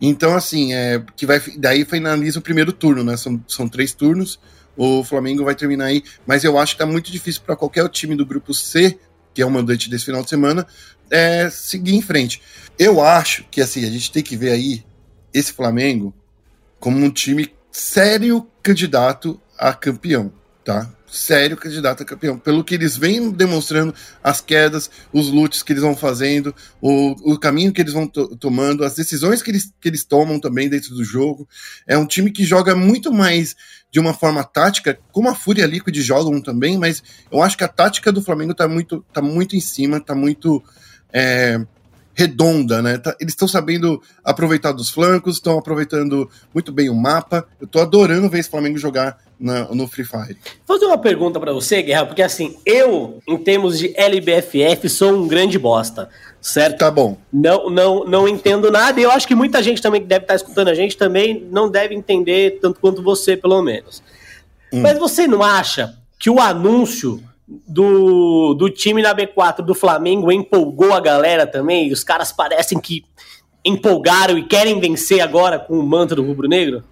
Então, 0.00 0.34
assim, 0.34 0.72
é, 0.74 1.02
que 1.16 1.26
vai, 1.26 1.40
daí 1.56 1.84
finaliza 1.84 2.38
o 2.38 2.42
primeiro 2.42 2.72
turno, 2.72 3.04
né? 3.04 3.16
São, 3.16 3.42
são 3.48 3.68
três 3.68 3.92
turnos. 3.92 4.38
O 4.76 5.04
Flamengo 5.04 5.44
vai 5.44 5.54
terminar 5.54 5.86
aí, 5.86 6.02
mas 6.26 6.42
eu 6.42 6.58
acho 6.58 6.74
que 6.74 6.78
tá 6.78 6.86
muito 6.86 7.12
difícil 7.12 7.42
para 7.42 7.54
qualquer 7.54 7.88
time 7.88 8.16
do 8.16 8.26
grupo 8.26 8.52
C, 8.52 8.98
que 9.32 9.40
é 9.40 9.46
o 9.46 9.50
mandante 9.50 9.88
desse 9.88 10.06
final 10.06 10.22
de 10.22 10.28
semana, 10.28 10.66
é, 11.10 11.48
seguir 11.48 11.94
em 11.94 12.02
frente. 12.02 12.42
Eu 12.78 13.00
acho 13.00 13.44
que 13.50 13.60
assim, 13.60 13.84
a 13.84 13.90
gente 13.90 14.10
tem 14.10 14.22
que 14.22 14.36
ver 14.36 14.50
aí 14.50 14.84
esse 15.32 15.52
Flamengo 15.52 16.12
como 16.80 16.98
um 16.98 17.10
time 17.10 17.52
sério 17.70 18.46
candidato 18.62 19.40
a 19.58 19.72
campeão, 19.72 20.32
tá? 20.64 20.90
sério 21.14 21.56
candidato 21.56 22.02
a 22.02 22.06
campeão. 22.06 22.38
Pelo 22.38 22.64
que 22.64 22.74
eles 22.74 22.96
vêm 22.96 23.30
demonstrando, 23.30 23.94
as 24.22 24.40
quedas, 24.40 24.90
os 25.12 25.28
lutes 25.28 25.62
que 25.62 25.72
eles 25.72 25.82
vão 25.82 25.96
fazendo, 25.96 26.54
o, 26.80 27.32
o 27.32 27.38
caminho 27.38 27.72
que 27.72 27.80
eles 27.80 27.92
vão 27.92 28.06
tomando, 28.06 28.84
as 28.84 28.94
decisões 28.94 29.40
que 29.40 29.50
eles, 29.50 29.72
que 29.80 29.88
eles 29.88 30.04
tomam 30.04 30.40
também 30.40 30.68
dentro 30.68 30.94
do 30.94 31.04
jogo. 31.04 31.48
É 31.86 31.96
um 31.96 32.06
time 32.06 32.30
que 32.30 32.44
joga 32.44 32.74
muito 32.74 33.12
mais 33.12 33.54
de 33.90 34.00
uma 34.00 34.12
forma 34.12 34.42
tática, 34.42 34.98
como 35.12 35.28
a 35.28 35.34
Fúria 35.34 35.66
Liquid 35.66 35.96
jogam 36.02 36.40
também, 36.40 36.76
mas 36.76 37.00
eu 37.30 37.40
acho 37.40 37.56
que 37.56 37.62
a 37.62 37.68
tática 37.68 38.10
do 38.10 38.20
Flamengo 38.20 38.52
tá 38.52 38.66
muito, 38.66 39.04
tá 39.12 39.22
muito 39.22 39.54
em 39.54 39.60
cima, 39.60 40.00
tá 40.00 40.14
muito. 40.14 40.62
É, 41.12 41.64
redonda, 42.14 42.80
né? 42.80 42.98
Tá, 42.98 43.14
eles 43.20 43.32
estão 43.32 43.48
sabendo 43.48 44.00
aproveitar 44.22 44.72
dos 44.72 44.88
flancos, 44.88 45.36
estão 45.36 45.58
aproveitando 45.58 46.30
muito 46.52 46.72
bem 46.72 46.88
o 46.88 46.94
mapa. 46.94 47.46
Eu 47.60 47.66
tô 47.66 47.80
adorando 47.80 48.28
ver 48.28 48.38
esse 48.38 48.50
Flamengo 48.50 48.78
jogar 48.78 49.18
na, 49.38 49.64
no 49.74 49.86
Free 49.88 50.04
Fire. 50.04 50.38
Vou 50.66 50.78
fazer 50.78 50.86
uma 50.86 50.98
pergunta 50.98 51.40
para 51.40 51.52
você, 51.52 51.82
Guerra, 51.82 52.06
porque 52.06 52.22
assim, 52.22 52.56
eu, 52.64 53.20
em 53.28 53.36
termos 53.36 53.78
de 53.78 53.92
LBFF, 53.96 54.88
sou 54.88 55.12
um 55.12 55.28
grande 55.28 55.58
bosta, 55.58 56.08
certo? 56.40 56.78
Tá 56.78 56.90
bom. 56.90 57.18
Não, 57.32 57.68
não, 57.68 58.04
não 58.04 58.28
entendo 58.28 58.70
nada 58.70 59.00
e 59.00 59.02
eu 59.02 59.10
acho 59.10 59.26
que 59.26 59.34
muita 59.34 59.62
gente 59.62 59.82
também 59.82 60.00
que 60.00 60.06
deve 60.06 60.24
estar 60.24 60.36
escutando 60.36 60.68
a 60.68 60.74
gente 60.74 60.96
também 60.96 61.46
não 61.50 61.70
deve 61.70 61.94
entender 61.94 62.58
tanto 62.60 62.80
quanto 62.80 63.02
você, 63.02 63.36
pelo 63.36 63.60
menos. 63.60 64.02
Hum. 64.72 64.80
Mas 64.80 64.98
você 64.98 65.26
não 65.26 65.42
acha 65.42 65.94
que 66.18 66.30
o 66.30 66.40
anúncio 66.40 67.22
do, 67.46 68.54
do 68.54 68.70
time 68.70 69.02
na 69.02 69.14
B4 69.14 69.62
do 69.62 69.74
Flamengo 69.74 70.32
empolgou 70.32 70.92
a 70.92 71.00
galera 71.00 71.46
também? 71.46 71.92
Os 71.92 72.02
caras 72.02 72.32
parecem 72.32 72.78
que 72.80 73.04
empolgaram 73.64 74.36
e 74.36 74.46
querem 74.46 74.80
vencer 74.80 75.20
agora 75.20 75.58
com 75.58 75.78
o 75.78 75.82
manto 75.82 76.14
do 76.14 76.24
rubro-negro? 76.24 76.82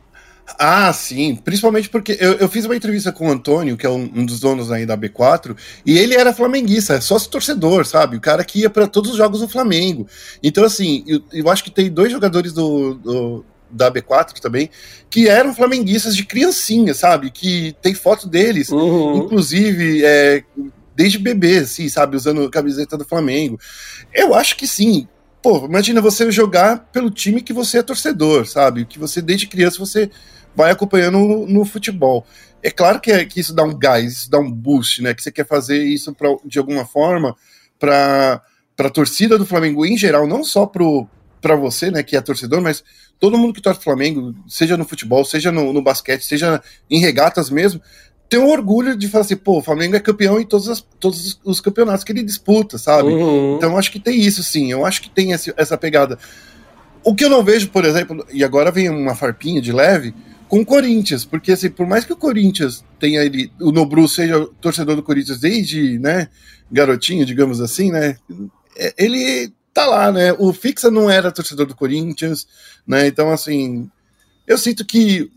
Ah, 0.59 0.93
sim. 0.93 1.37
Principalmente 1.37 1.89
porque 1.89 2.17
eu, 2.21 2.33
eu, 2.35 2.49
fiz 2.49 2.65
uma 2.65 2.77
entrevista 2.77 3.13
com 3.13 3.29
o 3.29 3.31
Antônio, 3.31 3.77
que 3.77 3.87
é 3.87 3.91
um, 3.91 4.11
um, 4.15 4.27
dos 4.27 4.41
donos 4.41 4.71
aí 4.71 4.85
da 4.85 4.97
B4, 4.97 5.57
e 5.87 5.99
ele 5.99 6.15
era 6.15 6.35
flamenguista, 6.35 7.01
sócio 7.01 7.31
torcedor, 7.31 7.87
sabe? 7.87 8.17
O 8.17 8.21
cara 8.21 8.45
que 8.45 8.61
ia 8.61 8.71
para 8.71 8.87
todos 8.87 9.13
os 9.13 9.17
jogos 9.17 9.41
do 9.41 9.49
Flamengo. 9.49 10.07
Então, 10.43 10.65
assim, 10.65 11.05
eu, 11.07 11.23
eu 11.33 11.49
acho 11.49 11.65
que 11.65 11.71
tem 11.71 11.91
dois 11.91 12.11
jogadores 12.11 12.53
do, 12.53 12.95
do, 12.95 13.45
da 13.73 13.91
B4 13.91 14.39
também, 14.39 14.71
que 15.09 15.29
eram 15.29 15.55
flamenguistas 15.55 16.15
de 16.15 16.25
criancinha, 16.25 16.95
sabe? 16.95 17.31
Que 17.31 17.75
tem 17.81 17.95
foto 17.95 18.29
deles, 18.29 18.69
uhum. 18.69 19.25
inclusive, 19.25 20.05
é, 20.05 20.45
desde 20.95 21.19
bebê, 21.19 21.59
assim, 21.59 21.89
sabe? 21.89 22.17
Usando 22.17 22.49
camiseta 22.51 22.97
do 22.97 23.05
Flamengo. 23.05 23.59
Eu 24.13 24.35
acho 24.35 24.57
que 24.57 24.67
sim. 24.67 25.09
Pô, 25.43 25.65
imagina 25.65 26.01
você 26.01 26.31
jogar 26.31 26.89
pelo 26.93 27.11
time 27.11 27.43
que 27.43 27.53
você 27.53 27.79
é 27.79 27.83
torcedor, 27.83 28.47
sabe? 28.47 28.85
Que 28.85 28.99
você, 28.99 29.21
desde 29.21 29.49
criança, 29.49 29.79
você 29.79 30.11
vai 30.55 30.71
acompanhando 30.71 31.19
no, 31.19 31.47
no 31.47 31.65
futebol. 31.65 32.25
É 32.63 32.71
claro 32.71 33.01
que, 33.01 33.11
é, 33.11 33.25
que 33.25 33.41
isso 33.41 33.53
dá 33.53 33.65
um 33.65 33.77
gás, 33.77 34.13
isso 34.13 34.31
dá 34.31 34.39
um 34.39 34.51
boost, 34.51 35.03
né? 35.03 35.15
Que 35.15 35.23
você 35.23 35.33
quer 35.33 35.47
fazer 35.47 35.83
isso 35.83 36.15
pra, 36.15 36.29
de 36.45 36.59
alguma 36.59 36.85
forma 36.85 37.35
para 37.79 38.41
a 38.79 38.91
torcida 38.91 39.37
do 39.37 39.47
Flamengo 39.47 39.85
em 39.85 39.97
geral, 39.97 40.29
não 40.29 40.45
só 40.45 40.65
para 41.43 41.57
você, 41.57 41.91
né, 41.91 42.03
que 42.03 42.17
é 42.17 42.21
torcedor, 42.21 42.63
mas 42.63 42.83
todo 43.19 43.37
mundo 43.37 43.53
que 43.53 43.61
torce 43.61 43.83
Flamengo, 43.83 44.35
seja 44.49 44.77
no 44.77 44.87
futebol, 44.87 45.25
seja 45.25 45.53
no, 45.53 45.73
no 45.73 45.83
basquete, 45.83 46.23
seja 46.23 46.63
em 46.89 47.01
regatas 47.01 47.51
mesmo, 47.51 47.83
tem 48.29 48.41
um 48.41 48.49
orgulho 48.49 48.97
de 48.97 49.09
falar 49.09 49.25
assim, 49.25 49.37
pô, 49.37 49.59
o 49.59 49.63
Flamengo 49.63 49.95
é 49.95 50.01
campeão 50.01 50.41
em 50.41 50.47
todos, 50.47 50.67
as, 50.67 50.81
todos 50.99 51.39
os 51.45 51.61
campeonatos 51.61 52.03
que 52.03 52.13
ele 52.13 52.23
disputa, 52.23 52.79
sabe? 52.79 53.13
Uhum. 53.13 53.57
Então 53.57 53.77
acho 53.77 53.93
que 53.93 54.01
tem 54.01 54.19
isso, 54.19 54.43
sim. 54.43 54.73
Eu 54.73 54.87
acho 54.87 55.03
que 55.03 55.11
tem 55.11 55.33
esse, 55.33 55.53
essa 55.55 55.77
pegada. 55.77 56.19
O 57.05 57.15
que 57.15 57.27
eu 57.27 57.29
não 57.29 57.45
vejo, 57.45 57.69
por 57.69 57.85
exemplo, 57.85 58.25
e 58.33 58.43
agora 58.43 58.71
vem 58.71 58.89
uma 58.89 59.15
farpinha 59.15 59.61
de 59.61 59.71
leve, 59.71 60.15
com 60.49 60.61
o 60.61 60.67
Corinthians, 60.67 61.25
porque 61.25 61.53
assim, 61.53 61.69
por 61.69 61.87
mais 61.87 62.05
que 62.05 62.13
o 62.13 62.17
Corinthians 62.17 62.85
tenha 62.99 63.23
ele, 63.23 63.51
o 63.61 63.73
Nobru 63.73 64.07
seja 64.07 64.47
torcedor 64.61 64.97
do 64.97 65.03
Corinthians 65.03 65.41
desde, 65.41 65.99
né, 65.99 66.29
garotinho, 66.71 67.25
digamos 67.25 67.61
assim, 67.61 67.91
né, 67.91 68.17
é, 68.77 68.95
ele 68.99 69.53
tá 69.73 69.87
lá, 69.87 70.13
né? 70.13 70.35
O 70.39 70.53
Fixa 70.53 70.91
não 70.91 71.11
era 71.11 71.33
torcedor 71.33 71.67
do 71.67 71.77
Corinthians, 71.77 72.47
né? 72.87 73.07
Então, 73.07 73.31
assim, 73.31 73.91
eu 74.47 74.59
sinto 74.59 74.85
que 74.85 75.31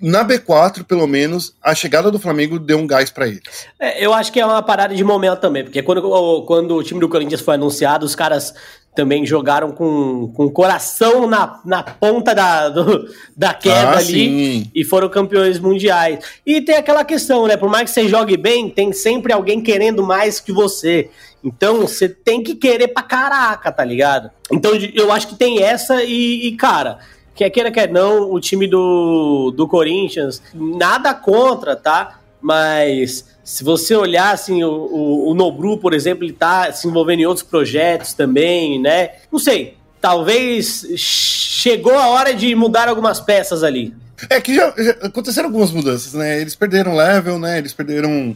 na 0.00 0.24
B4, 0.24 0.84
pelo 0.84 1.06
menos, 1.06 1.54
a 1.62 1.74
chegada 1.74 2.10
do 2.10 2.18
Flamengo 2.18 2.58
deu 2.58 2.78
um 2.78 2.86
gás 2.86 3.10
para 3.10 3.26
ele. 3.26 3.40
É, 3.80 4.04
eu 4.04 4.12
acho 4.12 4.30
que 4.30 4.38
é 4.38 4.44
uma 4.44 4.62
parada 4.62 4.94
de 4.94 5.02
momento 5.02 5.40
também, 5.40 5.64
porque 5.64 5.82
quando, 5.82 6.42
quando 6.42 6.76
o 6.76 6.82
time 6.82 7.00
do 7.00 7.08
Corinthians 7.08 7.40
foi 7.40 7.54
anunciado, 7.54 8.04
os 8.04 8.14
caras 8.14 8.52
também 8.94 9.26
jogaram 9.26 9.72
com, 9.72 10.32
com 10.34 10.46
o 10.46 10.50
coração 10.50 11.26
na, 11.28 11.60
na 11.64 11.82
ponta 11.82 12.34
da, 12.34 12.70
do, 12.70 13.08
da 13.36 13.52
queda 13.52 13.90
ah, 13.90 13.98
ali 13.98 14.64
sim. 14.64 14.70
e 14.74 14.84
foram 14.84 15.08
campeões 15.08 15.58
mundiais. 15.58 16.24
E 16.44 16.62
tem 16.62 16.76
aquela 16.76 17.04
questão, 17.04 17.46
né? 17.46 17.56
Por 17.56 17.68
mais 17.68 17.84
que 17.84 17.90
você 17.90 18.08
jogue 18.08 18.38
bem, 18.38 18.70
tem 18.70 18.92
sempre 18.92 19.34
alguém 19.34 19.62
querendo 19.62 20.02
mais 20.02 20.40
que 20.40 20.50
você. 20.50 21.10
Então 21.42 21.82
você 21.82 22.08
tem 22.08 22.42
que 22.42 22.54
querer 22.54 22.88
pra 22.88 23.02
caraca, 23.02 23.70
tá 23.70 23.84
ligado? 23.84 24.30
Então 24.50 24.72
eu 24.94 25.12
acho 25.12 25.28
que 25.28 25.36
tem 25.36 25.62
essa 25.62 26.02
e, 26.02 26.48
e 26.48 26.56
cara 26.56 26.98
quer 27.36 27.50
queira, 27.50 27.70
quer 27.70 27.92
não, 27.92 28.32
o 28.32 28.40
time 28.40 28.66
do, 28.66 29.52
do 29.54 29.68
Corinthians, 29.68 30.42
nada 30.54 31.14
contra, 31.14 31.76
tá? 31.76 32.18
Mas 32.40 33.26
se 33.44 33.62
você 33.62 33.94
olhar, 33.94 34.32
assim, 34.32 34.64
o, 34.64 34.70
o, 34.70 35.30
o 35.30 35.34
Nobru, 35.34 35.76
por 35.78 35.92
exemplo, 35.92 36.24
ele 36.24 36.32
tá 36.32 36.72
se 36.72 36.88
envolvendo 36.88 37.20
em 37.20 37.26
outros 37.26 37.46
projetos 37.46 38.14
também, 38.14 38.80
né? 38.80 39.10
Não 39.30 39.38
sei, 39.38 39.76
talvez 40.00 40.86
chegou 40.96 41.94
a 41.94 42.08
hora 42.08 42.34
de 42.34 42.54
mudar 42.54 42.88
algumas 42.88 43.20
peças 43.20 43.62
ali. 43.62 43.94
É 44.30 44.40
que 44.40 44.54
já, 44.54 44.72
já 44.78 44.92
aconteceram 45.02 45.48
algumas 45.48 45.70
mudanças, 45.70 46.14
né? 46.14 46.40
Eles 46.40 46.54
perderam 46.54 46.96
level, 46.96 47.38
né? 47.38 47.58
Eles 47.58 47.74
perderam 47.74 48.34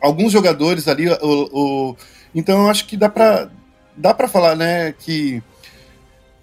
alguns 0.00 0.32
jogadores 0.32 0.86
ali. 0.86 1.08
O, 1.08 1.16
o, 1.22 1.96
então 2.34 2.62
eu 2.62 2.70
acho 2.70 2.86
que 2.86 2.96
dá 2.96 3.08
pra, 3.08 3.48
dá 3.96 4.12
pra 4.12 4.28
falar, 4.28 4.56
né, 4.56 4.92
que 4.92 5.42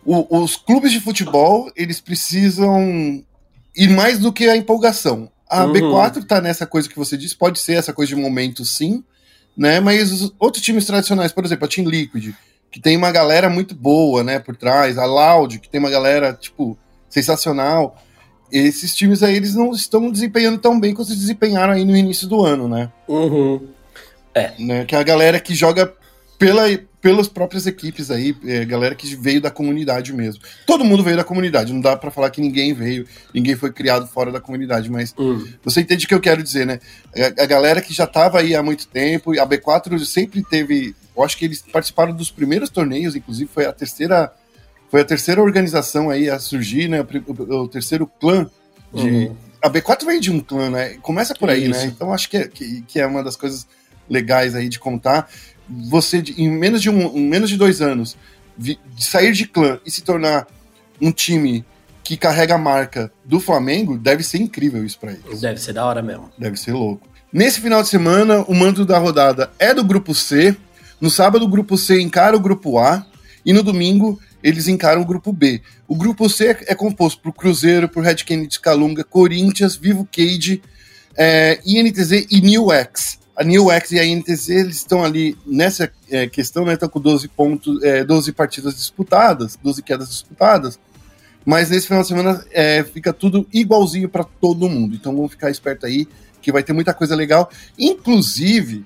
o, 0.05 0.41
os 0.41 0.55
clubes 0.55 0.91
de 0.91 0.99
futebol, 0.99 1.71
eles 1.75 1.99
precisam 1.99 3.23
ir 3.75 3.89
mais 3.89 4.19
do 4.19 4.33
que 4.33 4.47
a 4.47 4.55
empolgação. 4.55 5.29
A 5.49 5.65
uhum. 5.65 5.73
B4 5.73 6.25
tá 6.25 6.39
nessa 6.39 6.65
coisa 6.65 6.87
que 6.87 6.97
você 6.97 7.17
disse, 7.17 7.35
pode 7.35 7.59
ser 7.59 7.73
essa 7.73 7.93
coisa 7.93 8.15
de 8.15 8.21
momento, 8.21 8.63
sim, 8.63 9.03
né? 9.55 9.79
Mas 9.79 10.11
os 10.11 10.33
outros 10.39 10.63
times 10.63 10.85
tradicionais, 10.85 11.31
por 11.31 11.43
exemplo, 11.43 11.65
a 11.65 11.67
Team 11.67 11.87
Liquid, 11.87 12.33
que 12.71 12.79
tem 12.79 12.95
uma 12.95 13.11
galera 13.11 13.49
muito 13.49 13.75
boa, 13.75 14.23
né, 14.23 14.39
por 14.39 14.55
trás, 14.55 14.97
a 14.97 15.05
Loud, 15.05 15.59
que 15.59 15.69
tem 15.69 15.79
uma 15.79 15.89
galera, 15.89 16.33
tipo, 16.33 16.77
sensacional. 17.09 18.01
Esses 18.49 18.95
times 18.95 19.21
aí, 19.23 19.35
eles 19.35 19.53
não 19.53 19.71
estão 19.71 20.09
desempenhando 20.09 20.57
tão 20.57 20.79
bem 20.79 20.93
quanto 20.93 21.09
desempenharam 21.09 21.73
aí 21.73 21.83
no 21.83 21.95
início 21.95 22.27
do 22.27 22.43
ano, 22.43 22.67
né? 22.67 22.89
Uhum. 23.07 23.67
É. 24.33 24.53
Né, 24.59 24.85
que 24.85 24.95
é 24.95 24.99
a 24.99 25.03
galera 25.03 25.39
que 25.39 25.53
joga 25.53 25.93
pela, 26.41 26.63
pelas 26.99 27.27
próprias 27.27 27.67
equipes 27.67 28.09
aí, 28.09 28.35
é, 28.45 28.65
galera 28.65 28.95
que 28.95 29.15
veio 29.15 29.39
da 29.39 29.51
comunidade 29.51 30.11
mesmo. 30.11 30.41
Todo 30.65 30.83
mundo 30.83 31.03
veio 31.03 31.15
da 31.15 31.23
comunidade, 31.23 31.71
não 31.71 31.79
dá 31.79 31.95
para 31.95 32.09
falar 32.09 32.31
que 32.31 32.41
ninguém 32.41 32.73
veio, 32.73 33.05
ninguém 33.31 33.55
foi 33.55 33.71
criado 33.71 34.07
fora 34.07 34.31
da 34.31 34.41
comunidade, 34.41 34.89
mas 34.89 35.13
hum. 35.15 35.47
você 35.63 35.81
entende 35.81 36.05
o 36.05 36.07
que 36.07 36.15
eu 36.15 36.19
quero 36.19 36.41
dizer, 36.41 36.65
né? 36.65 36.79
A, 37.15 37.43
a, 37.43 37.45
galera 37.45 37.79
que 37.79 37.93
já 37.93 38.07
tava 38.07 38.39
aí 38.39 38.55
há 38.55 38.63
muito 38.63 38.87
tempo, 38.87 39.39
a 39.39 39.45
B4 39.45 40.03
sempre 40.03 40.43
teve, 40.43 40.95
eu 41.15 41.23
acho 41.23 41.37
que 41.37 41.45
eles 41.45 41.61
participaram 41.61 42.11
dos 42.11 42.31
primeiros 42.31 42.71
torneios, 42.71 43.15
inclusive 43.15 43.49
foi 43.53 43.65
a 43.65 43.71
terceira 43.71 44.33
foi 44.89 45.01
a 45.01 45.05
terceira 45.05 45.41
organização 45.41 46.09
aí 46.09 46.27
a 46.27 46.39
surgir, 46.39 46.89
né? 46.89 47.01
O, 47.01 47.05
o, 47.31 47.61
o 47.61 47.67
terceiro 47.67 48.05
clã 48.19 48.49
de 48.91 49.07
uhum. 49.07 49.35
a 49.61 49.69
B4 49.69 50.05
veio 50.05 50.19
de 50.19 50.31
um 50.31 50.39
clã, 50.39 50.71
né? 50.71 50.97
Começa 51.03 51.35
por 51.35 51.51
aí, 51.51 51.67
né? 51.67 51.69
Isso. 51.69 51.85
né? 51.85 51.93
Então 51.95 52.11
acho 52.11 52.27
que 52.29 52.37
é, 52.37 52.47
que, 52.47 52.81
que 52.81 52.99
é 52.99 53.05
uma 53.05 53.23
das 53.23 53.35
coisas 53.35 53.67
legais 54.09 54.55
aí 54.55 54.67
de 54.67 54.79
contar 54.79 55.29
você, 55.89 56.23
em 56.37 56.49
menos 56.49 56.81
de, 56.81 56.89
um, 56.89 57.17
em 57.17 57.27
menos 57.27 57.49
de 57.49 57.57
dois 57.57 57.81
anos, 57.81 58.17
de 58.57 58.77
sair 58.99 59.31
de 59.31 59.47
clã 59.47 59.79
e 59.85 59.91
se 59.91 60.01
tornar 60.01 60.47
um 60.99 61.11
time 61.11 61.65
que 62.03 62.17
carrega 62.17 62.55
a 62.55 62.57
marca 62.57 63.11
do 63.23 63.39
Flamengo, 63.39 63.97
deve 63.97 64.23
ser 64.23 64.39
incrível 64.39 64.83
isso 64.83 64.99
para 64.99 65.13
eles. 65.13 65.39
Deve 65.39 65.59
ser 65.59 65.73
da 65.73 65.85
hora 65.85 66.01
mesmo. 66.01 66.29
Deve 66.37 66.57
ser 66.57 66.73
louco. 66.73 67.07
Nesse 67.31 67.61
final 67.61 67.81
de 67.81 67.87
semana, 67.87 68.41
o 68.41 68.53
mando 68.53 68.85
da 68.85 68.97
rodada 68.97 69.51
é 69.57 69.73
do 69.73 69.83
grupo 69.83 70.13
C. 70.13 70.55
No 70.99 71.09
sábado, 71.09 71.45
o 71.45 71.47
grupo 71.47 71.77
C 71.77 72.01
encara 72.01 72.35
o 72.35 72.39
grupo 72.39 72.77
A. 72.77 73.05
E 73.45 73.53
no 73.53 73.63
domingo, 73.63 74.19
eles 74.43 74.67
encaram 74.67 75.01
o 75.01 75.05
grupo 75.05 75.31
B. 75.31 75.61
O 75.87 75.95
grupo 75.95 76.29
C 76.29 76.57
é 76.67 76.75
composto 76.75 77.21
por 77.21 77.33
Cruzeiro, 77.33 77.87
por 77.87 78.03
Red 78.03 78.15
Kennedy 78.15 78.59
Calunga, 78.59 79.03
Corinthians, 79.03 79.75
Vivo 79.75 80.07
Cage, 80.11 80.61
é, 81.15 81.59
INTZ 81.65 82.27
e 82.29 82.41
New 82.41 82.71
X 82.71 83.20
a 83.41 83.43
New 83.43 83.71
X 83.71 83.91
e 83.91 83.99
a 83.99 84.05
NTZ 84.05 84.49
eles 84.49 84.75
estão 84.77 85.03
ali 85.03 85.35
nessa 85.45 85.91
é, 86.11 86.27
questão, 86.27 86.63
né? 86.63 86.73
Estão 86.73 86.87
com 86.87 86.99
12 86.99 87.27
pontos, 87.29 87.81
é, 87.81 88.03
12 88.03 88.31
partidas 88.33 88.75
disputadas, 88.75 89.57
12 89.61 89.81
quedas 89.81 90.09
disputadas. 90.09 90.79
Mas 91.43 91.71
nesse 91.71 91.87
final 91.87 92.03
de 92.03 92.07
semana 92.07 92.45
é, 92.51 92.83
fica 92.83 93.11
tudo 93.11 93.47
igualzinho 93.51 94.07
para 94.07 94.23
todo 94.23 94.69
mundo. 94.69 94.95
Então 94.95 95.15
vamos 95.15 95.31
ficar 95.31 95.49
esperto 95.49 95.87
aí, 95.87 96.07
que 96.39 96.51
vai 96.51 96.61
ter 96.61 96.71
muita 96.71 96.93
coisa 96.93 97.15
legal. 97.15 97.49
Inclusive, 97.79 98.85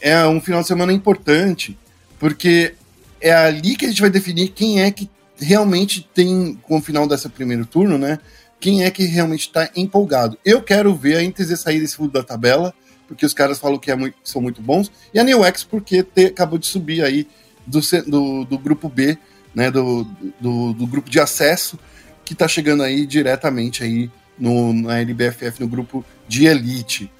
é 0.00 0.26
um 0.26 0.40
final 0.40 0.62
de 0.62 0.66
semana 0.66 0.92
importante, 0.92 1.78
porque 2.18 2.74
é 3.20 3.32
ali 3.32 3.76
que 3.76 3.86
a 3.86 3.88
gente 3.88 4.00
vai 4.00 4.10
definir 4.10 4.48
quem 4.48 4.82
é 4.82 4.90
que 4.90 5.08
realmente 5.36 6.08
tem, 6.12 6.58
com 6.62 6.78
o 6.78 6.82
final 6.82 7.06
desse 7.06 7.28
primeiro 7.28 7.64
turno, 7.64 7.96
né? 7.96 8.18
Quem 8.58 8.82
é 8.82 8.90
que 8.90 9.04
realmente 9.04 9.42
está 9.42 9.70
empolgado. 9.76 10.36
Eu 10.44 10.60
quero 10.60 10.92
ver 10.96 11.18
a 11.18 11.22
NTZ 11.22 11.60
sair 11.60 11.78
desse 11.78 11.94
fundo 11.94 12.10
da 12.10 12.24
tabela 12.24 12.74
porque 13.08 13.24
os 13.24 13.32
caras 13.34 13.58
falam 13.58 13.78
que 13.78 13.90
é 13.90 13.96
muito, 13.96 14.16
são 14.22 14.40
muito 14.40 14.62
bons, 14.62 14.92
e 15.12 15.18
a 15.18 15.24
New 15.24 15.42
X 15.44 15.64
porque 15.64 16.02
te, 16.02 16.26
acabou 16.26 16.58
de 16.58 16.66
subir 16.66 17.02
aí 17.02 17.26
do, 17.66 17.80
do, 18.06 18.44
do 18.44 18.58
grupo 18.58 18.88
B, 18.88 19.18
né, 19.54 19.70
do, 19.70 20.04
do, 20.38 20.74
do, 20.74 20.86
grupo 20.86 21.10
de 21.10 21.18
acesso, 21.18 21.78
que 22.24 22.34
está 22.34 22.46
chegando 22.46 22.82
aí 22.82 23.06
diretamente 23.06 23.82
aí 23.82 24.10
no, 24.38 24.72
na 24.72 25.00
LBFF, 25.00 25.60
no 25.60 25.66
grupo 25.66 26.04
de 26.28 26.46
elite. 26.46 27.10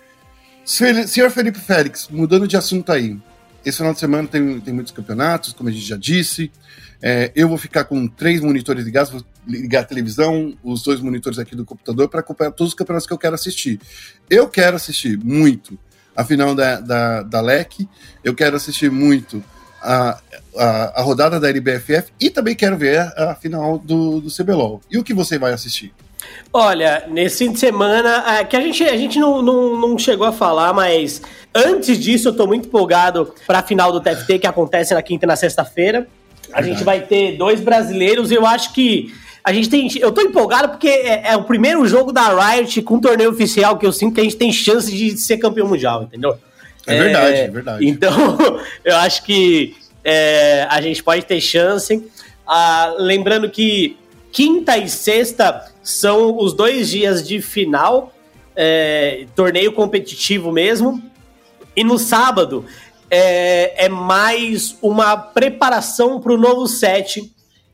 Senhor 0.65 1.31
Felipe 1.31 1.59
Félix, 1.59 2.09
mudando 2.11 2.47
de 2.47 2.57
assunto 2.57 2.93
aí, 2.93 3.19
esse 3.65 3.79
final 3.79 3.93
de 3.93 4.01
semana 4.01 4.29
tem, 4.29 4.61
tem 4.61 4.73
muitos 4.73 4.93
campeonatos, 4.93 5.53
como 5.53 5.69
a 5.69 5.73
gente 5.73 5.85
já 5.85 5.97
disse, 5.97 6.51
é, 7.03 7.33
eu 7.35 7.49
vou 7.49 7.59
ficar 7.59 7.85
com 7.85 8.07
três 8.07 8.41
monitores 8.41 8.85
ligados, 8.85 9.11
vou 9.11 9.25
ligar 9.49 9.81
a 9.81 9.85
televisão, 9.85 10.55
os 10.63 10.83
dois 10.83 11.01
monitores 11.01 11.39
aqui 11.39 11.57
do 11.57 11.65
computador 11.65 12.09
para 12.09 12.21
acompanhar 12.21 12.51
todos 12.51 12.73
os 12.73 12.75
campeonatos 12.75 13.07
que 13.07 13.13
eu 13.13 13.19
quero 13.19 13.35
assistir. 13.35 13.81
Eu 14.29 14.49
quero 14.49 14.77
assistir 14.77 15.19
muito 15.19 15.79
a 16.15 16.25
final 16.25 16.55
da, 16.55 16.81
da, 16.81 17.23
da 17.23 17.41
LEC, 17.41 17.89
eu 18.23 18.35
quero 18.35 18.57
assistir 18.57 18.91
muito 18.91 19.43
a, 19.81 20.19
a, 20.57 21.01
a, 21.01 21.03
rodada 21.03 21.39
da 21.39 21.49
LBFF 21.49 22.13
e 22.21 22.29
também 22.29 22.55
quero 22.55 22.77
ver 22.77 22.99
a, 22.99 23.31
a 23.31 23.35
final 23.35 23.79
do, 23.79 24.21
do 24.21 24.31
CBLOL. 24.31 24.81
E 24.91 24.99
o 24.99 25.05
que 25.05 25.15
você 25.15 25.39
vai 25.39 25.53
assistir? 25.53 25.95
Olha, 26.53 27.05
nesse 27.09 27.45
fim 27.45 27.53
de 27.53 27.59
semana, 27.61 28.39
é, 28.39 28.45
que 28.45 28.57
a 28.57 28.61
gente, 28.61 28.83
a 28.83 28.97
gente 28.97 29.19
não, 29.19 29.41
não, 29.41 29.81
não 29.81 29.99
chegou 29.99 30.27
a 30.27 30.33
falar, 30.33 30.73
mas 30.73 31.23
antes 31.55 31.99
disso 31.99 32.29
eu 32.29 32.37
tô 32.37 32.47
muito 32.47 32.67
empolgado 32.67 33.33
para 33.47 33.61
a 33.61 33.63
final 33.63 33.93
do 33.93 34.01
TFT 34.01 34.41
que 34.41 34.47
acontece 34.47 34.95
na 34.95 35.03
quinta 35.03 35.25
e 35.25 35.29
na 35.29 35.37
sexta-feira. 35.37 36.09
A 36.53 36.63
gente 36.63 36.83
vai 36.83 37.03
ter 37.03 37.37
dois 37.37 37.61
brasileiros 37.61 38.31
e 38.31 38.35
eu 38.35 38.47
acho 38.47 38.73
que 38.73 39.15
a 39.49 39.53
gente 39.53 39.71
tem. 39.71 39.89
Eu 39.99 40.13
tô 40.13 40.21
empolgado 40.21 40.69
porque 40.69 40.89
é, 40.89 41.29
é, 41.29 41.37
o 41.37 41.43
primeiro 41.43 41.87
jogo 41.87 42.13
da 42.13 42.29
Riot 42.29 42.83
com 42.83 43.01
torneio 43.01 43.31
oficial 43.31 43.79
que 43.79 43.87
eu 43.87 43.93
sinto 43.93 44.15
que 44.15 44.21
a 44.21 44.25
gente 44.25 44.37
tem 44.37 44.53
chance 44.53 44.95
de 44.95 45.17
ser 45.17 45.39
campeão 45.39 45.67
mundial, 45.67 46.03
entendeu? 46.03 46.37
É 46.87 46.99
verdade, 46.99 47.35
é, 47.35 47.45
é 47.45 47.49
verdade. 47.49 47.85
Então, 47.89 48.39
eu 48.85 48.95
acho 48.97 49.25
que 49.25 49.75
é, 50.05 50.67
a 50.69 50.83
gente 50.83 51.03
pode 51.03 51.25
ter 51.25 51.41
chance. 51.41 52.07
Ah, 52.47 52.95
lembrando 52.99 53.49
que 53.49 53.97
quinta 54.31 54.77
e 54.77 54.87
sexta 54.87 55.65
são 55.83 56.37
os 56.37 56.53
dois 56.53 56.91
dias 56.91 57.27
de 57.27 57.41
final, 57.41 58.13
é, 58.55 59.25
torneio 59.35 59.73
competitivo 59.73 60.53
mesmo. 60.53 61.03
E 61.75 61.83
no 61.83 61.99
sábado 61.99 62.67
é, 63.11 63.87
é 63.87 63.89
mais 63.89 64.77
uma 64.83 65.17
preparação 65.17 66.21
para 66.21 66.35
o 66.35 66.37
novo 66.37 66.67
set 66.67 67.33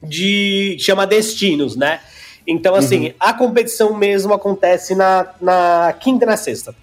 de 0.09 0.77
chama 0.81 1.07
Destinos, 1.07 1.77
né? 1.77 2.01
Então, 2.47 2.75
assim, 2.75 3.07
uhum. 3.07 3.15
a 3.19 3.33
competição 3.33 3.97
mesmo 3.97 4.35
acontece 4.35 4.95
na, 4.95 5.27
na 5.41 5.95
quinta 5.99 6.25
e 6.25 6.29
na 6.29 6.37
sexta. 6.37 6.75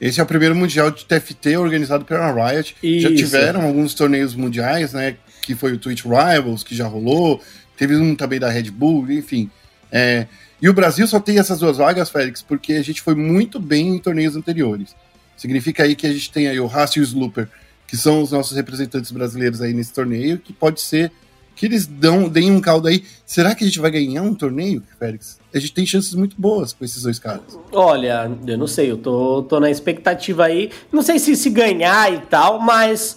Esse 0.00 0.20
é 0.20 0.22
o 0.22 0.26
primeiro 0.26 0.54
mundial 0.54 0.90
de 0.90 1.04
TFT 1.04 1.56
organizado 1.56 2.04
pela 2.04 2.32
Riot. 2.32 2.76
Isso. 2.82 3.08
Já 3.08 3.14
tiveram 3.14 3.62
alguns 3.62 3.94
torneios 3.94 4.34
mundiais, 4.34 4.92
né? 4.92 5.16
Que 5.42 5.54
foi 5.54 5.72
o 5.72 5.78
Twitch 5.78 6.04
Rivals, 6.04 6.62
que 6.62 6.74
já 6.74 6.86
rolou. 6.86 7.42
Teve 7.76 7.96
um 7.96 8.14
também 8.14 8.38
da 8.38 8.48
Red 8.48 8.70
Bull, 8.70 9.10
enfim. 9.10 9.50
É, 9.90 10.26
e 10.60 10.68
o 10.68 10.72
Brasil 10.72 11.06
só 11.06 11.20
tem 11.20 11.38
essas 11.38 11.60
duas 11.60 11.76
vagas, 11.76 12.10
Félix, 12.10 12.42
porque 12.42 12.74
a 12.74 12.82
gente 12.82 13.00
foi 13.00 13.14
muito 13.14 13.60
bem 13.60 13.96
em 13.96 13.98
torneios 13.98 14.34
anteriores. 14.36 14.94
Significa 15.36 15.84
aí 15.84 15.94
que 15.94 16.06
a 16.06 16.12
gente 16.12 16.32
tem 16.32 16.48
aí 16.48 16.58
o 16.58 16.66
Haas 16.66 16.90
e 16.96 17.00
o 17.00 17.02
Slooper, 17.02 17.48
que 17.86 17.96
são 17.96 18.20
os 18.20 18.32
nossos 18.32 18.56
representantes 18.56 19.10
brasileiros 19.10 19.62
aí 19.62 19.72
nesse 19.72 19.92
torneio, 19.92 20.38
que 20.38 20.52
pode 20.52 20.80
ser 20.80 21.12
que 21.58 21.66
eles 21.66 21.86
dão, 21.86 22.28
deem 22.28 22.52
um 22.52 22.60
caldo 22.60 22.86
aí. 22.86 23.02
Será 23.26 23.52
que 23.52 23.64
a 23.64 23.66
gente 23.66 23.80
vai 23.80 23.90
ganhar 23.90 24.22
um 24.22 24.32
torneio, 24.32 24.80
Félix? 24.96 25.38
A 25.52 25.58
gente 25.58 25.72
tem 25.72 25.84
chances 25.84 26.14
muito 26.14 26.36
boas 26.38 26.72
com 26.72 26.84
esses 26.84 27.02
dois 27.02 27.18
caras. 27.18 27.58
Olha, 27.72 28.30
eu 28.46 28.56
não 28.56 28.68
sei, 28.68 28.90
eu 28.90 28.96
tô, 28.96 29.42
tô 29.42 29.58
na 29.58 29.68
expectativa 29.68 30.44
aí. 30.44 30.70
Não 30.92 31.02
sei 31.02 31.18
se 31.18 31.34
se 31.34 31.50
ganhar 31.50 32.12
e 32.12 32.20
tal, 32.20 32.60
mas 32.60 33.16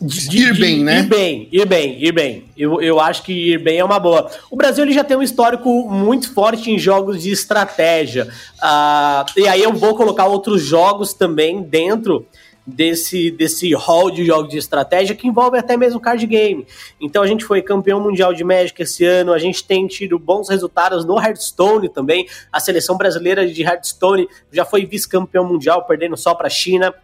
de, 0.00 0.28
de, 0.28 0.38
ir 0.38 0.58
bem, 0.58 0.84
né? 0.84 1.00
Ir 1.00 1.06
bem, 1.08 1.48
ir 1.50 1.66
bem, 1.66 2.04
ir 2.04 2.12
bem. 2.12 2.44
Eu, 2.56 2.80
eu 2.80 3.00
acho 3.00 3.24
que 3.24 3.32
ir 3.32 3.58
bem 3.58 3.78
é 3.78 3.84
uma 3.84 3.98
boa. 3.98 4.30
O 4.48 4.56
Brasil 4.56 4.84
ele 4.84 4.92
já 4.92 5.02
tem 5.02 5.16
um 5.16 5.22
histórico 5.22 5.68
muito 5.90 6.32
forte 6.32 6.70
em 6.70 6.78
jogos 6.78 7.22
de 7.22 7.30
estratégia. 7.30 8.28
Uh, 8.62 9.40
e 9.40 9.48
aí 9.48 9.62
eu 9.62 9.72
vou 9.72 9.96
colocar 9.96 10.26
outros 10.26 10.62
jogos 10.62 11.12
também 11.14 11.62
dentro 11.62 12.26
desse, 12.66 13.30
desse 13.30 13.74
hall 13.74 14.10
de 14.10 14.24
jogos 14.24 14.50
de 14.50 14.58
estratégia 14.58 15.16
que 15.16 15.26
envolve 15.26 15.58
até 15.58 15.76
mesmo 15.76 16.00
card 16.00 16.24
game. 16.26 16.66
Então 17.00 17.22
a 17.22 17.26
gente 17.26 17.44
foi 17.44 17.60
campeão 17.60 18.00
mundial 18.00 18.32
de 18.32 18.44
Magic 18.44 18.80
esse 18.80 19.04
ano, 19.04 19.32
a 19.32 19.38
gente 19.38 19.64
tem 19.64 19.86
tido 19.86 20.18
bons 20.18 20.48
resultados 20.48 21.04
no 21.04 21.18
Hearthstone 21.18 21.88
também. 21.88 22.26
A 22.52 22.60
seleção 22.60 22.96
brasileira 22.96 23.46
de 23.46 23.62
Hearthstone 23.62 24.28
já 24.50 24.64
foi 24.64 24.86
vice-campeão 24.86 25.44
mundial, 25.44 25.84
perdendo 25.84 26.16
só 26.16 26.34
para 26.34 26.46
a 26.46 26.50
China. 26.50 26.94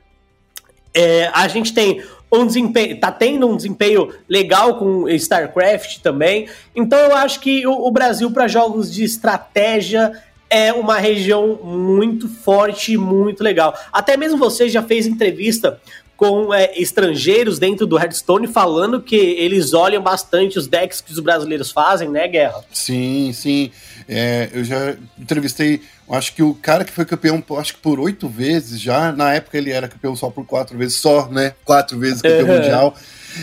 É, 0.95 1.31
a 1.35 1.47
gente 1.49 1.75
tem 1.75 2.03
um 2.31 2.47
desempenho, 2.47 3.01
tá 3.01 3.11
tendo 3.11 3.49
um 3.49 3.57
desempenho 3.57 4.13
legal 4.29 4.79
com 4.79 5.09
StarCraft 5.09 6.01
também. 6.01 6.49
Então 6.75 6.99
eu 6.99 7.17
acho 7.17 7.41
que 7.41 7.67
o, 7.67 7.87
o 7.87 7.91
Brasil 7.91 8.31
para 8.31 8.47
jogos 8.47 8.93
de 8.93 9.03
estratégia 9.03 10.13
é 10.51 10.73
uma 10.73 10.99
região 10.99 11.59
muito 11.63 12.29
forte, 12.29 12.97
muito 12.97 13.43
legal. 13.43 13.79
Até 13.93 14.17
mesmo 14.17 14.39
você 14.39 14.69
já 14.69 14.83
fez 14.83 15.07
entrevista 15.07 15.81
com 16.19 16.53
é, 16.53 16.73
estrangeiros 16.77 17.61
dentro 17.61 17.87
do 17.87 17.97
Hearthstone 17.97 18.49
falando 18.49 19.01
que 19.01 19.15
eles 19.15 19.73
olham 19.73 20.03
bastante 20.03 20.59
os 20.59 20.67
decks 20.67 21.01
que 21.01 21.13
os 21.13 21.21
brasileiros 21.21 21.71
fazem, 21.71 22.09
né, 22.09 22.27
Guerra? 22.27 22.65
Sim, 22.73 23.31
sim. 23.33 23.71
É, 24.09 24.49
eu 24.53 24.65
já 24.65 24.97
entrevistei, 25.17 25.81
acho 26.11 26.35
que 26.35 26.43
o 26.43 26.55
cara 26.55 26.85
que 26.85 26.91
foi 26.91 27.05
campeão, 27.05 27.41
acho 27.57 27.75
que 27.75 27.81
por 27.81 28.01
oito 28.01 28.29
vezes 28.29 28.81
já, 28.81 29.13
na 29.13 29.33
época 29.33 29.57
ele 29.57 29.71
era 29.71 29.87
campeão 29.87 30.17
só 30.17 30.29
por 30.29 30.45
quatro 30.45 30.77
vezes, 30.77 30.97
só, 30.97 31.29
né? 31.29 31.55
Quatro 31.65 31.97
vezes 31.97 32.21
campeão 32.21 32.49
mundial. 32.59 32.97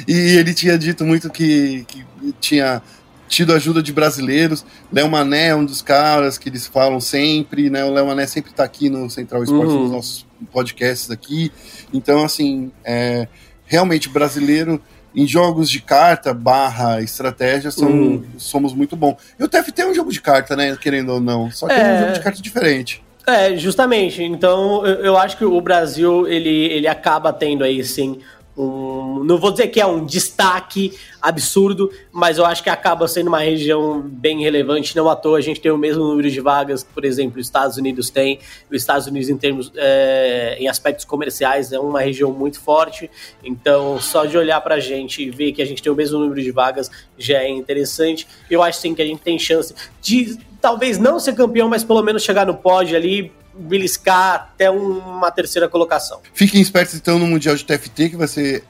E 0.05 0.13
ele 0.13 0.53
tinha 0.53 0.77
dito 0.77 1.05
muito 1.05 1.29
que, 1.29 1.85
que 1.87 2.05
tinha 2.41 2.81
tido 3.27 3.53
ajuda 3.53 3.81
de 3.81 3.91
brasileiros. 3.91 4.65
Léo 4.91 5.09
Mané 5.09 5.47
é 5.47 5.55
um 5.55 5.65
dos 5.65 5.81
caras 5.81 6.37
que 6.37 6.49
eles 6.49 6.67
falam 6.67 6.99
sempre, 6.99 7.69
né? 7.69 7.83
O 7.85 7.91
Léo 7.91 8.07
Mané 8.07 8.27
sempre 8.27 8.51
está 8.51 8.63
aqui 8.63 8.89
no 8.89 9.09
Central 9.09 9.43
Esporte, 9.43 9.71
uhum. 9.71 9.83
nos 9.83 9.91
nossos 9.91 10.25
podcasts 10.51 11.09
aqui. 11.11 11.51
Então, 11.93 12.23
assim, 12.23 12.71
é, 12.83 13.27
realmente 13.65 14.09
brasileiro 14.09 14.81
em 15.15 15.25
jogos 15.25 15.69
de 15.69 15.79
carta 15.79 16.33
barra 16.33 17.01
estratégia 17.01 17.71
são, 17.71 17.89
uhum. 17.89 18.23
somos 18.37 18.73
muito 18.73 18.95
bons. 18.95 19.15
E 19.39 19.43
o 19.43 19.47
TFT 19.47 19.81
é 19.81 19.87
um 19.87 19.93
jogo 19.93 20.11
de 20.11 20.21
carta, 20.21 20.55
né? 20.55 20.77
Querendo 20.79 21.13
ou 21.13 21.21
não. 21.21 21.49
Só 21.51 21.67
que 21.67 21.73
é, 21.73 21.79
é 21.79 21.93
um 21.95 21.99
jogo 21.99 22.13
de 22.13 22.19
carta 22.19 22.41
diferente. 22.41 23.01
É, 23.25 23.55
justamente. 23.55 24.21
Então, 24.21 24.85
eu, 24.85 25.05
eu 25.05 25.17
acho 25.17 25.37
que 25.37 25.45
o 25.45 25.59
Brasil, 25.61 26.27
ele, 26.27 26.65
ele 26.65 26.87
acaba 26.87 27.33
tendo 27.33 27.63
aí, 27.63 27.83
sim, 27.83 28.19
um, 28.57 29.23
não 29.23 29.37
vou 29.37 29.51
dizer 29.51 29.67
que 29.67 29.81
é 29.81 29.85
um 29.85 30.05
destaque 30.05 30.97
absurdo, 31.21 31.91
mas 32.11 32.37
eu 32.37 32.45
acho 32.45 32.63
que 32.63 32.69
acaba 32.69 33.07
sendo 33.07 33.27
uma 33.27 33.39
região 33.39 34.01
bem 34.01 34.41
relevante. 34.41 34.95
Não 34.95 35.09
à 35.09 35.15
toa 35.15 35.37
a 35.37 35.41
gente 35.41 35.59
tem 35.59 35.71
o 35.71 35.77
mesmo 35.77 36.03
número 36.03 36.29
de 36.29 36.39
vagas 36.39 36.83
por 36.83 37.03
exemplo, 37.03 37.39
os 37.39 37.47
Estados 37.47 37.77
Unidos 37.77 38.09
tem. 38.09 38.39
Os 38.71 38.77
Estados 38.77 39.07
Unidos, 39.07 39.29
em 39.29 39.37
termos 39.37 39.71
é, 39.75 40.55
em 40.59 40.67
aspectos 40.67 41.05
comerciais, 41.05 41.71
é 41.71 41.79
uma 41.79 41.99
região 42.01 42.31
muito 42.31 42.59
forte. 42.59 43.09
Então, 43.43 43.99
só 43.99 44.25
de 44.25 44.37
olhar 44.37 44.61
para 44.61 44.75
a 44.75 44.79
gente 44.79 45.21
e 45.23 45.29
ver 45.29 45.51
que 45.51 45.61
a 45.61 45.65
gente 45.65 45.83
tem 45.83 45.91
o 45.91 45.95
mesmo 45.95 46.19
número 46.19 46.41
de 46.41 46.51
vagas 46.51 46.89
já 47.17 47.39
é 47.39 47.49
interessante. 47.49 48.27
Eu 48.49 48.63
acho 48.63 48.79
sim 48.79 48.95
que 48.95 49.01
a 49.01 49.05
gente 49.05 49.21
tem 49.21 49.37
chance 49.37 49.75
de 50.01 50.37
talvez 50.61 50.97
não 50.97 51.19
ser 51.19 51.35
campeão, 51.35 51.67
mas 51.67 51.83
pelo 51.83 52.01
menos 52.01 52.23
chegar 52.23 52.45
no 52.45 52.55
pódio 52.55 52.95
ali 52.95 53.31
beliscar 53.57 54.35
até 54.53 54.69
uma 54.69 55.31
terceira 55.31 55.67
colocação. 55.67 56.19
Fiquem 56.33 56.61
espertos 56.61 56.95
então 56.95 57.17
no 57.17 57.27
Mundial 57.27 57.55
de 57.55 57.63
TFT 57.63 58.09
que 58.09 58.17
vai 58.17 58.27
ser 58.27 58.63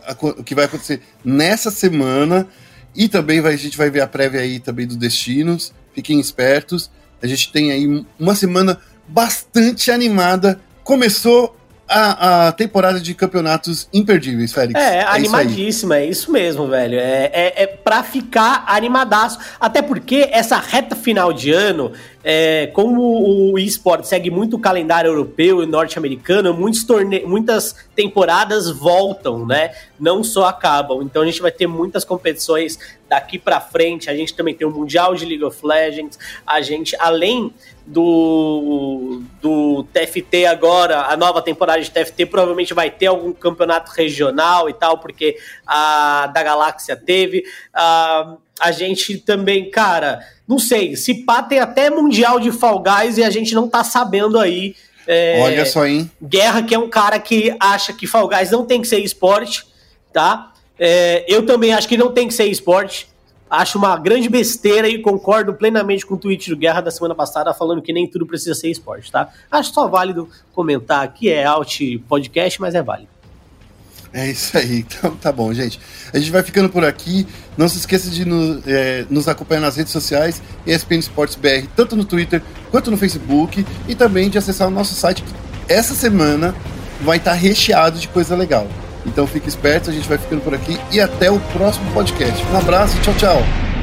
que 0.46 0.56
vai 0.56 0.66
acontecer 0.66 1.02
nessa 1.24 1.72
semana 1.72 2.48
e 2.96 3.10
também 3.10 3.42
vai, 3.42 3.54
a 3.54 3.58
gente 3.58 3.78
vai 3.78 3.90
ver 3.90 4.02
a 4.02 4.08
prévia 4.08 4.42
aí 4.42 4.60
também 4.60 4.88
dos 4.88 4.96
destinos. 4.96 5.74
Fiquem 5.94 6.20
espertos. 6.20 6.90
A 7.22 7.28
gente 7.28 7.52
tem 7.52 7.72
aí 7.72 8.06
uma 8.20 8.36
semana 8.36 8.80
bastante 9.08 9.92
animada. 9.92 10.60
Começou 10.84 11.58
a, 11.88 12.48
a, 12.48 12.52
temporada 12.52 13.00
de 13.00 13.14
campeonatos 13.14 13.88
imperdíveis, 13.94 14.54
Félix. 14.54 14.80
É, 14.80 14.98
é 14.98 15.04
animadíssima, 15.04 16.00
isso 16.00 16.06
é 16.06 16.10
isso 16.10 16.32
mesmo, 16.32 16.68
velho. 16.68 16.98
É, 16.98 17.32
é, 17.34 17.64
é 17.64 17.68
pra 17.86 18.02
ficar 18.02 18.64
animadaço. 18.66 19.38
Até 19.60 19.80
porque 19.80 20.28
essa 20.32 20.58
reta 20.58 20.96
final 20.96 21.32
de 21.32 21.52
ano, 21.52 21.92
é, 22.24 22.66
como 22.74 23.54
o 23.54 23.60
esporte 23.60 24.08
segue 24.08 24.32
muito 24.32 24.56
o 24.56 24.60
calendário 24.60 25.10
europeu 25.10 25.62
e 25.62 25.68
norte-americano, 25.68 26.52
muitas 26.52 27.76
temporadas 27.96 28.72
voltam, 28.72 29.46
né? 29.46 29.76
Não 30.00 30.24
só 30.24 30.46
acabam. 30.48 31.04
Então 31.04 31.22
a 31.22 31.26
gente 31.26 31.40
vai 31.40 31.52
ter 31.52 31.68
muitas 31.68 32.04
competições 32.04 32.80
daqui 33.08 33.38
para 33.38 33.62
frente. 33.62 34.10
A 34.10 34.16
gente 34.16 34.34
também 34.34 34.56
tem 34.56 34.68
o 34.68 34.72
Mundial 34.72 35.14
de 35.14 35.24
League 35.24 35.44
of 35.44 35.60
Legends. 35.64 36.18
A 36.46 36.62
gente, 36.62 36.96
além 37.00 37.54
do, 37.86 39.22
do 39.40 39.84
TFT 39.94 40.48
agora, 40.48 41.04
a 41.04 41.16
nova 41.16 41.42
temporada 41.42 41.80
de 41.80 41.92
TFT 41.92 42.26
provavelmente 42.26 42.74
vai 42.74 42.90
ter 42.90 43.06
algum 43.08 43.32
campeonato 43.32 43.92
regional 43.92 44.68
e 44.68 44.74
tal, 44.74 44.98
porque 44.98 45.38
a 45.68 46.28
da 46.34 46.42
Galáxia 46.42 46.96
teve. 46.96 47.44
Uh, 47.76 48.38
a 48.60 48.72
gente 48.72 49.18
também, 49.18 49.70
cara, 49.70 50.26
não 50.48 50.58
sei, 50.58 50.96
se 50.96 51.14
pá 51.26 51.44
tem 51.44 51.60
até 51.60 51.90
Mundial 51.90 52.40
de 52.40 52.52
Fall 52.52 52.82
Guys 52.82 53.18
e 53.18 53.24
a 53.24 53.30
gente 53.30 53.54
não 53.54 53.68
tá 53.68 53.84
sabendo 53.84 54.40
aí. 54.40 54.76
É, 55.06 55.42
Olha 55.44 55.66
só, 55.66 55.86
hein? 55.86 56.10
Guerra, 56.22 56.64
que 56.64 56.74
é 56.74 56.80
um 56.80 56.90
cara 56.90 57.20
que 57.20 57.56
acha 57.60 57.94
que 57.94 58.08
Fall 58.08 58.28
Guys 58.28 58.50
não 58.52 58.66
tem 58.66 58.82
que 58.82 58.88
ser 58.88 59.00
esporte, 59.00 59.66
tá? 60.14 60.54
É, 60.80 61.26
eu 61.28 61.46
também 61.46 61.74
acho 61.74 61.88
que 61.88 61.98
não 61.98 62.12
tem 62.12 62.28
que 62.28 62.34
ser 62.34 62.46
esporte. 62.46 63.08
Acho 63.48 63.78
uma 63.78 63.96
grande 63.98 64.28
besteira 64.28 64.88
e 64.90 65.00
concordo 65.00 65.54
plenamente 65.54 66.06
com 66.06 66.16
o 66.16 66.18
tweet 66.18 66.50
do 66.50 66.58
Guerra 66.58 66.82
da 66.82 66.90
semana 66.90 67.14
passada 67.14 67.54
falando 67.54 67.82
que 67.82 67.94
nem 67.94 68.10
tudo 68.10 68.26
precisa 68.26 68.56
ser 68.56 68.70
esporte, 68.70 69.12
tá? 69.12 69.30
Acho 69.52 69.72
só 69.72 69.88
válido 69.88 70.28
comentar 70.52 71.08
que 71.14 71.30
é 71.30 71.46
out 71.46 72.00
podcast, 72.10 72.60
mas 72.60 72.74
é 72.74 72.82
válido. 72.82 73.15
É 74.16 74.32
isso 74.32 74.58
aí, 74.58 74.80
então 74.88 75.14
tá 75.18 75.30
bom, 75.30 75.54
gente. 75.54 75.78
A 76.14 76.18
gente 76.18 76.32
vai 76.32 76.42
ficando 76.42 76.70
por 76.70 76.86
aqui. 76.86 77.28
Não 77.58 77.68
se 77.68 77.78
esqueça 77.78 78.10
de 78.10 78.24
no, 78.24 78.64
é, 78.66 79.06
nos 79.10 79.28
acompanhar 79.28 79.62
nas 79.62 79.76
redes 79.76 79.92
sociais, 79.92 80.42
ESPN 80.66 81.00
Esportes 81.00 81.36
BR, 81.36 81.68
tanto 81.76 81.96
no 81.96 82.06
Twitter 82.06 82.42
quanto 82.72 82.90
no 82.90 82.98
Facebook, 82.98 83.66
e 83.88 83.96
também 83.96 84.30
de 84.30 84.38
acessar 84.38 84.68
o 84.68 84.72
nosso 84.72 84.94
site, 84.96 85.24
essa 85.68 85.94
semana 85.94 86.56
vai 87.02 87.18
estar 87.18 87.34
recheado 87.34 88.00
de 88.00 88.08
coisa 88.08 88.36
legal. 88.36 88.68
Então 89.06 89.28
fique 89.28 89.48
esperto, 89.48 89.90
a 89.90 89.94
gente 89.94 90.08
vai 90.08 90.18
ficando 90.18 90.42
por 90.42 90.54
aqui 90.54 90.80
e 90.92 91.00
até 91.00 91.30
o 91.30 91.40
próximo 91.40 91.90
podcast. 91.92 92.44
Um 92.52 92.58
abraço, 92.58 93.00
tchau, 93.02 93.14
tchau. 93.16 93.75